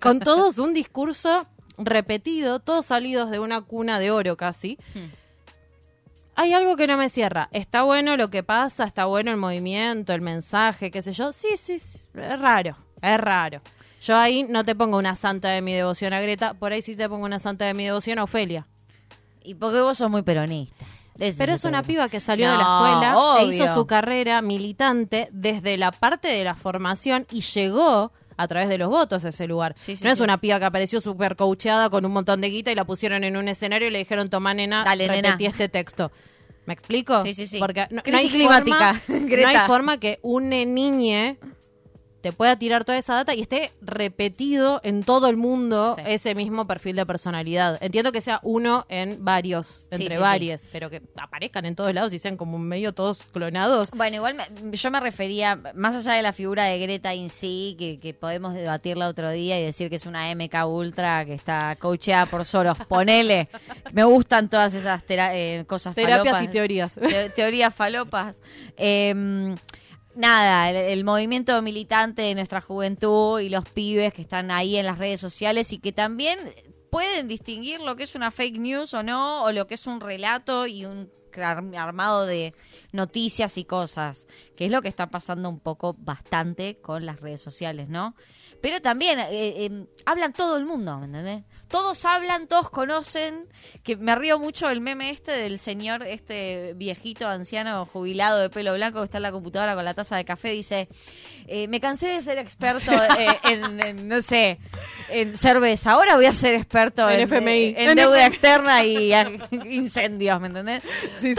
con 0.00 0.20
todos 0.20 0.58
un 0.58 0.74
discurso 0.74 1.46
repetido, 1.78 2.58
todos 2.58 2.86
salidos 2.86 3.30
de 3.30 3.38
una 3.38 3.60
cuna 3.60 4.00
de 4.00 4.10
oro 4.10 4.36
casi. 4.36 4.78
Hay 6.34 6.52
algo 6.52 6.76
que 6.76 6.86
no 6.86 6.96
me 6.96 7.08
cierra. 7.08 7.48
Está 7.52 7.82
bueno 7.82 8.16
lo 8.16 8.28
que 8.28 8.42
pasa, 8.42 8.84
está 8.84 9.06
bueno 9.06 9.30
el 9.30 9.36
movimiento, 9.36 10.12
el 10.12 10.20
mensaje, 10.20 10.90
qué 10.90 11.00
sé 11.00 11.12
yo. 11.12 11.32
Sí, 11.32 11.48
sí, 11.56 11.78
sí, 11.78 11.98
es 12.14 12.40
raro, 12.40 12.76
es 13.00 13.18
raro. 13.18 13.62
Yo 14.02 14.16
ahí 14.16 14.44
no 14.44 14.64
te 14.64 14.74
pongo 14.74 14.98
una 14.98 15.16
santa 15.16 15.48
de 15.48 15.62
mi 15.62 15.72
devoción 15.72 16.12
a 16.12 16.20
Greta, 16.20 16.54
por 16.54 16.72
ahí 16.72 16.82
sí 16.82 16.94
te 16.94 17.08
pongo 17.08 17.24
una 17.24 17.38
santa 17.38 17.64
de 17.64 17.74
mi 17.74 17.84
devoción 17.84 18.18
a 18.18 18.24
Ofelia. 18.24 18.66
Y 19.42 19.54
porque 19.54 19.80
vos 19.80 19.98
sos 19.98 20.10
muy 20.10 20.22
peronista. 20.22 20.84
Pero 21.18 21.54
es 21.54 21.64
una 21.64 21.82
piba 21.82 22.08
que 22.08 22.20
salió 22.20 22.50
de 22.50 22.56
la 22.56 22.62
escuela 22.62 23.36
e 23.40 23.44
hizo 23.46 23.74
su 23.74 23.86
carrera 23.86 24.42
militante 24.42 25.28
desde 25.32 25.76
la 25.76 25.92
parte 25.92 26.28
de 26.28 26.44
la 26.44 26.54
formación 26.54 27.26
y 27.30 27.40
llegó 27.40 28.12
a 28.36 28.48
través 28.48 28.68
de 28.68 28.78
los 28.78 28.88
votos 28.88 29.24
a 29.24 29.30
ese 29.30 29.46
lugar. 29.46 29.74
Sí, 29.78 29.96
sí, 29.96 30.04
no 30.04 30.10
es 30.10 30.18
sí. 30.18 30.24
una 30.24 30.38
piba 30.38 30.58
que 30.58 30.66
apareció 30.66 31.00
súper 31.00 31.36
coacheada 31.36 31.90
con 31.90 32.04
un 32.04 32.12
montón 32.12 32.40
de 32.40 32.50
guita 32.50 32.70
y 32.70 32.74
la 32.74 32.84
pusieron 32.84 33.24
en 33.24 33.36
un 33.36 33.48
escenario 33.48 33.88
y 33.88 33.90
le 33.90 33.98
dijeron, 33.98 34.28
toma 34.28 34.52
nena, 34.54 34.84
Dale, 34.84 35.08
nena". 35.08 35.30
repetí 35.30 35.46
este 35.46 35.68
texto. 35.68 36.10
¿Me 36.66 36.74
explico? 36.74 37.22
Sí, 37.22 37.32
sí, 37.34 37.46
sí. 37.46 37.58
Porque 37.58 37.86
no, 37.90 38.02
no 38.04 38.18
hay 38.18 38.28
climática, 38.28 38.94
forma, 38.94 39.26
no 39.36 39.48
hay 39.48 39.56
forma 39.66 39.98
que 39.98 40.18
un 40.22 40.50
niñe 40.50 41.38
te 42.26 42.32
pueda 42.32 42.56
tirar 42.58 42.84
toda 42.84 42.98
esa 42.98 43.14
data 43.14 43.34
y 43.36 43.42
esté 43.42 43.70
repetido 43.80 44.80
en 44.82 45.04
todo 45.04 45.28
el 45.28 45.36
mundo 45.36 45.94
Sí. 45.96 46.02
ese 46.06 46.34
mismo 46.34 46.66
perfil 46.66 46.96
de 46.96 47.06
personalidad. 47.06 47.78
Entiendo 47.80 48.10
que 48.10 48.20
sea 48.20 48.40
uno 48.42 48.84
en 48.88 49.24
varios, 49.24 49.86
entre 49.92 50.08
sí, 50.08 50.14
sí. 50.14 50.18
varios, 50.20 50.68
pero 50.72 50.90
que 50.90 51.02
aparezcan 51.16 51.66
en 51.66 51.76
todos 51.76 51.94
lados 51.94 52.12
y 52.12 52.18
sean 52.18 52.36
como 52.36 52.58
medio 52.58 52.92
todos 52.92 53.22
clonados. 53.32 53.90
Bueno, 53.92 54.16
igual 54.16 54.34
me- 54.34 54.76
yo 54.76 54.90
me 54.90 54.98
refería, 54.98 55.54
más 55.74 55.94
allá 55.94 56.14
de 56.14 56.22
la 56.22 56.32
figura 56.32 56.64
de 56.64 56.80
Greta 56.80 57.14
en 57.14 57.28
sí, 57.28 57.76
que, 57.78 57.96
que 57.98 58.12
podemos 58.12 58.54
debatirla 58.54 59.06
otro 59.06 59.30
día 59.30 59.60
y 59.60 59.62
decir 59.64 59.88
que 59.88 59.94
es 59.96 60.06
una 60.06 60.28
MK 60.34 60.66
Ultra 60.66 61.24
que 61.24 61.34
está 61.34 61.76
coacheada 61.76 62.26
por 62.26 62.44
Soros. 62.44 62.76
Ponele. 62.88 63.48
Me 63.92 64.02
gustan 64.02 64.50
todas 64.50 64.74
esas 64.74 65.04
tera- 65.04 65.36
eh, 65.36 65.64
cosas 65.68 65.94
Terapias 65.94 66.24
falopas. 66.24 66.42
y 66.42 66.48
teorías. 66.48 66.94
Te- 66.94 67.30
teorías 67.30 67.72
falopas. 67.72 68.34
Eh, 68.76 69.54
nada, 70.16 70.70
el, 70.70 70.76
el 70.76 71.04
movimiento 71.04 71.60
militante 71.62 72.22
de 72.22 72.34
nuestra 72.34 72.60
juventud 72.60 73.40
y 73.40 73.48
los 73.48 73.64
pibes 73.68 74.12
que 74.12 74.22
están 74.22 74.50
ahí 74.50 74.76
en 74.76 74.86
las 74.86 74.98
redes 74.98 75.20
sociales 75.20 75.72
y 75.72 75.78
que 75.78 75.92
también 75.92 76.38
pueden 76.90 77.28
distinguir 77.28 77.80
lo 77.80 77.96
que 77.96 78.04
es 78.04 78.14
una 78.14 78.30
fake 78.30 78.58
news 78.58 78.94
o 78.94 79.02
no, 79.02 79.44
o 79.44 79.52
lo 79.52 79.66
que 79.66 79.74
es 79.74 79.86
un 79.86 80.00
relato 80.00 80.66
y 80.66 80.84
un 80.86 81.10
ar- 81.36 81.62
armado 81.76 82.24
de 82.24 82.54
noticias 82.96 83.56
y 83.58 83.64
cosas, 83.64 84.26
que 84.56 84.66
es 84.66 84.72
lo 84.72 84.82
que 84.82 84.88
está 84.88 85.08
pasando 85.10 85.48
un 85.48 85.60
poco 85.60 85.94
bastante 85.98 86.78
con 86.80 87.06
las 87.06 87.20
redes 87.20 87.40
sociales, 87.40 87.88
¿no? 87.88 88.14
Pero 88.62 88.80
también 88.80 89.20
eh, 89.20 89.26
eh, 89.30 89.86
hablan 90.06 90.32
todo 90.32 90.56
el 90.56 90.64
mundo, 90.64 90.98
¿me 90.98 91.06
entendés? 91.06 91.42
Todos 91.68 92.04
hablan, 92.04 92.46
todos 92.48 92.70
conocen, 92.70 93.48
que 93.82 93.96
me 93.96 94.14
río 94.14 94.38
mucho 94.38 94.70
el 94.70 94.80
meme 94.80 95.10
este 95.10 95.32
del 95.32 95.58
señor, 95.58 96.02
este 96.02 96.72
viejito, 96.74 97.28
anciano, 97.28 97.84
jubilado 97.84 98.40
de 98.40 98.50
pelo 98.50 98.72
blanco 98.74 99.00
que 99.00 99.04
está 99.04 99.18
en 99.18 99.24
la 99.24 99.32
computadora 99.32 99.74
con 99.74 99.84
la 99.84 99.94
taza 99.94 100.16
de 100.16 100.24
café, 100.24 100.50
dice, 100.50 100.88
eh, 101.48 101.68
me 101.68 101.80
cansé 101.80 102.08
de 102.08 102.20
ser 102.20 102.38
experto 102.38 102.92
eh, 102.92 103.26
en, 103.44 103.84
en, 103.84 104.08
no 104.08 104.22
sé, 104.22 104.58
en 105.10 105.36
cerveza, 105.36 105.92
ahora 105.92 106.14
voy 106.16 106.26
a 106.26 106.34
ser 106.34 106.54
experto 106.54 107.08
En 107.10 107.20
en, 107.20 107.32
FMI. 107.32 107.74
en 107.76 107.94
deuda 107.94 108.26
externa 108.26 108.84
y 108.84 109.12
incendios, 109.70 110.40
¿me 110.40 110.46
entendés? 110.48 110.82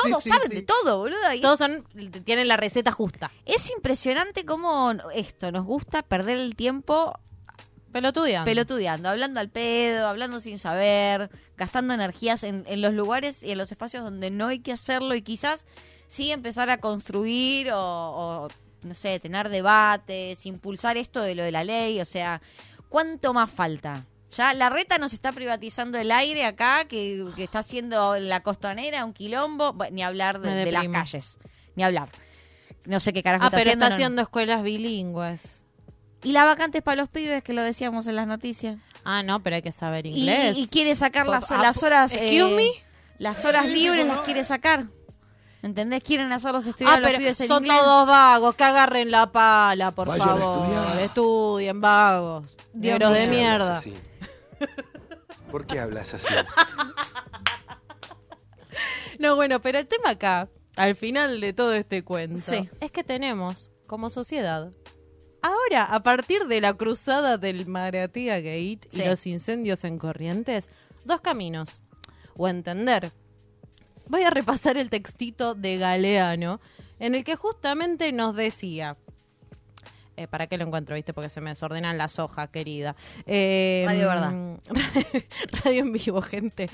todos 0.03 0.23
sí, 0.23 0.29
saben 0.29 0.49
sí. 0.49 0.55
de 0.57 0.61
todo, 0.61 0.99
boludo. 0.99 1.33
y 1.33 1.41
Todos 1.47 1.59
son, 1.59 1.85
tienen 2.25 2.49
la 2.49 2.57
receta 2.57 2.91
justa. 2.91 3.31
es 3.45 3.71
impresionante 3.71 4.43
cómo 4.43 4.91
esto 5.15 5.49
nos 5.49 5.63
gusta 5.63 6.03
perder 6.03 6.39
el 6.39 6.57
tiempo 6.57 7.17
Pelotudeando. 7.93 8.43
pelotudeando, 8.43 9.07
hablando 9.07 9.39
al 9.39 9.47
pedo, 9.49 10.07
hablando 10.07 10.41
sin 10.41 10.57
saber, 10.57 11.29
gastando 11.55 11.93
energías 11.93 12.43
en, 12.43 12.65
en 12.67 12.81
los 12.81 12.93
lugares 12.93 13.43
y 13.43 13.51
en 13.51 13.59
los 13.59 13.71
espacios 13.71 14.03
donde 14.03 14.29
no 14.29 14.47
hay 14.47 14.59
que 14.59 14.73
hacerlo 14.73 15.15
y 15.15 15.21
quizás 15.21 15.65
sí 16.07 16.31
empezar 16.31 16.69
a 16.69 16.79
construir 16.81 17.71
o, 17.71 17.79
o, 17.79 18.47
no 18.81 18.93
sé, 18.93 19.17
tener 19.21 19.47
debates, 19.47 20.45
impulsar 20.45 20.97
esto 20.97 21.21
de 21.21 21.33
lo 21.33 21.43
de 21.43 21.53
la 21.53 21.63
ley, 21.63 22.01
o 22.01 22.05
sea, 22.05 22.41
¿cuánto 22.89 23.33
más 23.33 23.49
falta? 23.49 24.05
Ya 24.31 24.53
la 24.53 24.69
reta 24.69 24.97
nos 24.97 25.13
está 25.13 25.31
privatizando 25.31 25.97
el 25.97 26.11
aire 26.11 26.45
acá, 26.45 26.85
que, 26.85 27.25
que 27.35 27.45
está 27.45 27.59
haciendo 27.59 28.17
la 28.17 28.41
costanera 28.43 29.05
un 29.05 29.13
quilombo, 29.13 29.71
Bueno, 29.73 29.95
ni 29.95 30.03
hablar 30.03 30.39
de, 30.41 30.69
las 30.71 30.87
calles, 30.89 31.39
ni 31.75 31.83
hablar. 31.83 32.09
No 32.85 32.99
sé 32.99 33.13
qué 33.13 33.23
carajo 33.23 33.43
Ah, 33.43 33.47
está 33.47 33.57
pero 33.57 33.69
haciendo. 33.69 33.85
está 33.85 33.89
no- 33.89 33.95
haciendo 33.95 34.21
escuelas 34.21 34.63
bilingües. 34.63 35.41
Y 36.23 36.31
la 36.31 36.45
vacante 36.45 36.79
es 36.79 36.83
para 36.83 37.01
los 37.01 37.09
pibes, 37.09 37.41
que 37.43 37.53
lo 37.53 37.61
decíamos 37.61 38.07
en 38.07 38.15
las 38.17 38.27
noticias. 38.27 38.77
Ah, 39.05 39.23
no, 39.23 39.41
pero 39.41 39.55
hay 39.57 39.61
que 39.61 39.71
saber 39.71 40.05
inglés. 40.05 40.57
y 40.57 40.67
quiere 40.67 40.93
sacar 40.95 41.27
las, 41.27 41.49
las 41.51 41.81
horas. 41.83 42.11
excuse 42.11 42.51
eh, 42.51 42.55
me. 42.55 42.67
Las 43.19 43.45
horas 43.45 43.65
libres 43.67 44.05
las 44.05 44.21
quiere 44.21 44.43
sacar. 44.43 44.85
¿Entendés? 45.63 46.03
Quieren 46.03 46.31
hacerlos 46.31 46.67
estudiar 46.67 46.93
Ah, 46.93 46.95
a 46.97 46.99
los 46.99 47.07
pero 47.07 47.17
pibes 47.19 47.41
en 47.41 47.47
son 47.47 47.63
inglés. 47.65 47.79
todos 47.81 48.07
vagos, 48.07 48.55
que 48.55 48.63
agarren 48.63 49.09
la 49.09 49.31
pala, 49.31 49.91
por 49.91 50.07
Vayan 50.07 50.27
favor. 50.27 50.99
Estudien, 51.01 51.81
vagos. 51.81 52.45
Dios 52.73 52.93
Negros 52.99 53.13
de 53.13 53.21
mío. 53.27 53.39
mierda. 53.39 53.81
¿Por 55.51 55.65
qué 55.65 55.79
hablas 55.79 56.13
así? 56.13 56.33
No, 59.19 59.35
bueno, 59.35 59.61
pero 59.61 59.79
el 59.79 59.87
tema 59.87 60.11
acá, 60.11 60.49
al 60.75 60.95
final 60.95 61.41
de 61.41 61.53
todo 61.53 61.73
este 61.73 62.03
cuento, 62.03 62.39
Sí. 62.41 62.69
es 62.79 62.91
que 62.91 63.03
tenemos, 63.03 63.71
como 63.87 64.09
sociedad, 64.09 64.71
ahora, 65.41 65.83
a 65.85 66.03
partir 66.03 66.45
de 66.45 66.61
la 66.61 66.73
cruzada 66.75 67.37
del 67.37 67.65
Maratía 67.67 68.35
Gate 68.39 68.81
Sí. 68.89 69.01
y 69.01 69.05
los 69.05 69.25
incendios 69.25 69.83
en 69.85 69.97
Corrientes, 69.97 70.69
dos 71.05 71.21
caminos. 71.21 71.81
O 72.39 72.47
entender. 72.47 73.11
Voy 74.07 74.21
a 74.21 74.29
repasar 74.29 74.77
el 74.77 74.91
textito 74.91 75.55
de 75.55 75.77
Galeano, 75.77 76.61
en 76.99 77.15
el 77.15 77.23
que 77.23 77.35
justamente 77.35 78.11
nos 78.11 78.35
decía. 78.35 78.95
Eh, 80.17 80.27
¿Para 80.27 80.47
qué 80.47 80.57
lo 80.57 80.65
encuentro, 80.65 80.95
viste? 80.95 81.13
Porque 81.13 81.29
se 81.29 81.41
me 81.41 81.51
desordenan 81.51 81.97
las 81.97 82.17
hojas, 82.17 82.49
querida. 82.49 82.95
Eh, 83.27 83.83
Radio 83.85 84.07
Verdad. 84.07 84.31
mm, 84.31 84.57
Radio 85.63 85.79
en 85.81 85.93
vivo, 85.93 86.21
gente. 86.23 86.69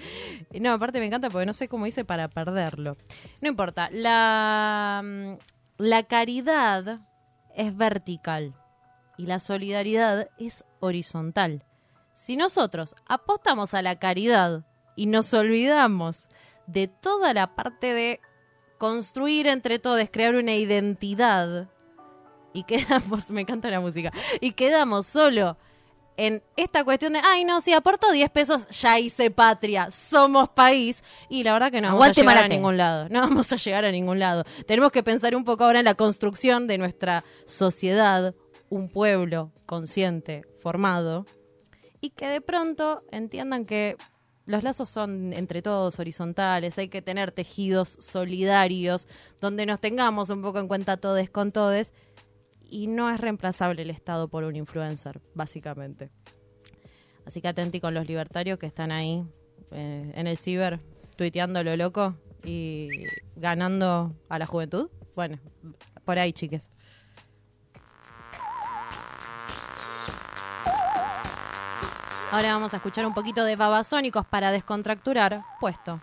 No, 0.59 0.71
aparte 0.71 0.99
me 0.99 1.07
encanta 1.07 1.29
porque 1.29 1.45
no 1.45 1.53
sé 1.53 1.67
cómo 1.67 1.85
hice 1.85 2.05
para 2.05 2.29
perderlo. 2.29 2.95
No 3.41 3.49
importa. 3.49 3.89
La, 3.91 5.01
mm, 5.03 5.33
la 5.77 6.03
caridad 6.03 7.01
es 7.53 7.75
vertical 7.75 8.55
y 9.17 9.25
la 9.25 9.39
solidaridad 9.39 10.29
es 10.39 10.63
horizontal. 10.79 11.65
Si 12.13 12.37
nosotros 12.37 12.95
apostamos 13.07 13.73
a 13.73 13.81
la 13.81 13.99
caridad 13.99 14.63
y 14.95 15.07
nos 15.07 15.33
olvidamos 15.33 16.29
de 16.65 16.87
toda 16.87 17.33
la 17.33 17.55
parte 17.55 17.93
de 17.93 18.21
construir 18.77 19.47
entre 19.47 19.79
todos, 19.79 20.01
crear 20.11 20.35
una 20.35 20.55
identidad 20.55 21.69
y 22.53 22.63
quedamos, 22.63 23.29
me 23.31 23.41
encanta 23.41 23.69
la 23.69 23.79
música, 23.79 24.11
y 24.39 24.51
quedamos 24.51 25.07
solo 25.07 25.57
en 26.15 26.43
esta 26.55 26.83
cuestión 26.83 27.13
de, 27.13 27.19
ay 27.23 27.43
no, 27.43 27.59
si 27.61 27.73
aporto 27.73 28.11
10 28.11 28.29
pesos, 28.29 28.67
ya 28.69 28.99
hice 28.99 29.31
patria, 29.31 29.89
somos 29.91 30.49
país, 30.49 31.03
y 31.29 31.43
la 31.43 31.53
verdad 31.53 31.71
que 31.71 31.81
no 31.81 31.87
vamos 31.87 32.01
Aguante 32.03 32.21
a 32.21 32.23
llegar 32.23 32.43
a 32.43 32.47
ningún 32.47 32.77
lado, 32.77 33.09
no 33.09 33.21
vamos 33.21 33.51
a 33.51 33.55
llegar 33.55 33.85
a 33.85 33.91
ningún 33.91 34.19
lado. 34.19 34.43
Tenemos 34.67 34.91
que 34.91 35.03
pensar 35.03 35.35
un 35.35 35.43
poco 35.43 35.63
ahora 35.63 35.79
en 35.79 35.85
la 35.85 35.95
construcción 35.95 36.67
de 36.67 36.77
nuestra 36.77 37.23
sociedad, 37.45 38.35
un 38.69 38.89
pueblo 38.89 39.51
consciente, 39.65 40.43
formado, 40.61 41.25
y 41.99 42.11
que 42.11 42.27
de 42.27 42.41
pronto 42.41 43.03
entiendan 43.11 43.65
que 43.65 43.97
los 44.45 44.63
lazos 44.63 44.89
son 44.89 45.31
entre 45.33 45.61
todos 45.61 45.99
horizontales, 45.99 46.77
hay 46.77 46.89
que 46.89 47.01
tener 47.01 47.31
tejidos 47.31 47.97
solidarios, 47.99 49.07
donde 49.39 49.65
nos 49.65 49.79
tengamos 49.79 50.29
un 50.29 50.41
poco 50.41 50.59
en 50.59 50.67
cuenta 50.67 50.97
todes 50.97 51.29
con 51.29 51.51
todes, 51.51 51.93
y 52.73 52.87
no 52.87 53.11
es 53.11 53.21
reemplazable 53.21 53.83
el 53.83 53.91
Estado 53.91 54.27
por 54.27 54.43
un 54.43 54.55
influencer, 54.55 55.21
básicamente. 55.35 56.09
Así 57.23 57.39
que 57.39 57.47
atenti 57.47 57.79
con 57.79 57.93
los 57.93 58.07
libertarios 58.07 58.57
que 58.57 58.65
están 58.65 58.91
ahí 58.91 59.23
eh, 59.71 60.11
en 60.15 60.25
el 60.25 60.37
ciber, 60.37 60.79
tuiteando 61.15 61.63
lo 61.63 61.77
loco 61.77 62.15
y 62.43 62.89
ganando 63.35 64.15
a 64.27 64.39
la 64.39 64.47
juventud. 64.47 64.89
Bueno, 65.15 65.37
por 66.03 66.17
ahí, 66.17 66.33
chiques. 66.33 66.71
Ahora 72.31 72.53
vamos 72.53 72.73
a 72.73 72.77
escuchar 72.77 73.05
un 73.05 73.13
poquito 73.13 73.45
de 73.45 73.55
babasónicos 73.55 74.25
para 74.25 74.51
descontracturar. 74.51 75.43
Puesto. 75.59 76.01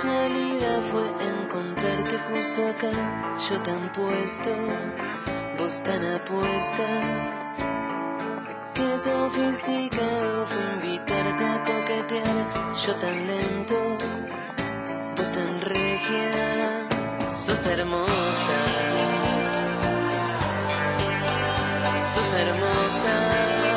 Casualidad 0.00 0.80
fue 0.82 1.02
encontrarte 1.28 2.18
justo 2.30 2.64
acá, 2.68 3.34
yo 3.50 3.60
tan 3.62 3.90
puesto, 3.90 4.50
vos 5.58 5.82
tan 5.82 6.04
apuesta. 6.14 6.86
Qué 8.74 8.98
sofisticado 9.00 10.46
fue 10.46 10.88
invitarte 10.88 11.44
a 11.44 11.64
coquetear, 11.64 12.74
yo 12.86 12.94
tan 12.94 13.26
lento, 13.26 13.74
vos 15.16 15.32
tan 15.32 15.60
regia, 15.62 16.30
sos 17.28 17.66
hermosa. 17.66 18.58
Sos 22.14 22.34
hermosa. 22.34 23.67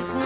Just 0.00 0.16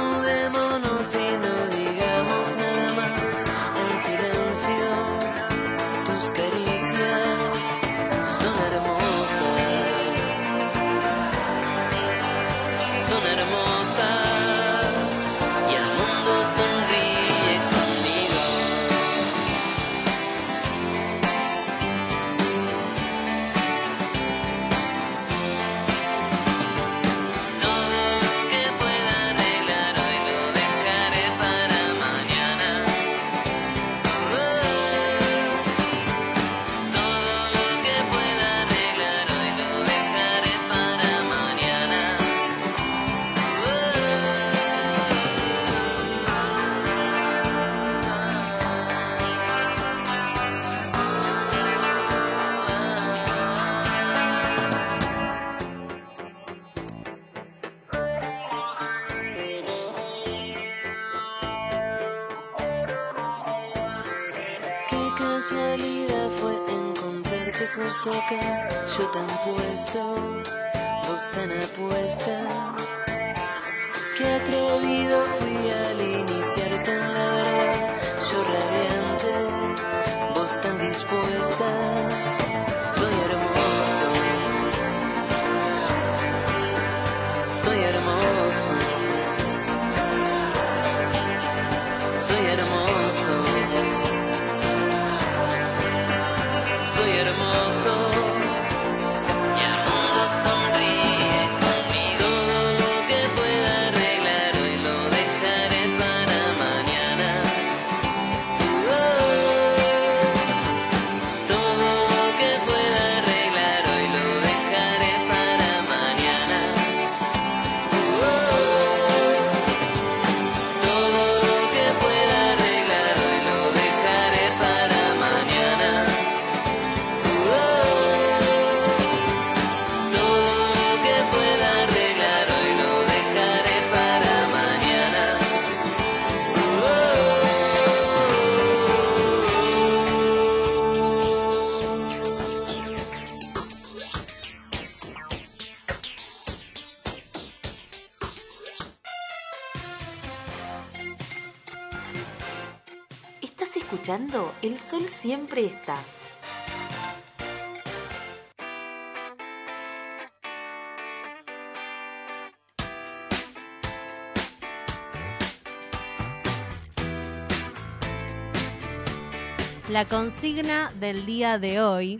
La 169.94 170.04
consigna 170.06 170.90
del 170.98 171.24
día 171.24 171.60
de 171.60 171.80
hoy 171.80 172.18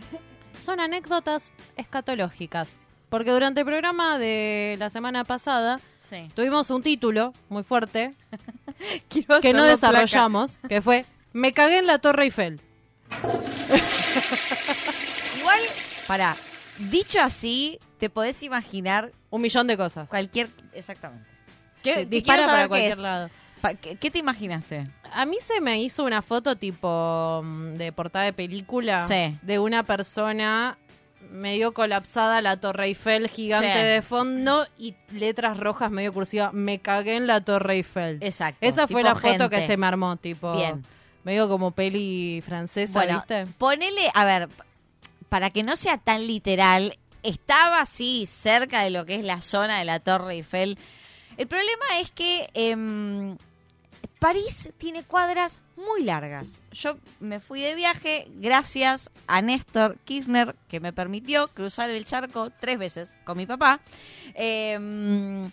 son 0.57 0.79
anécdotas 0.79 1.51
escatológicas. 1.75 2.77
Porque 3.09 3.31
durante 3.31 3.59
el 3.59 3.65
programa 3.65 4.17
de 4.17 4.77
la 4.79 4.89
semana 4.89 5.25
pasada 5.25 5.81
Sí. 6.01 6.29
tuvimos 6.35 6.69
un 6.69 6.81
título 6.81 7.33
muy 7.49 7.63
fuerte 7.63 8.13
que 9.41 9.51
no 9.53 9.65
desarrollamos, 9.65 10.55
que 10.69 10.81
fue 10.81 11.05
Me 11.33 11.51
cagué 11.51 11.79
en 11.79 11.87
la 11.87 11.99
Torre 11.99 12.23
Eiffel. 12.23 12.61
Igual, 15.37 15.59
para, 16.07 16.37
dicho 16.79 17.19
así, 17.19 17.77
te 17.99 18.09
podés 18.09 18.41
imaginar 18.43 19.11
Un 19.29 19.41
millón 19.41 19.67
de 19.67 19.75
cosas. 19.75 20.07
cualquier... 20.07 20.47
Exactamente. 20.71 21.27
Que 21.83 21.93
¿Qué, 21.93 22.05
dispara 22.05 22.45
para 22.45 22.69
cualquier 22.69 22.93
es. 22.93 22.97
lado. 22.99 23.29
¿Qué, 23.81 23.97
qué 23.97 24.11
te 24.11 24.19
imaginaste? 24.19 24.85
A 25.13 25.25
mí 25.25 25.37
se 25.41 25.61
me 25.61 25.79
hizo 25.81 26.03
una 26.03 26.21
foto 26.21 26.55
tipo 26.55 27.41
mm, 27.43 27.73
de 27.77 27.91
portada 27.91 28.25
de 28.25 28.33
película 28.33 29.05
Sí. 29.05 29.37
de 29.41 29.59
una 29.59 29.83
persona 29.83 30.77
medio 31.31 31.73
colapsada, 31.73 32.41
la 32.41 32.57
Torre 32.57 32.85
Eiffel 32.87 33.27
gigante 33.29 33.73
Sí. 33.73 33.79
de 33.79 34.01
fondo 34.01 34.67
y 34.77 34.95
letras 35.11 35.57
rojas 35.59 35.89
medio 35.91 36.13
cursivas. 36.13 36.53
Me 36.53 36.79
cagué 36.79 37.15
en 37.15 37.27
la 37.27 37.41
Torre 37.41 37.75
Eiffel. 37.75 38.19
Exacto. 38.21 38.59
Esa 38.61 38.87
fue 38.87 39.03
la 39.03 39.15
foto 39.15 39.49
que 39.49 39.65
se 39.65 39.75
me 39.77 39.87
armó, 39.87 40.15
tipo. 40.17 40.55
Bien. 40.55 40.85
Medio 41.23 41.49
como 41.49 41.71
peli 41.71 42.43
francesa, 42.45 42.99
Bueno, 42.99 43.17
¿viste? 43.17 43.47
ponele, 43.57 44.11
a 44.13 44.25
ver, 44.25 44.47
para 45.27 45.49
que 45.49 45.63
no 45.63 45.75
sea 45.75 45.97
tan 45.97 46.27
literal, 46.27 46.99
estaba 47.23 47.81
así 47.81 48.27
cerca 48.27 48.83
de 48.83 48.91
lo 48.91 49.05
que 49.07 49.15
es 49.15 49.23
la 49.23 49.41
zona 49.41 49.79
de 49.79 49.85
la 49.85 49.99
Torre 49.99 50.35
Eiffel. 50.35 50.77
El 51.37 51.47
problema 51.47 51.85
es 51.99 52.11
que 52.11 52.47
em, 52.53 53.35
París 54.25 54.73
tiene 54.79 55.03
cuadras 55.03 55.61
muy 55.77 56.01
largas. 56.03 56.63
Yo 56.71 56.97
me 57.19 57.39
fui 57.39 57.61
de 57.61 57.75
viaje 57.75 58.25
gracias 58.37 59.11
a 59.27 59.43
Néstor 59.43 59.99
Kirchner, 60.03 60.55
que 60.67 60.79
me 60.79 60.91
permitió 60.91 61.49
cruzar 61.49 61.91
el 61.91 62.05
charco 62.05 62.49
tres 62.49 62.79
veces 62.79 63.17
con 63.23 63.37
mi 63.37 63.45
papá. 63.45 63.81
Em, 64.33 65.51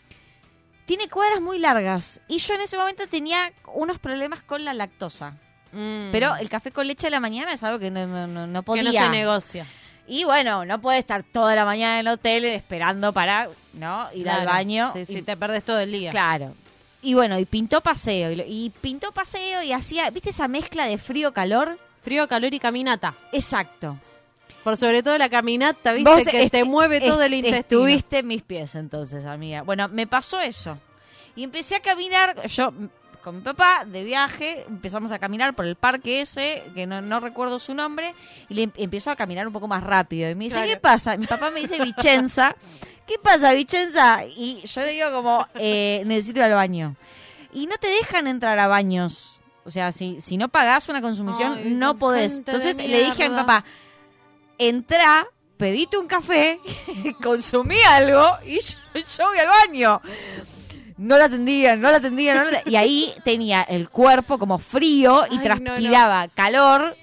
tiene 0.86 1.06
cuadras 1.10 1.42
muy 1.42 1.58
largas 1.58 2.22
y 2.28 2.38
yo 2.38 2.54
en 2.54 2.62
ese 2.62 2.78
momento 2.78 3.06
tenía 3.08 3.52
unos 3.74 3.98
problemas 3.98 4.42
con 4.42 4.64
la 4.64 4.72
lactosa. 4.72 5.32
Mm. 5.72 6.10
Pero 6.10 6.34
el 6.36 6.48
café 6.48 6.70
con 6.70 6.86
leche 6.86 7.08
a 7.08 7.10
la 7.10 7.20
mañana 7.20 7.52
es 7.52 7.62
algo 7.62 7.78
que 7.78 7.90
no, 7.90 8.06
no, 8.06 8.26
no, 8.26 8.46
no 8.46 8.62
que 8.62 8.64
podía. 8.64 8.84
no 8.84 8.92
se 8.92 9.08
negocia. 9.10 9.66
Y 10.08 10.24
bueno, 10.24 10.64
no 10.64 10.80
puede 10.80 10.98
estar 10.98 11.22
toda 11.24 11.54
la 11.54 11.66
mañana 11.66 12.00
en 12.00 12.06
el 12.06 12.08
hotel 12.08 12.46
esperando 12.46 13.12
para 13.12 13.50
no 13.74 14.08
ir 14.14 14.30
al 14.30 14.46
baño. 14.46 14.92
Sí, 14.94 15.00
y- 15.00 15.14
sí, 15.16 15.22
te 15.22 15.36
perdés 15.36 15.62
todo 15.62 15.78
el 15.78 15.92
día. 15.92 16.10
Claro. 16.10 16.54
Y 17.02 17.14
bueno, 17.14 17.38
y 17.38 17.44
pintó 17.46 17.80
paseo. 17.80 18.30
Y, 18.32 18.40
y 18.42 18.70
pintó 18.80 19.12
paseo 19.12 19.62
y 19.62 19.72
hacía, 19.72 20.08
¿viste 20.10 20.30
esa 20.30 20.48
mezcla 20.48 20.86
de 20.86 20.98
frío-calor? 20.98 21.78
Frío, 22.02 22.26
calor 22.28 22.54
y 22.54 22.58
caminata. 22.60 23.14
Exacto. 23.32 23.98
Por 24.64 24.76
sobre 24.76 25.02
todo 25.02 25.18
la 25.18 25.28
caminata, 25.28 25.92
¿viste? 25.92 26.08
Vos 26.10 26.24
que 26.24 26.48
te 26.48 26.64
mueve 26.64 27.00
todo 27.00 27.22
el 27.22 27.34
est- 27.34 27.44
intestino. 27.46 27.80
Estuviste 27.80 28.18
en 28.18 28.26
mis 28.28 28.42
pies 28.42 28.74
entonces, 28.76 29.24
amiga. 29.26 29.62
Bueno, 29.62 29.88
me 29.88 30.06
pasó 30.06 30.40
eso. 30.40 30.78
Y 31.34 31.42
empecé 31.44 31.76
a 31.76 31.80
caminar, 31.80 32.46
yo 32.46 32.72
con 33.24 33.36
mi 33.36 33.40
papá, 33.42 33.84
de 33.86 34.02
viaje, 34.04 34.64
empezamos 34.68 35.12
a 35.12 35.18
caminar 35.20 35.54
por 35.54 35.64
el 35.64 35.76
parque 35.76 36.20
ese, 36.20 36.64
que 36.74 36.86
no, 36.88 37.00
no 37.00 37.20
recuerdo 37.20 37.60
su 37.60 37.72
nombre, 37.72 38.14
y 38.48 38.54
le 38.54 38.62
em- 38.64 38.72
empiezo 38.76 39.10
a 39.12 39.16
caminar 39.16 39.46
un 39.46 39.52
poco 39.52 39.68
más 39.68 39.82
rápido. 39.82 40.28
Y 40.28 40.34
me 40.34 40.44
dice, 40.44 40.56
Claro. 40.56 40.70
¿qué 40.72 40.76
pasa? 40.78 41.16
Mi 41.16 41.26
papá 41.26 41.50
me 41.52 41.60
dice, 41.60 41.80
Vicenza, 41.82 42.54
¿qué 43.06 43.18
pasa, 43.22 43.52
Vicenza? 43.52 44.24
Y 44.26 44.60
yo 44.64 44.80
le 44.82 44.92
digo 44.92 45.10
como, 45.12 45.46
eh, 45.54 46.02
necesito 46.06 46.38
ir 46.40 46.44
al 46.44 46.54
baño. 46.54 46.96
Y 47.52 47.66
no 47.66 47.76
te 47.76 47.88
dejan 47.88 48.26
entrar 48.26 48.58
a 48.58 48.66
baños. 48.66 49.40
O 49.64 49.70
sea, 49.70 49.92
si, 49.92 50.20
si 50.20 50.36
no 50.36 50.48
pagás 50.48 50.88
una 50.88 51.00
consumición, 51.00 51.54
Ay, 51.58 51.74
no 51.74 51.98
podés. 51.98 52.38
Entonces 52.38 52.76
le 52.76 53.04
dije 53.04 53.24
a 53.24 53.28
mi 53.28 53.36
papá, 53.36 53.64
entra, 54.58 55.26
pedite 55.56 55.98
un 55.98 56.06
café, 56.06 56.58
consumí 57.22 57.76
algo 57.90 58.38
y 58.44 58.60
yo, 58.60 58.78
yo 59.18 59.26
voy 59.26 59.38
al 59.38 59.48
baño. 59.48 60.00
No 60.96 61.16
la 61.18 61.24
atendían, 61.24 61.80
no 61.80 61.90
la 61.90 61.96
atendían, 61.96 62.36
no 62.38 62.44
la 62.44 62.50
atendían. 62.58 62.72
Y 62.72 62.76
ahí 62.76 63.14
tenía 63.24 63.62
el 63.62 63.88
cuerpo 63.88 64.38
como 64.38 64.58
frío 64.58 65.24
y 65.30 65.38
Ay, 65.38 65.38
no, 65.38 65.42
no. 65.42 65.42
transpiraba 65.42 66.28
calor. 66.28 66.96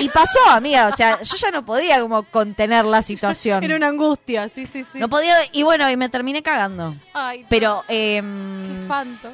Y 0.00 0.08
pasó, 0.08 0.38
amiga. 0.50 0.88
O 0.88 0.96
sea, 0.96 1.20
yo 1.22 1.36
ya 1.36 1.50
no 1.50 1.64
podía 1.64 2.00
como 2.00 2.22
contener 2.24 2.84
la 2.84 3.02
situación. 3.02 3.62
Era 3.64 3.76
una 3.76 3.88
angustia, 3.88 4.48
sí, 4.48 4.66
sí, 4.66 4.84
sí. 4.90 4.98
No 4.98 5.08
podía. 5.08 5.34
Y 5.52 5.62
bueno, 5.62 5.88
y 5.90 5.96
me 5.96 6.08
terminé 6.08 6.42
cagando. 6.42 6.94
Ay, 7.14 7.42
no. 7.42 7.46
Pero, 7.48 7.84
em, 7.88 8.82
espanto. 8.82 9.30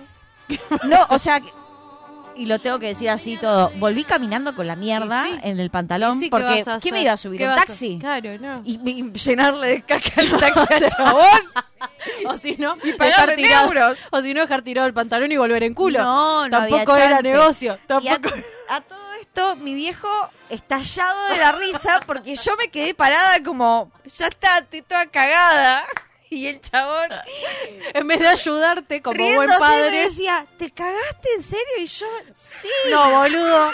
no, 0.84 1.06
o 1.10 1.18
sea, 1.18 1.40
y 2.36 2.46
lo 2.46 2.58
tengo 2.60 2.78
que 2.78 2.86
decir 2.86 3.10
así 3.10 3.36
todo. 3.36 3.70
Volví 3.78 4.04
caminando 4.04 4.54
con 4.54 4.66
la 4.66 4.76
mierda 4.76 5.26
Y 5.28 5.32
sí. 5.32 5.40
en 5.42 5.58
el 5.60 5.70
pantalón 5.70 6.16
Y 6.18 6.20
sí, 6.20 6.24
¿qué 6.26 6.30
porque 6.30 6.64
¿qué 6.82 6.92
me 6.92 7.02
iba 7.02 7.12
a 7.12 7.16
subir? 7.16 7.38
¿Qué 7.38 7.44
¿Un 7.46 7.50
a- 7.50 7.56
taxi? 7.56 7.98
Claro, 7.98 8.38
no. 8.38 8.62
Y, 8.64 8.78
y 8.88 9.12
llenarle 9.12 9.66
de 9.68 9.82
caca 9.82 10.20
el 10.20 10.30
taxi 10.38 10.74
al 10.74 10.88
chabón. 10.90 11.24
O 12.26 12.36
si 12.38 12.52
no, 12.56 12.76
dejar 12.76 13.34
tirado, 13.34 13.66
euros. 13.68 13.98
o 14.10 14.20
si 14.22 14.32
no, 14.34 14.42
dejar 14.42 14.62
tirado 14.62 14.86
el 14.86 14.94
pantalón 14.94 15.30
y 15.32 15.36
volver 15.36 15.62
en 15.64 15.74
culo. 15.74 15.98
No, 16.00 16.48
no 16.48 16.58
Tampoco 16.58 16.92
había 16.92 17.06
era 17.06 17.22
negocio. 17.22 17.72
Y 18.00 18.08
a, 18.08 18.18
Tampoco. 18.20 18.34
a 18.68 18.80
todo 18.82 19.07
mi 19.56 19.74
viejo 19.74 20.08
estallado 20.50 21.28
de 21.30 21.38
la 21.38 21.52
risa 21.52 22.00
porque 22.06 22.36
yo 22.36 22.56
me 22.56 22.68
quedé 22.68 22.94
parada 22.94 23.42
como, 23.42 23.90
ya 24.16 24.26
está, 24.28 24.58
estoy 24.58 24.82
toda 24.82 25.06
cagada. 25.06 25.84
Y 26.30 26.46
el 26.46 26.60
chabón, 26.60 27.08
En 27.94 28.06
vez 28.06 28.20
de 28.20 28.28
ayudarte 28.28 29.00
como 29.00 29.16
buen 29.16 29.48
me 29.48 29.58
padre. 29.58 30.00
decía, 30.00 30.46
¿te 30.58 30.70
cagaste 30.70 31.28
en 31.36 31.42
serio? 31.42 31.64
Y 31.78 31.86
yo, 31.86 32.06
sí. 32.36 32.68
No, 32.90 33.10
boludo. 33.12 33.70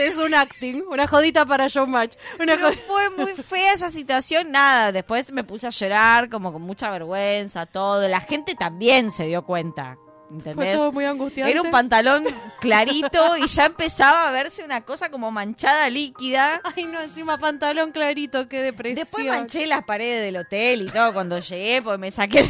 Es 0.00 0.16
un 0.16 0.34
acting, 0.34 0.82
una 0.88 1.06
jodita 1.06 1.44
para 1.44 1.68
showmatch. 1.68 2.14
Una 2.40 2.54
Pero 2.54 2.72
fue 2.72 3.10
muy 3.10 3.34
fea 3.34 3.74
esa 3.74 3.90
situación, 3.90 4.50
nada. 4.50 4.92
Después 4.92 5.30
me 5.30 5.44
puse 5.44 5.66
a 5.66 5.70
llorar, 5.70 6.30
como 6.30 6.54
con 6.54 6.62
mucha 6.62 6.88
vergüenza, 6.88 7.66
todo. 7.66 8.08
La 8.08 8.20
gente 8.22 8.54
también 8.54 9.10
se 9.10 9.26
dio 9.26 9.44
cuenta. 9.44 9.98
¿Entendés? 10.34 10.54
Fue 10.54 10.74
todo 10.74 10.92
muy 10.92 11.04
angustiante. 11.04 11.50
Era 11.50 11.62
un 11.62 11.70
pantalón 11.70 12.24
clarito 12.60 13.36
y 13.36 13.46
ya 13.46 13.66
empezaba 13.66 14.28
a 14.28 14.30
verse 14.30 14.64
una 14.64 14.82
cosa 14.82 15.10
como 15.10 15.30
manchada 15.30 15.88
líquida. 15.90 16.60
Ay, 16.76 16.84
no, 16.84 17.00
encima 17.00 17.38
pantalón 17.38 17.92
clarito, 17.92 18.48
qué 18.48 18.62
depresión. 18.62 19.04
Después 19.04 19.26
manché 19.26 19.66
las 19.66 19.84
paredes 19.84 20.24
del 20.24 20.36
hotel 20.36 20.82
y 20.82 20.86
todo 20.86 21.12
cuando 21.12 21.38
llegué, 21.38 21.82
pues 21.82 21.98
me 21.98 22.10
saqué 22.10 22.44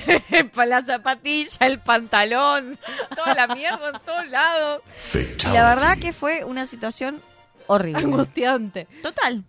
la 0.66 0.82
zapatilla, 0.82 1.58
el 1.60 1.80
pantalón, 1.80 2.78
toda 3.14 3.34
la 3.34 3.48
mierda 3.48 3.90
en 3.90 4.00
todos 4.04 4.28
lados. 4.28 4.82
Y 5.14 5.52
la 5.52 5.68
verdad 5.68 5.98
que 5.98 6.12
fue 6.12 6.44
una 6.44 6.66
situación 6.66 7.20
horrible. 7.66 8.02
Angustiante. 8.02 8.86
Total. 9.02 9.44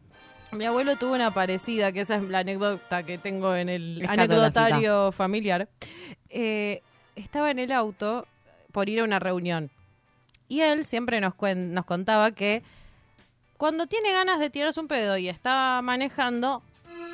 Mi 0.51 0.65
abuelo 0.65 0.95
tuvo 0.95 1.13
una 1.13 1.33
parecida, 1.33 1.91
que 1.91 2.01
esa 2.01 2.15
es 2.15 2.23
la 2.23 2.39
anécdota 2.39 3.03
que 3.03 3.17
tengo 3.17 3.55
en 3.55 3.69
el 3.69 4.05
anecdotario 4.07 5.11
familiar. 5.11 5.67
Eh, 6.29 6.81
estaba 7.15 7.51
en 7.51 7.59
el 7.59 7.71
auto 7.71 8.27
por 8.71 8.89
ir 8.89 8.99
a 8.99 9.03
una 9.03 9.19
reunión. 9.19 9.69
Y 10.47 10.61
él 10.61 10.85
siempre 10.85 11.19
nos, 11.21 11.33
cuen- 11.33 11.69
nos 11.71 11.85
contaba 11.85 12.31
que 12.31 12.61
cuando 13.57 13.87
tiene 13.87 14.11
ganas 14.11 14.39
de 14.39 14.49
tirarse 14.49 14.79
un 14.79 14.87
pedo 14.87 15.17
y 15.17 15.29
está 15.29 15.81
manejando, 15.81 16.61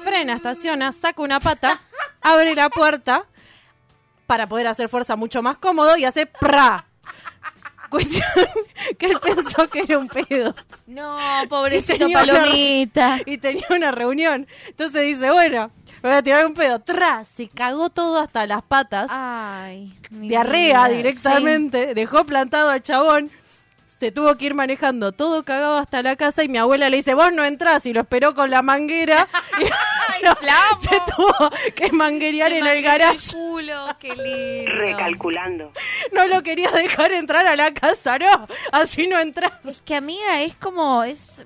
frena, 0.03 0.33
estaciona, 0.33 0.91
saca 0.91 1.21
una 1.21 1.39
pata, 1.39 1.79
abre 2.21 2.55
la 2.55 2.69
puerta 2.69 3.25
para 4.27 4.47
poder 4.47 4.67
hacer 4.67 4.89
fuerza 4.89 5.15
mucho 5.15 5.41
más 5.41 5.57
cómodo 5.57 5.97
y 5.97 6.05
hace 6.05 6.25
¡pra! 6.25 6.85
Cuestión 7.89 8.23
que 8.97 9.05
él 9.07 9.19
pensó 9.21 9.69
que 9.69 9.81
era 9.81 9.97
un 9.97 10.07
pedo. 10.07 10.55
No, 10.87 11.43
Y 11.43 11.47
pobrecito 11.47 12.05
una- 12.07 12.19
palomita. 12.19 13.19
y 13.25 13.37
tenía 13.37 13.65
una 13.69 13.91
reunión. 13.91 14.47
Entonces 14.67 15.01
dice, 15.03 15.29
bueno, 15.31 15.71
me 16.01 16.09
voy 16.09 16.17
a 16.17 16.23
tirar 16.23 16.45
un 16.45 16.53
pedo. 16.53 16.79
Tras, 16.79 17.27
se 17.27 17.47
cagó 17.47 17.89
todo 17.89 18.19
hasta 18.19 18.45
las 18.47 18.63
patas. 18.63 19.07
Ay, 19.11 19.97
diarrea 20.09 20.87
directamente. 20.87 21.93
Dejó 21.93 22.25
plantado 22.25 22.69
al 22.69 22.81
chabón. 22.81 23.31
Se 23.99 24.11
tuvo 24.11 24.35
que 24.35 24.45
ir 24.45 24.55
manejando 24.55 25.11
todo 25.11 25.43
cagado 25.45 25.77
hasta 25.77 26.01
la 26.01 26.15
casa 26.15 26.43
y 26.43 26.49
mi 26.49 26.57
abuela 26.57 26.89
le 26.89 26.97
dice, 26.97 27.13
vos 27.13 27.31
no 27.33 27.45
entrás 27.45 27.85
y 27.85 27.93
lo 27.93 28.01
esperó 28.01 28.33
con 28.33 28.49
la 28.49 28.63
manguera. 28.63 29.27
y 29.59 29.63
no, 30.25 30.33
se 30.81 31.01
tuvo 31.15 31.51
que 31.75 31.91
manguerear 31.91 32.49
Se 32.49 32.57
en 32.57 32.65
el 32.65 32.81
garaje. 32.81 33.19
culo, 33.31 33.85
qué 33.99 34.15
lindo. 34.15 34.71
Recalculando. 34.71 35.71
No 36.13 36.27
lo 36.27 36.41
quería 36.41 36.71
dejar 36.71 37.11
entrar 37.11 37.45
a 37.45 37.55
la 37.55 37.75
casa, 37.75 38.17
no. 38.17 38.47
Así 38.71 39.05
no 39.05 39.19
entras. 39.19 39.51
Es 39.65 39.81
que 39.85 39.95
amiga, 39.95 40.41
es 40.41 40.55
como, 40.55 41.03
es... 41.03 41.45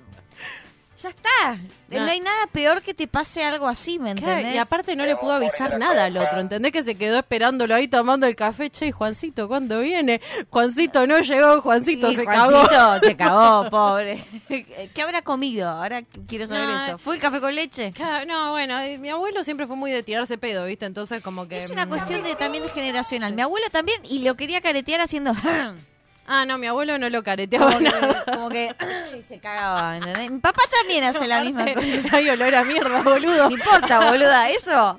Ya 1.02 1.10
está. 1.10 1.56
No. 1.88 2.00
No 2.06 2.10
hay 2.10 2.20
nada 2.20 2.46
peor 2.50 2.80
que 2.80 2.94
te 2.94 3.06
pase 3.06 3.44
algo 3.44 3.68
así, 3.68 3.98
¿me 3.98 4.14
Claro, 4.14 4.32
entendés? 4.32 4.54
y 4.54 4.58
aparte 4.58 4.96
no 4.96 5.04
le 5.04 5.14
pudo 5.16 5.32
avisar 5.34 5.78
nada 5.78 6.06
al 6.06 6.16
otro, 6.16 6.40
¿entendés? 6.40 6.72
Que 6.72 6.82
se 6.82 6.94
quedó 6.94 7.18
esperándolo 7.18 7.74
ahí 7.74 7.86
tomando 7.86 8.26
el 8.26 8.34
café. 8.34 8.70
Che, 8.70 8.92
Juancito, 8.92 9.46
¿cuándo 9.46 9.80
viene? 9.80 10.20
Juancito 10.48 11.06
no 11.06 11.20
llegó, 11.20 11.60
Juancito 11.60 12.08
Sí, 12.08 12.16
se 12.16 12.24
Juancito 12.24 12.68
cagó. 12.68 13.00
se 13.00 13.14
cagó, 13.16 13.70
pobre. 13.70 14.24
¿Qué 14.48 15.02
habrá 15.02 15.20
comido? 15.22 15.68
Ahora 15.68 16.02
quiero 16.26 16.46
saber 16.46 16.64
No, 16.66 16.84
eso. 16.86 16.98
¿Fue 16.98 17.14
el 17.16 17.20
café 17.20 17.40
con 17.40 17.54
leche? 17.54 17.92
No, 18.26 18.52
bueno, 18.52 18.78
eh, 18.80 18.96
mi 18.98 19.10
abuelo 19.10 19.44
siempre 19.44 19.66
fue 19.66 19.76
muy 19.76 19.90
de 19.90 20.02
tirarse 20.02 20.38
pedo, 20.38 20.64
¿viste? 20.64 20.86
Entonces 20.86 21.22
como 21.22 21.46
que... 21.46 21.58
Es 21.58 21.68
una 21.70 21.86
cuestión 21.88 22.22
de 22.22 22.34
también 22.36 22.62
de 22.64 22.70
generacional. 22.70 23.34
Mi 23.34 23.42
abuelo 23.42 23.66
también 23.70 24.00
y 24.08 24.20
lo 24.20 24.34
quería 24.36 24.60
caretear 24.62 25.00
haciendo 25.02 25.32
Ah, 26.26 26.44
no, 26.46 26.58
mi 26.58 26.66
abuelo 26.66 26.98
no 26.98 27.08
lo 27.08 27.22
careteaba 27.22 27.72
como 27.72 27.78
que, 27.78 27.84
nada. 27.84 28.24
como 28.24 28.48
que 28.48 28.74
y 29.18 29.22
se 29.22 29.38
cagaba, 29.38 29.96
¿entendés? 29.96 30.30
Mi 30.30 30.38
papá 30.38 30.62
también 30.80 31.04
hace 31.04 31.26
la 31.26 31.42
misma 31.42 31.72
cosa. 31.74 31.86
Hay 32.16 32.28
olor 32.28 32.54
a 32.54 32.64
mierda, 32.64 33.02
boludo. 33.02 33.48
No 33.48 33.56
importa, 33.56 34.10
boluda, 34.10 34.50
eso 34.50 34.98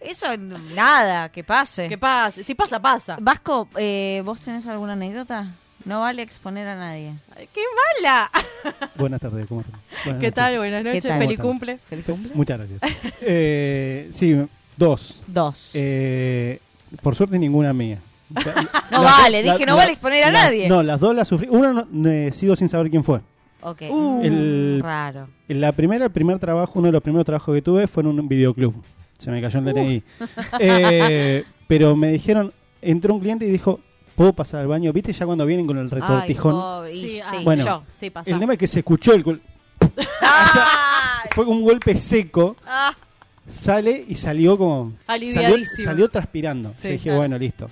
eso 0.00 0.36
nada, 0.36 1.28
que 1.28 1.44
pase. 1.44 1.88
Que 1.88 1.98
pase, 1.98 2.42
si 2.42 2.54
pasa, 2.54 2.80
pasa. 2.80 3.16
Vasco, 3.20 3.68
eh, 3.76 4.22
¿vos 4.24 4.40
tenés 4.40 4.66
alguna 4.66 4.94
anécdota? 4.94 5.54
No 5.84 6.00
vale 6.00 6.22
exponer 6.22 6.66
a 6.66 6.76
nadie. 6.76 7.14
¡Qué 7.54 7.60
mala! 8.02 8.30
Buenas 8.96 9.20
tardes, 9.20 9.46
¿cómo 9.46 9.62
están? 9.62 9.80
Buenas 10.04 10.04
¿Qué 10.04 10.12
noches. 10.12 10.34
tal? 10.34 10.58
Buenas 10.58 10.84
noches, 10.84 11.04
tal? 11.04 11.18
feliz 11.18 11.38
¿Cómo 11.38 11.50
cumple. 11.50 11.78
Feliz 11.78 12.04
cumple. 12.04 12.32
Muchas 12.34 12.58
gracias. 12.58 12.82
Eh, 13.22 14.08
sí, 14.10 14.36
dos. 14.76 15.22
Dos. 15.26 15.72
Eh, 15.74 16.60
por 17.02 17.14
suerte 17.14 17.38
ninguna 17.38 17.72
mía. 17.72 17.98
No 18.90 19.02
vale, 19.02 19.42
dije, 19.42 19.66
no 19.66 19.76
vale 19.76 19.92
exponer 19.92 20.24
a 20.24 20.30
nadie. 20.30 20.68
No, 20.68 20.82
las 20.82 21.00
dos 21.00 21.14
las 21.14 21.26
sufrí. 21.28 21.48
Una 21.48 21.86
no- 21.90 22.10
eh, 22.10 22.30
sigo 22.32 22.56
sin 22.56 22.68
saber 22.68 22.90
quién 22.90 23.04
fue. 23.04 23.20
Ok. 23.62 23.82
Uh, 23.90 24.20
El- 24.22 24.80
Raro. 24.82 25.28
En 25.48 25.60
la 25.60 25.72
primera, 25.72 26.06
el 26.06 26.10
primer 26.12 26.38
trabajo, 26.38 26.78
uno 26.78 26.86
de 26.86 26.92
los 26.92 27.02
primeros 27.02 27.24
trabajos 27.26 27.54
que 27.54 27.62
tuve 27.62 27.86
fue 27.86 28.02
en 28.02 28.06
un 28.08 28.28
videoclub. 28.28 28.74
Se 29.18 29.30
me 29.30 29.42
cayó 29.42 29.58
el 29.58 29.64
DNI. 29.66 30.02
Eh, 30.58 31.44
pero 31.66 31.94
me 31.96 32.10
dijeron, 32.12 32.52
entró 32.80 33.14
un 33.14 33.20
cliente 33.20 33.44
y 33.46 33.50
dijo, 33.50 33.80
¿puedo 34.16 34.32
pasar 34.32 34.60
al 34.60 34.66
baño? 34.66 34.92
¿Viste 34.92 35.12
ya 35.12 35.26
cuando 35.26 35.44
vienen 35.44 35.66
con 35.66 35.76
el 35.78 35.90
retortijón? 35.90 36.84
Ay, 36.84 36.92
Sí, 37.00 37.20
sí. 37.30 37.44
Bueno, 37.44 37.64
yo, 37.64 37.82
sí, 37.98 38.10
el 38.26 38.38
tema 38.38 38.54
es 38.54 38.58
que 38.58 38.66
se 38.66 38.78
escuchó 38.80 39.12
el... 39.12 39.22
gol- 39.22 39.42
O 39.80 40.52
sea, 40.52 40.64
fue 41.34 41.44
un 41.44 41.62
golpe 41.62 41.96
seco. 41.96 42.56
Ah, 42.66 42.94
Sale 43.48 44.04
y 44.08 44.14
salió 44.14 44.56
como... 44.56 44.92
Salió, 45.06 45.26
Aliviadísimo. 45.36 45.84
salió 45.84 46.08
transpirando. 46.08 46.72
Sí, 46.80 46.88
dije, 46.88 47.04
claro. 47.04 47.18
bueno, 47.18 47.38
listo. 47.38 47.68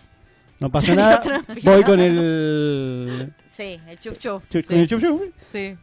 No 0.60 0.70
pasó 0.70 0.86
Salió 0.88 1.02
nada. 1.02 1.22
Voy 1.62 1.82
con 1.84 2.00
el... 2.00 3.32
sí, 3.54 3.80
el 3.86 3.98
chuf 4.00 4.18
chuf. 4.18 4.42
chu- 4.50 4.62
Con 4.66 4.76
el 4.76 4.88
chup 4.88 5.00
chup. 5.00 5.22
Sí. 5.52 5.76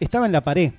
Estaba 0.00 0.26
en 0.26 0.32
la 0.32 0.40
pared. 0.40 0.72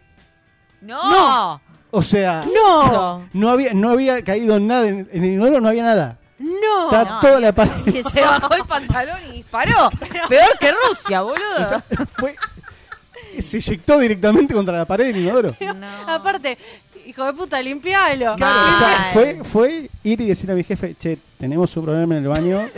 No. 0.82 1.62
O 1.92 2.02
sea, 2.04 2.46
¡No! 2.54 3.28
no 3.34 3.50
había, 3.50 3.74
no 3.74 3.90
había 3.90 4.22
caído 4.24 4.60
nada. 4.60 4.88
En, 4.88 5.08
en 5.12 5.24
el 5.24 5.32
inodoro 5.34 5.62
no 5.62 5.70
había 5.70 5.84
nada. 5.84 6.18
¡No! 6.40 6.86
Estaba 6.92 7.10
No, 7.10 7.20
toda 7.22 7.40
la 7.40 7.52
pared. 7.52 7.72
Que 7.86 8.04
se 8.04 8.22
bajó 8.22 8.54
el 8.54 8.66
pantalón 8.66 9.18
y 9.30 9.38
disparó. 9.38 9.90
Peor 10.30 10.58
que 10.60 10.72
Rusia, 10.72 11.22
boludo. 11.22 11.62
O 11.62 11.66
sea, 11.66 11.84
fue, 12.18 12.36
se 13.40 13.58
eyectó 13.58 13.98
directamente 14.00 14.54
contra 14.54 14.78
la 14.78 14.86
pared 14.86 15.08
del 15.08 15.18
inodoro. 15.18 15.56
No. 15.62 15.88
Aparte, 16.08 16.58
hijo 17.08 17.26
de 17.26 17.34
puta, 17.34 17.62
limpialo. 17.62 18.36
Claro, 18.36 18.76
o 18.76 18.78
sea, 18.78 19.00
Mal. 19.00 19.14
fue, 19.14 19.40
fue 19.44 19.90
ir 20.04 20.22
y 20.22 20.28
decirle 20.28 20.54
a 20.54 20.56
mi 20.56 20.64
jefe, 20.64 20.96
che, 21.00 21.18
tenemos 21.40 21.76
un 21.78 21.84
problema 21.86 22.18
en 22.18 22.24
el 22.24 22.30
baño. 22.30 22.62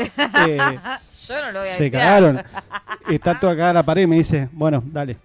eh, 0.48 0.80
Yo 1.28 1.36
no 1.46 1.52
lo 1.52 1.60
voy 1.60 1.68
a 1.70 1.74
se 1.76 1.84
limpiar. 1.84 2.04
cagaron. 2.04 2.44
Está 3.10 3.40
toda 3.40 3.54
cagada 3.54 3.74
la 3.74 3.84
pared. 3.84 4.08
Me 4.08 4.18
dice, 4.18 4.50
bueno, 4.52 4.84
dale. 4.86 5.18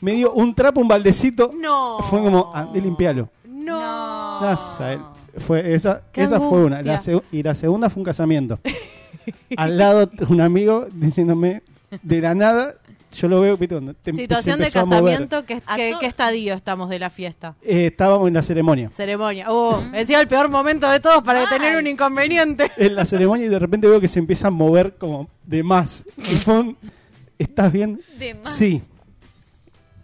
Me 0.00 0.12
dio 0.12 0.32
un 0.32 0.54
trapo, 0.54 0.80
un 0.80 0.88
baldecito. 0.88 1.50
No. 1.58 1.98
Fue 2.00 2.22
como, 2.22 2.52
ah, 2.54 2.68
de 2.72 2.80
limpiarlo. 2.80 3.28
No. 3.44 4.40
Eh, 4.80 4.98
Fue, 5.38 5.74
esa 5.74 6.02
Qué 6.12 6.22
esa 6.22 6.38
fue 6.40 6.64
una. 6.64 6.82
La 6.82 6.92
angustia. 6.92 7.14
seg- 7.14 7.22
y 7.32 7.42
la 7.42 7.54
segunda 7.54 7.90
fue 7.90 8.00
un 8.00 8.04
casamiento. 8.04 8.58
Al 9.56 9.76
lado 9.76 10.10
un 10.28 10.40
amigo 10.40 10.86
diciéndome, 10.92 11.62
de 12.02 12.20
la 12.20 12.34
nada, 12.34 12.74
yo 13.12 13.28
lo 13.28 13.40
veo, 13.40 13.56
¿viste? 13.56 13.74
Cuando 13.74 13.94
te- 13.94 14.12
Situación 14.12 14.60
de 14.60 14.70
casamiento, 14.70 15.44
¿qué, 15.46 15.62
qué, 15.76 16.06
estadio 16.06 16.54
estamos 16.54 16.88
de 16.90 16.98
la 16.98 17.10
fiesta? 17.10 17.54
Eh, 17.62 17.86
estábamos 17.86 18.28
en 18.28 18.34
la 18.34 18.42
ceremonia. 18.42 18.90
Ceremonia. 18.90 19.50
Uh, 19.50 19.76
decía 19.92 20.20
el 20.20 20.28
peor 20.28 20.48
momento 20.48 20.88
de 20.90 21.00
todos 21.00 21.22
para 21.22 21.40
Ay. 21.40 21.46
tener 21.48 21.76
un 21.76 21.86
inconveniente. 21.86 22.70
En 22.76 22.94
la 22.94 23.04
ceremonia 23.06 23.46
y 23.46 23.48
de 23.48 23.58
repente 23.58 23.88
veo 23.88 24.00
que 24.00 24.08
se 24.08 24.18
empieza 24.18 24.48
a 24.48 24.50
mover 24.50 24.94
como 24.96 25.28
de 25.44 25.62
más. 25.62 26.04
Y 26.16 26.36
fue 26.36 26.60
un, 26.60 26.76
¿estás 27.38 27.72
bien? 27.72 28.00
De 28.18 28.34
más. 28.34 28.52
Sí. 28.54 28.82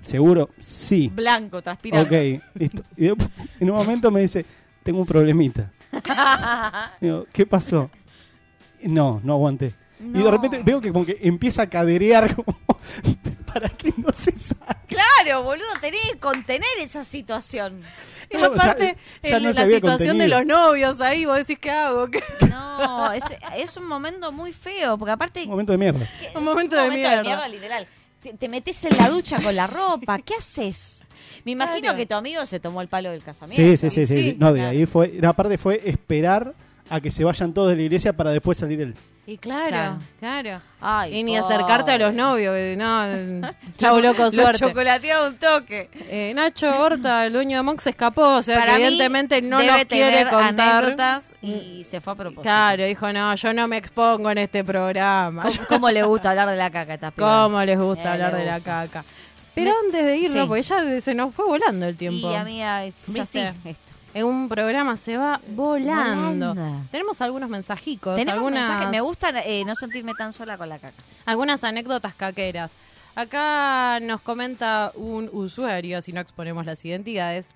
¿Seguro? 0.03 0.51
Sí. 0.61 1.11
Blanco, 1.15 1.63
transpirando. 1.63 2.05
Ok, 2.07 2.41
listo. 2.55 2.83
Y 2.97 3.05
de- 3.07 3.17
en 3.61 3.71
un 3.71 3.77
momento 3.77 4.11
me 4.11 4.21
dice, 4.21 4.45
tengo 4.83 5.01
un 5.01 5.07
problemita. 5.07 5.71
Digo, 7.01 7.27
¿qué 7.33 7.47
pasó? 7.47 7.91
No, 8.83 9.21
no 9.25 9.35
aguanté. 9.35 9.75
Y 10.13 10.23
de 10.23 10.31
repente 10.31 10.63
veo 10.65 10.81
que 10.81 10.93
como 10.93 11.07
que 11.07 11.19
empieza 11.23 11.63
a 11.63 11.69
caderear 11.71 12.35
como 12.35 12.59
para 13.53 13.69
que 13.69 13.93
no 13.97 14.13
se 14.13 14.37
saque. 14.39 14.97
Claro, 14.97 15.43
boludo, 15.43 15.65
tenés 15.81 16.01
que 16.13 16.19
contener 16.19 16.67
esa 16.81 17.05
situación. 17.05 17.81
Y 18.31 18.37
No, 18.37 18.47
aparte, 18.47 18.97
ya- 19.23 19.31
ya 19.31 19.37
en 19.37 19.43
no 19.45 19.53
se 19.55 19.67
la 19.67 19.75
situación 19.77 20.19
de 20.19 20.29
los 20.29 20.45
novios 20.47 21.01
ahí, 21.01 21.25
vos 21.25 21.37
decís, 21.39 21.59
¿qué 21.61 21.71
hago? 21.71 22.09
¿Qué? 22.11 22.23
No, 22.49 23.13
es, 23.13 23.23
es 23.57 23.77
un 23.77 23.87
momento 23.87 24.33
muy 24.33 24.53
feo, 24.53 24.99
porque 24.99 25.13
aparte... 25.13 25.43
Un 25.45 25.51
momento 25.51 25.73
de 25.73 25.79
mierda. 25.79 26.09
que- 26.21 26.37
Un 26.37 26.45
momento 26.45 26.77
de 26.77 26.91
mierda. 26.91 27.47
literal. 27.49 27.87
Te, 28.23 28.33
te 28.35 28.49
metes 28.49 28.85
en 28.85 28.97
la 28.97 29.09
ducha 29.09 29.41
con 29.41 29.55
la 29.55 29.67
ropa, 29.67 30.19
¿qué 30.19 30.35
haces? 30.35 31.05
Me 31.45 31.53
imagino 31.53 31.81
Claro. 31.83 31.97
que 31.99 32.07
tu 32.07 32.15
amigo 32.15 32.45
se 32.47 32.59
tomó 32.59 32.81
el 32.81 32.89
palo 32.89 33.11
del 33.11 33.23
casamiento. 33.23 33.63
Sí, 33.63 33.77
sí, 33.77 33.91
sí, 33.91 34.07
sí. 34.07 34.31
sí, 34.31 34.37
No, 34.39 34.53
de 34.53 34.61
claro. 34.61 34.77
ahí 34.79 34.87
fue, 34.87 35.13
la 35.21 35.33
parte 35.35 35.59
fue 35.59 35.81
esperar 35.85 36.55
a 36.91 37.01
que 37.01 37.11
se 37.11 37.23
vayan 37.25 37.53
todos 37.55 37.69
de 37.71 37.77
la 37.77 37.83
iglesia 37.83 38.13
para 38.15 38.31
después 38.33 38.59
salir 38.59 38.81
él. 38.81 38.95
Y 39.27 39.39
claro, 39.39 39.68
Claro. 39.70 39.99
claro. 40.20 40.61
Ay, 40.83 41.16
y 41.16 41.22
ni 41.22 41.35
acercarte 41.39 41.93
a 41.93 41.99
los 41.99 42.12
novios, 42.14 42.55
no, 42.77 43.05
chau 43.79 43.99
loco, 44.01 44.25
Lo 44.25 44.31
suerte. 44.31 44.59
chocolateaba 44.59 45.29
un 45.29 45.37
toque. 45.39 45.89
Eh, 45.95 46.33
Nacho 46.35 46.68
Horta, 46.79 47.25
el 47.25 47.33
dueño 47.33 47.57
de 47.57 47.62
Monk, 47.62 47.81
se 47.81 47.89
escapó, 47.91 48.35
o 48.35 48.43
sea 48.43 48.59
Para 48.59 48.77
que 48.77 48.85
evidentemente 48.87 49.41
no 49.41 49.61
debe 49.61 49.72
nos 49.72 49.85
quiere 49.87 50.29
contar. 50.29 50.85
anécdotas 50.85 51.33
y 51.41 51.85
se 51.85 52.03
fue 52.03 52.12
a 52.12 52.16
propósito. 52.16 52.43
Claro, 52.43 52.85
dijo, 52.85 53.11
no, 53.14 53.35
yo 53.35 53.55
no 53.55 53.66
me 53.66 53.79
expongo 53.79 54.31
en 54.31 54.39
este 54.39 54.62
programa. 54.62 55.43
¿Cómo, 55.43 55.66
cómo 55.70 55.91
le 55.91 56.03
gusta 56.03 56.31
hablar 56.31 56.51
de 56.51 56.57
la 56.57 56.70
caca? 56.70 56.95
Estás 56.95 57.14
¿Cómo 57.16 57.62
les 57.64 57.79
gusta 57.79 58.05
Eh, 58.05 58.12
hablar 58.12 58.33
le 58.35 58.39
de 58.41 58.45
la 58.45 58.61
caca? 58.61 59.05
Pero 59.55 59.70
Me- 59.70 59.87
antes 59.87 60.05
de 60.05 60.16
irnos, 60.18 60.43
Sí. 60.43 60.49
porque 60.49 60.62
ya 60.64 61.01
se 61.01 61.14
nos 61.14 61.33
fue 61.35 61.47
volando 61.47 61.87
el 61.87 61.97
tiempo. 61.97 62.31
Y 62.31 62.35
amiga, 62.35 62.85
es. 62.85 62.95
En 64.15 64.25
un 64.27 64.49
programa 64.49 64.97
se 64.97 65.17
va 65.17 65.41
volando. 65.49 66.55
Volando. 66.55 66.83
Tenemos 66.91 67.21
algunos 67.21 67.51
mensajicos, 67.51 68.15
Tenemos 68.17 68.35
algunas, 68.39 68.69
mensajes. 68.69 68.91
Me 68.91 69.01
gusta 69.01 69.31
eh, 69.45 69.65
no 69.65 69.75
sentirme 69.75 70.15
tan 70.15 70.33
sola 70.33 70.57
con 70.57 70.69
la 70.69 70.79
caca. 70.79 71.03
algunas 71.27 71.62
anécdotas 71.65 72.15
caqueras. 72.15 72.73
Acá 73.17 74.01
nos 74.01 74.21
comenta 74.21 74.91
un 74.95 75.29
usuario, 75.33 76.01
si 76.03 76.12
no 76.12 76.21
exponemos 76.21 76.65
las 76.67 76.85
identidades. 76.85 77.51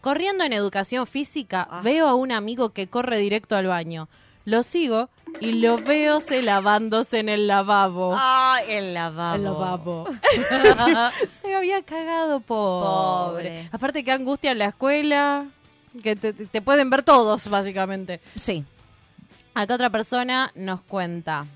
Corriendo 0.00 0.44
en 0.44 0.52
educación 0.52 1.06
física, 1.06 1.66
Ah. 1.70 1.80
veo 1.82 2.06
a 2.08 2.14
un 2.14 2.32
amigo 2.32 2.70
que 2.70 2.86
corre 2.86 3.18
directo 3.18 3.56
al 3.56 3.66
baño. 3.66 4.08
Lo 4.44 4.62
sigo 4.62 5.10
y 5.40 5.52
lo 5.52 5.76
veo 5.76 6.22
se 6.22 6.40
lavándose 6.40 7.18
en 7.18 7.28
el 7.28 7.46
lavabo. 7.46 8.14
¡Ay, 8.18 8.64
el 8.68 8.94
lavabo! 8.94 9.34
El 9.36 9.44
lavabo. 9.44 10.08
se 11.42 11.54
había 11.54 11.82
cagado, 11.82 12.40
pobre. 12.40 13.48
Pobre. 13.48 13.68
Aparte, 13.72 14.04
que 14.04 14.12
angustia 14.12 14.52
en 14.52 14.58
la 14.58 14.66
escuela. 14.66 15.48
Que 16.02 16.16
te, 16.16 16.32
te- 16.32 16.62
pueden 16.62 16.90
ver 16.90 17.02
todos, 17.02 17.48
básicamente. 17.48 18.20
Sí. 18.36 18.64
Acá 19.54 19.74
otra 19.74 19.90
persona 19.90 20.52
nos 20.54 20.82
cuenta. 20.82 21.46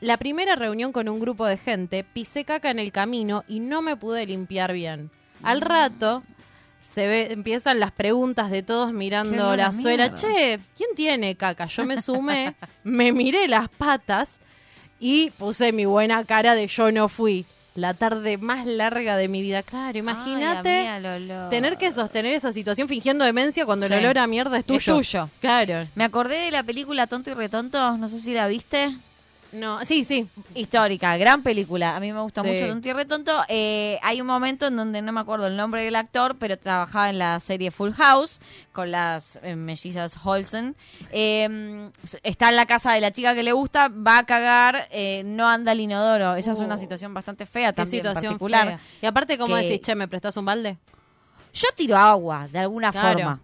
La 0.00 0.16
primera 0.16 0.56
reunión 0.56 0.92
con 0.92 1.08
un 1.08 1.20
grupo 1.20 1.46
de 1.46 1.58
gente, 1.58 2.04
pisé 2.04 2.44
caca 2.44 2.70
en 2.70 2.78
el 2.78 2.90
camino 2.92 3.44
y 3.48 3.60
no 3.60 3.82
me 3.82 3.96
pude 3.96 4.24
limpiar 4.26 4.72
bien. 4.72 5.10
Mm. 5.40 5.46
Al 5.46 5.60
rato 5.60 6.22
se 6.80 7.06
ve, 7.06 7.32
empiezan 7.32 7.78
las 7.80 7.92
preguntas 7.92 8.50
de 8.50 8.62
todos 8.62 8.92
mirando 8.92 9.54
la 9.56 9.72
suela. 9.72 10.14
Che, 10.14 10.58
¿quién 10.76 10.90
tiene 10.96 11.34
caca? 11.36 11.66
Yo 11.66 11.84
me 11.84 12.00
sumé, 12.00 12.54
me 12.84 13.12
miré 13.12 13.46
las 13.48 13.68
patas 13.68 14.40
y 14.98 15.30
puse 15.32 15.72
mi 15.72 15.84
buena 15.84 16.24
cara 16.24 16.54
de 16.54 16.66
yo 16.66 16.90
no 16.90 17.08
fui. 17.08 17.44
La 17.76 17.94
tarde 17.94 18.36
más 18.36 18.66
larga 18.66 19.16
de 19.16 19.28
mi 19.28 19.42
vida. 19.42 19.62
Claro, 19.62 19.96
imagínate 19.96 20.88
tener 21.50 21.78
que 21.78 21.92
sostener 21.92 22.34
esa 22.34 22.52
situación 22.52 22.88
fingiendo 22.88 23.24
demencia 23.24 23.64
cuando 23.64 23.86
Sí. 23.86 23.92
el 23.94 24.00
olor 24.00 24.18
a 24.18 24.26
mierda 24.26 24.58
es 24.58 24.64
tuyo. 24.64 24.78
Es 25.00 25.08
tuyo. 25.08 25.28
Claro. 25.40 25.86
Me 25.94 26.04
acordé 26.04 26.36
de 26.38 26.50
la 26.50 26.62
película 26.64 27.06
Tonto 27.06 27.30
y 27.30 27.34
Retonto, 27.34 27.96
no 27.96 28.08
sé 28.08 28.20
si 28.20 28.34
la 28.34 28.48
viste. 28.48 28.96
No, 29.52 29.84
sí, 29.84 30.04
sí. 30.04 30.28
Histórica, 30.54 31.16
gran 31.16 31.42
película. 31.42 31.96
A 31.96 32.00
mí 32.00 32.12
me 32.12 32.20
gusta 32.20 32.42
Sí. 32.42 32.48
mucho 32.48 32.68
Tonto 32.68 32.88
y 32.88 32.92
Retonto. 32.92 33.40
Eh, 33.48 33.98
hay 34.02 34.20
un 34.20 34.26
momento 34.26 34.66
en 34.68 34.76
donde 34.76 35.02
no 35.02 35.10
me 35.12 35.20
acuerdo 35.20 35.48
el 35.48 35.56
nombre 35.56 35.82
del 35.82 35.96
actor, 35.96 36.36
pero 36.38 36.56
trabajaba 36.56 37.10
en 37.10 37.18
la 37.18 37.40
serie 37.40 37.70
Full 37.72 37.90
House 37.92 38.40
con 38.72 38.92
las 38.92 39.40
eh, 39.42 39.56
mellizas 39.56 40.16
Olsen. 40.24 40.76
Eh, 41.10 41.90
está 42.22 42.50
en 42.50 42.56
la 42.56 42.66
casa 42.66 42.92
de 42.92 43.00
la 43.00 43.10
chica 43.10 43.34
que 43.34 43.42
le 43.42 43.52
gusta, 43.52 43.88
va 43.88 44.18
a 44.18 44.24
cagar, 44.26 44.86
eh, 44.92 45.22
no 45.24 45.48
anda 45.48 45.72
al 45.72 45.80
inodoro. 45.80 46.36
Esa 46.36 46.52
es 46.52 46.60
una 46.60 46.76
Uh. 46.76 46.78
situación 46.78 47.12
bastante 47.12 47.44
fea 47.44 47.72
también, 47.72 48.02
situación 48.04 48.34
particular. 48.34 48.66
fea. 48.68 48.80
Y 49.02 49.06
aparte, 49.06 49.36
como 49.36 49.56
Que- 49.56 49.62
decís, 49.62 49.80
che, 49.80 49.94
¿me 49.96 50.06
prestás 50.06 50.36
un 50.36 50.44
balde? 50.44 50.78
Yo 51.52 51.66
tiro 51.76 51.96
agua, 51.96 52.46
de 52.46 52.60
alguna 52.60 52.92
Claro. 52.92 53.18
forma. 53.18 53.40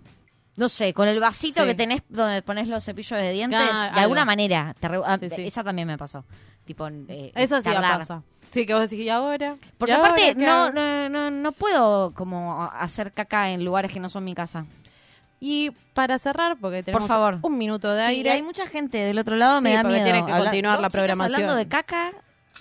No 0.56 0.68
sé, 0.70 0.94
con 0.94 1.06
el 1.06 1.20
vasito 1.20 1.60
Sí. 1.62 1.68
que 1.68 1.74
tenés 1.74 2.02
donde 2.08 2.40
pones 2.42 2.66
los 2.68 2.82
cepillos 2.84 3.18
de 3.20 3.30
dientes, 3.32 3.58
de 3.60 3.66
algo. 3.70 3.98
alguna 4.00 4.24
manera. 4.24 4.74
te 4.80 4.88
re- 4.88 5.00
ah, 5.04 5.18
Sí, 5.18 5.28
sí. 5.30 5.42
Esa 5.46 5.62
también 5.62 5.86
me 5.86 5.98
pasó. 5.98 6.24
Tipo, 6.64 6.88
eh, 6.88 7.30
Eso 7.34 7.60
sí 7.62 7.68
pasa. 7.70 8.22
Sí, 8.52 8.64
que 8.64 8.72
vos 8.72 8.88
decís, 8.88 9.04
¿y 9.04 9.08
ahora? 9.10 9.56
Porque 9.76 9.92
¿Y 9.92 9.94
aparte 9.94 10.28
ahora 10.30 10.70
no, 10.72 10.72
no, 10.72 11.08
no, 11.10 11.30
no 11.30 11.52
puedo 11.52 12.12
como 12.14 12.64
hacer 12.72 13.12
caca 13.12 13.50
en 13.50 13.64
lugares 13.64 13.92
que 13.92 14.00
no 14.00 14.08
son 14.08 14.24
mi 14.24 14.34
casa. 14.34 14.64
Y 15.38 15.72
para 15.92 16.18
cerrar, 16.18 16.56
porque 16.58 16.82
tenemos 16.82 17.06
favor. 17.06 17.38
un 17.42 17.58
minuto 17.58 17.92
de 17.92 18.02
aire. 18.02 18.30
hay 18.30 18.42
mucha 18.42 18.66
gente 18.66 18.96
del 18.96 19.18
otro 19.18 19.36
lado, 19.36 19.60
me 19.60 19.74
da 19.74 19.84
miedo. 19.84 20.02
tiene 20.02 20.24
que 20.24 20.32
Habla- 20.32 20.44
continuar 20.46 20.80
la 20.80 20.88
programación. 20.88 21.34
hablando 21.42 21.56
de 21.56 21.68
caca. 21.68 22.12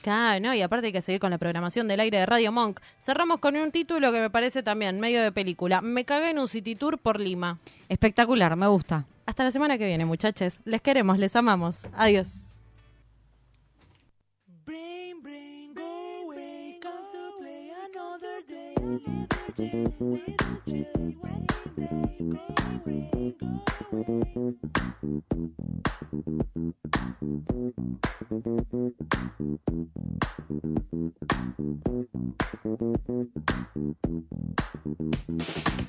Claro, 0.05 0.39
no, 0.39 0.53
y 0.53 0.61
aparte 0.61 0.85
hay 0.85 0.93
que 0.93 1.01
seguir 1.01 1.19
con 1.19 1.31
la 1.31 1.39
programación 1.39 1.87
del 1.87 1.99
aire 1.99 2.19
de 2.19 2.27
Radio 2.27 2.51
Monk. 2.51 2.79
Cerramos 2.99 3.39
con 3.39 3.55
un 3.55 3.71
título 3.71 4.11
que 4.11 4.19
me 4.19 4.29
parece 4.29 4.61
también 4.61 4.99
medio 4.99 5.19
de 5.19 5.31
película. 5.31 5.81
Me 5.81 6.05
cagué 6.05 6.29
en 6.29 6.37
un 6.37 6.47
city 6.47 6.75
tour 6.75 6.99
por 6.99 7.19
Lima. 7.19 7.57
Espectacular, 7.89 8.55
me 8.55 8.67
gusta. 8.67 9.07
Hasta 9.25 9.43
la 9.43 9.49
semana 9.49 9.79
que 9.79 9.87
viene, 9.87 10.05
muchachos. 10.05 10.59
Les 10.63 10.79
queremos, 10.79 11.17
les 11.17 11.35
amamos. 11.35 11.87
Adiós. 11.95 12.54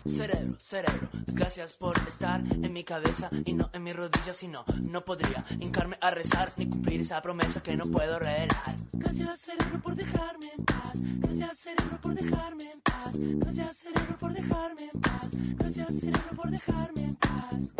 Cerebro, 0.06 0.54
cerebro, 0.60 1.08
gracias 1.32 1.76
por 1.76 1.98
estar 2.06 2.40
en 2.48 2.72
mi 2.72 2.84
cabeza 2.84 3.30
y 3.44 3.54
no 3.54 3.68
en 3.72 3.82
mi 3.82 3.92
rodilla, 3.92 4.32
si 4.32 4.46
no, 4.46 4.64
no 4.88 5.04
podría 5.04 5.44
hincarme 5.58 5.98
a 6.00 6.12
rezar 6.12 6.52
ni 6.56 6.68
cumplir 6.68 7.00
esa 7.00 7.20
promesa 7.20 7.60
que 7.64 7.76
no 7.76 7.86
puedo 7.86 8.20
revelar. 8.20 8.76
Gracias 8.92 9.40
cerebro 9.40 9.80
por 9.82 9.96
dejarme 9.96 10.52
en 10.56 10.64
paz, 10.64 10.92
gracias 10.94 11.58
cerebro 11.58 11.98
por 12.00 12.14
dejarme 12.14 12.64
en 12.70 12.80
paz, 12.80 13.10
gracias 13.18 13.55
cerebro 13.56 14.18
por 14.20 14.32
dejarme 14.34 14.90
en 14.92 15.00
paz, 15.00 15.28
gracias 15.56 15.98
cerebro 15.98 16.36
por 16.36 16.50
dejarme 16.50 17.02
en 17.02 17.14
paz. 17.16 17.72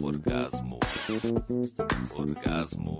Orgasmo. 0.00 0.78
Orgasmo. 2.14 2.98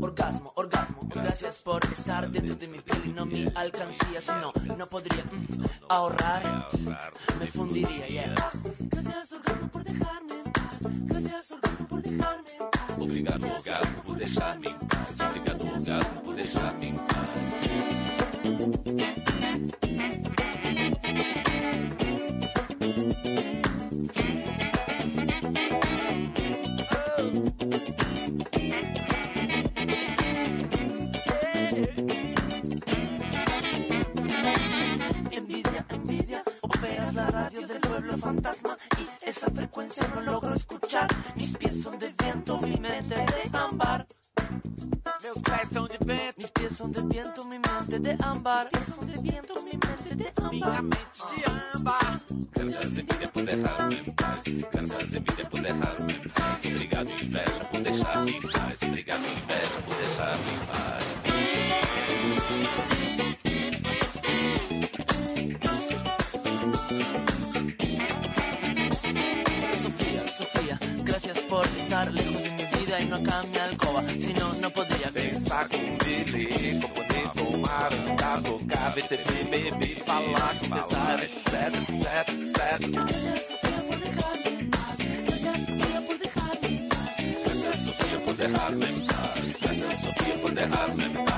Orgasmo, 0.00 0.52
orgasmo, 0.56 1.00
gracias 1.08 1.58
por 1.60 1.84
estar 1.86 2.30
dentro 2.30 2.54
de 2.56 2.68
mi 2.68 2.80
piel 2.80 3.02
y 3.06 3.12
no 3.12 3.24
mi 3.24 3.46
alcancía, 3.54 4.20
si 4.20 4.32
no, 4.32 4.52
no 4.76 4.86
podría 4.86 5.24
mm, 5.24 5.64
ahorrar, 5.88 6.66
me 7.38 7.46
fundiría, 7.46 8.08
yeah. 8.08 8.41
Gracias 8.90 9.32
orgasmo 9.32 9.68
por 9.68 9.84
dejarme 9.84 10.34
en 10.34 10.52
paz, 10.52 10.78
gracias 11.04 11.50
orgasmo 11.52 11.86
por 11.86 12.02
dejarme 12.02 12.50
en 12.50 12.58
paz. 12.58 12.98
Obrigado, 12.98 13.46
orgasmo, 13.46 14.02
por 14.02 14.16
deixar-me 14.16 14.68
em 14.68 14.78
paz. 14.78 15.20
Obrigado, 15.20 15.66
orgasmo, 15.66 16.20
por 16.22 16.34
deixar-me 16.34 16.88
em 16.88 16.96
paz. 16.96 17.12
Operas 37.12 37.14
la 37.14 37.26
radio 37.26 37.66
del 37.66 37.80
pueblo 37.80 38.16
fantasma 38.18 38.76
y 38.98 39.28
esa 39.28 39.50
frecuencia 39.50 40.06
no 40.14 40.20
logro 40.22 40.54
escuchar. 40.54 41.06
Mis 41.36 41.56
pies 41.56 41.82
son 41.82 41.98
de 41.98 42.14
viento, 42.18 42.58
mi 42.58 42.76
mente 42.78 43.14
de 43.14 43.58
ámbar. 43.58 44.06
Meus 45.22 45.38
pés 45.38 45.68
são 45.72 45.86
de 45.86 45.98
vento, 46.04 46.34
mis 46.38 46.50
pies 46.50 46.76
son 46.76 46.90
de 46.90 47.00
viento, 47.02 47.44
mi 47.44 47.58
mente 47.58 47.98
de 47.98 48.16
ámbar. 48.20 48.68
Mis 48.74 48.84
pies 48.84 48.96
son 48.96 49.06
de 49.06 49.18
viento, 49.18 49.54
mi 49.62 49.72
mente 49.72 50.14
de 50.14 50.32
ámbar. 50.36 50.82
de 50.82 51.76
ámbar. 51.76 52.20
Graças 52.52 52.84
a 52.84 52.88
vida 52.88 53.28
por 53.32 53.44
deixar-me 53.44 53.94
em 53.96 54.12
paz. 54.12 54.42
Graças 54.72 55.14
a 55.14 55.18
vida 55.18 55.48
por 55.50 55.60
deixar-me 55.60 56.12
em 56.12 56.28
paz. 56.28 56.64
Obrigado, 56.64 57.10
inveja, 57.10 57.64
por 57.70 57.80
deixar-me 57.80 58.30
em 58.32 58.42
paz. 58.42 58.82
Obrigado, 58.82 59.20
inveja, 59.20 59.51
vida 73.40 73.40
y 73.40 73.40
no 73.40 73.40
acá 73.40 73.42
en 73.44 73.50
mi 73.50 73.58
alcoba. 73.58 74.02
Si 74.18 74.32
no, 74.34 74.52
no 74.54 74.70
podría 74.70 75.10
Pensar 75.12 75.68
com 75.68 75.96
dele, 76.04 76.80
com 76.80 76.88
poder 76.88 77.28
tomar, 77.34 77.92
andar, 77.92 78.42
tocar, 78.42 78.94
ver 78.94 79.08
TV, 79.08 79.44
beber, 79.50 79.96
falar, 80.04 80.58
conversar, 80.58 81.22
etc, 81.22 81.52
etc, 81.88 82.28
etc. 82.28 82.90
Gracias, 82.92 83.46
Sofía, 83.46 83.82
por 83.88 83.98
dejarme 84.00 84.48
en 84.48 84.70
paz. 84.70 84.96
Gracias, 85.26 85.60
Sofía, 85.60 86.00
por 86.06 86.18
dejarme 86.18 86.68
en 86.68 86.88
paz. 86.88 87.16
Graças 87.44 87.82
Sofia 87.82 88.18
por 88.24 88.36
deixar-me 88.36 88.86
em 88.86 89.00
paz. 89.06 89.56
Graças 89.60 90.00
Sofia 90.00 90.34
por 90.40 90.54
deixar-me 90.54 91.04
em 91.04 91.12
paz. 91.12 91.31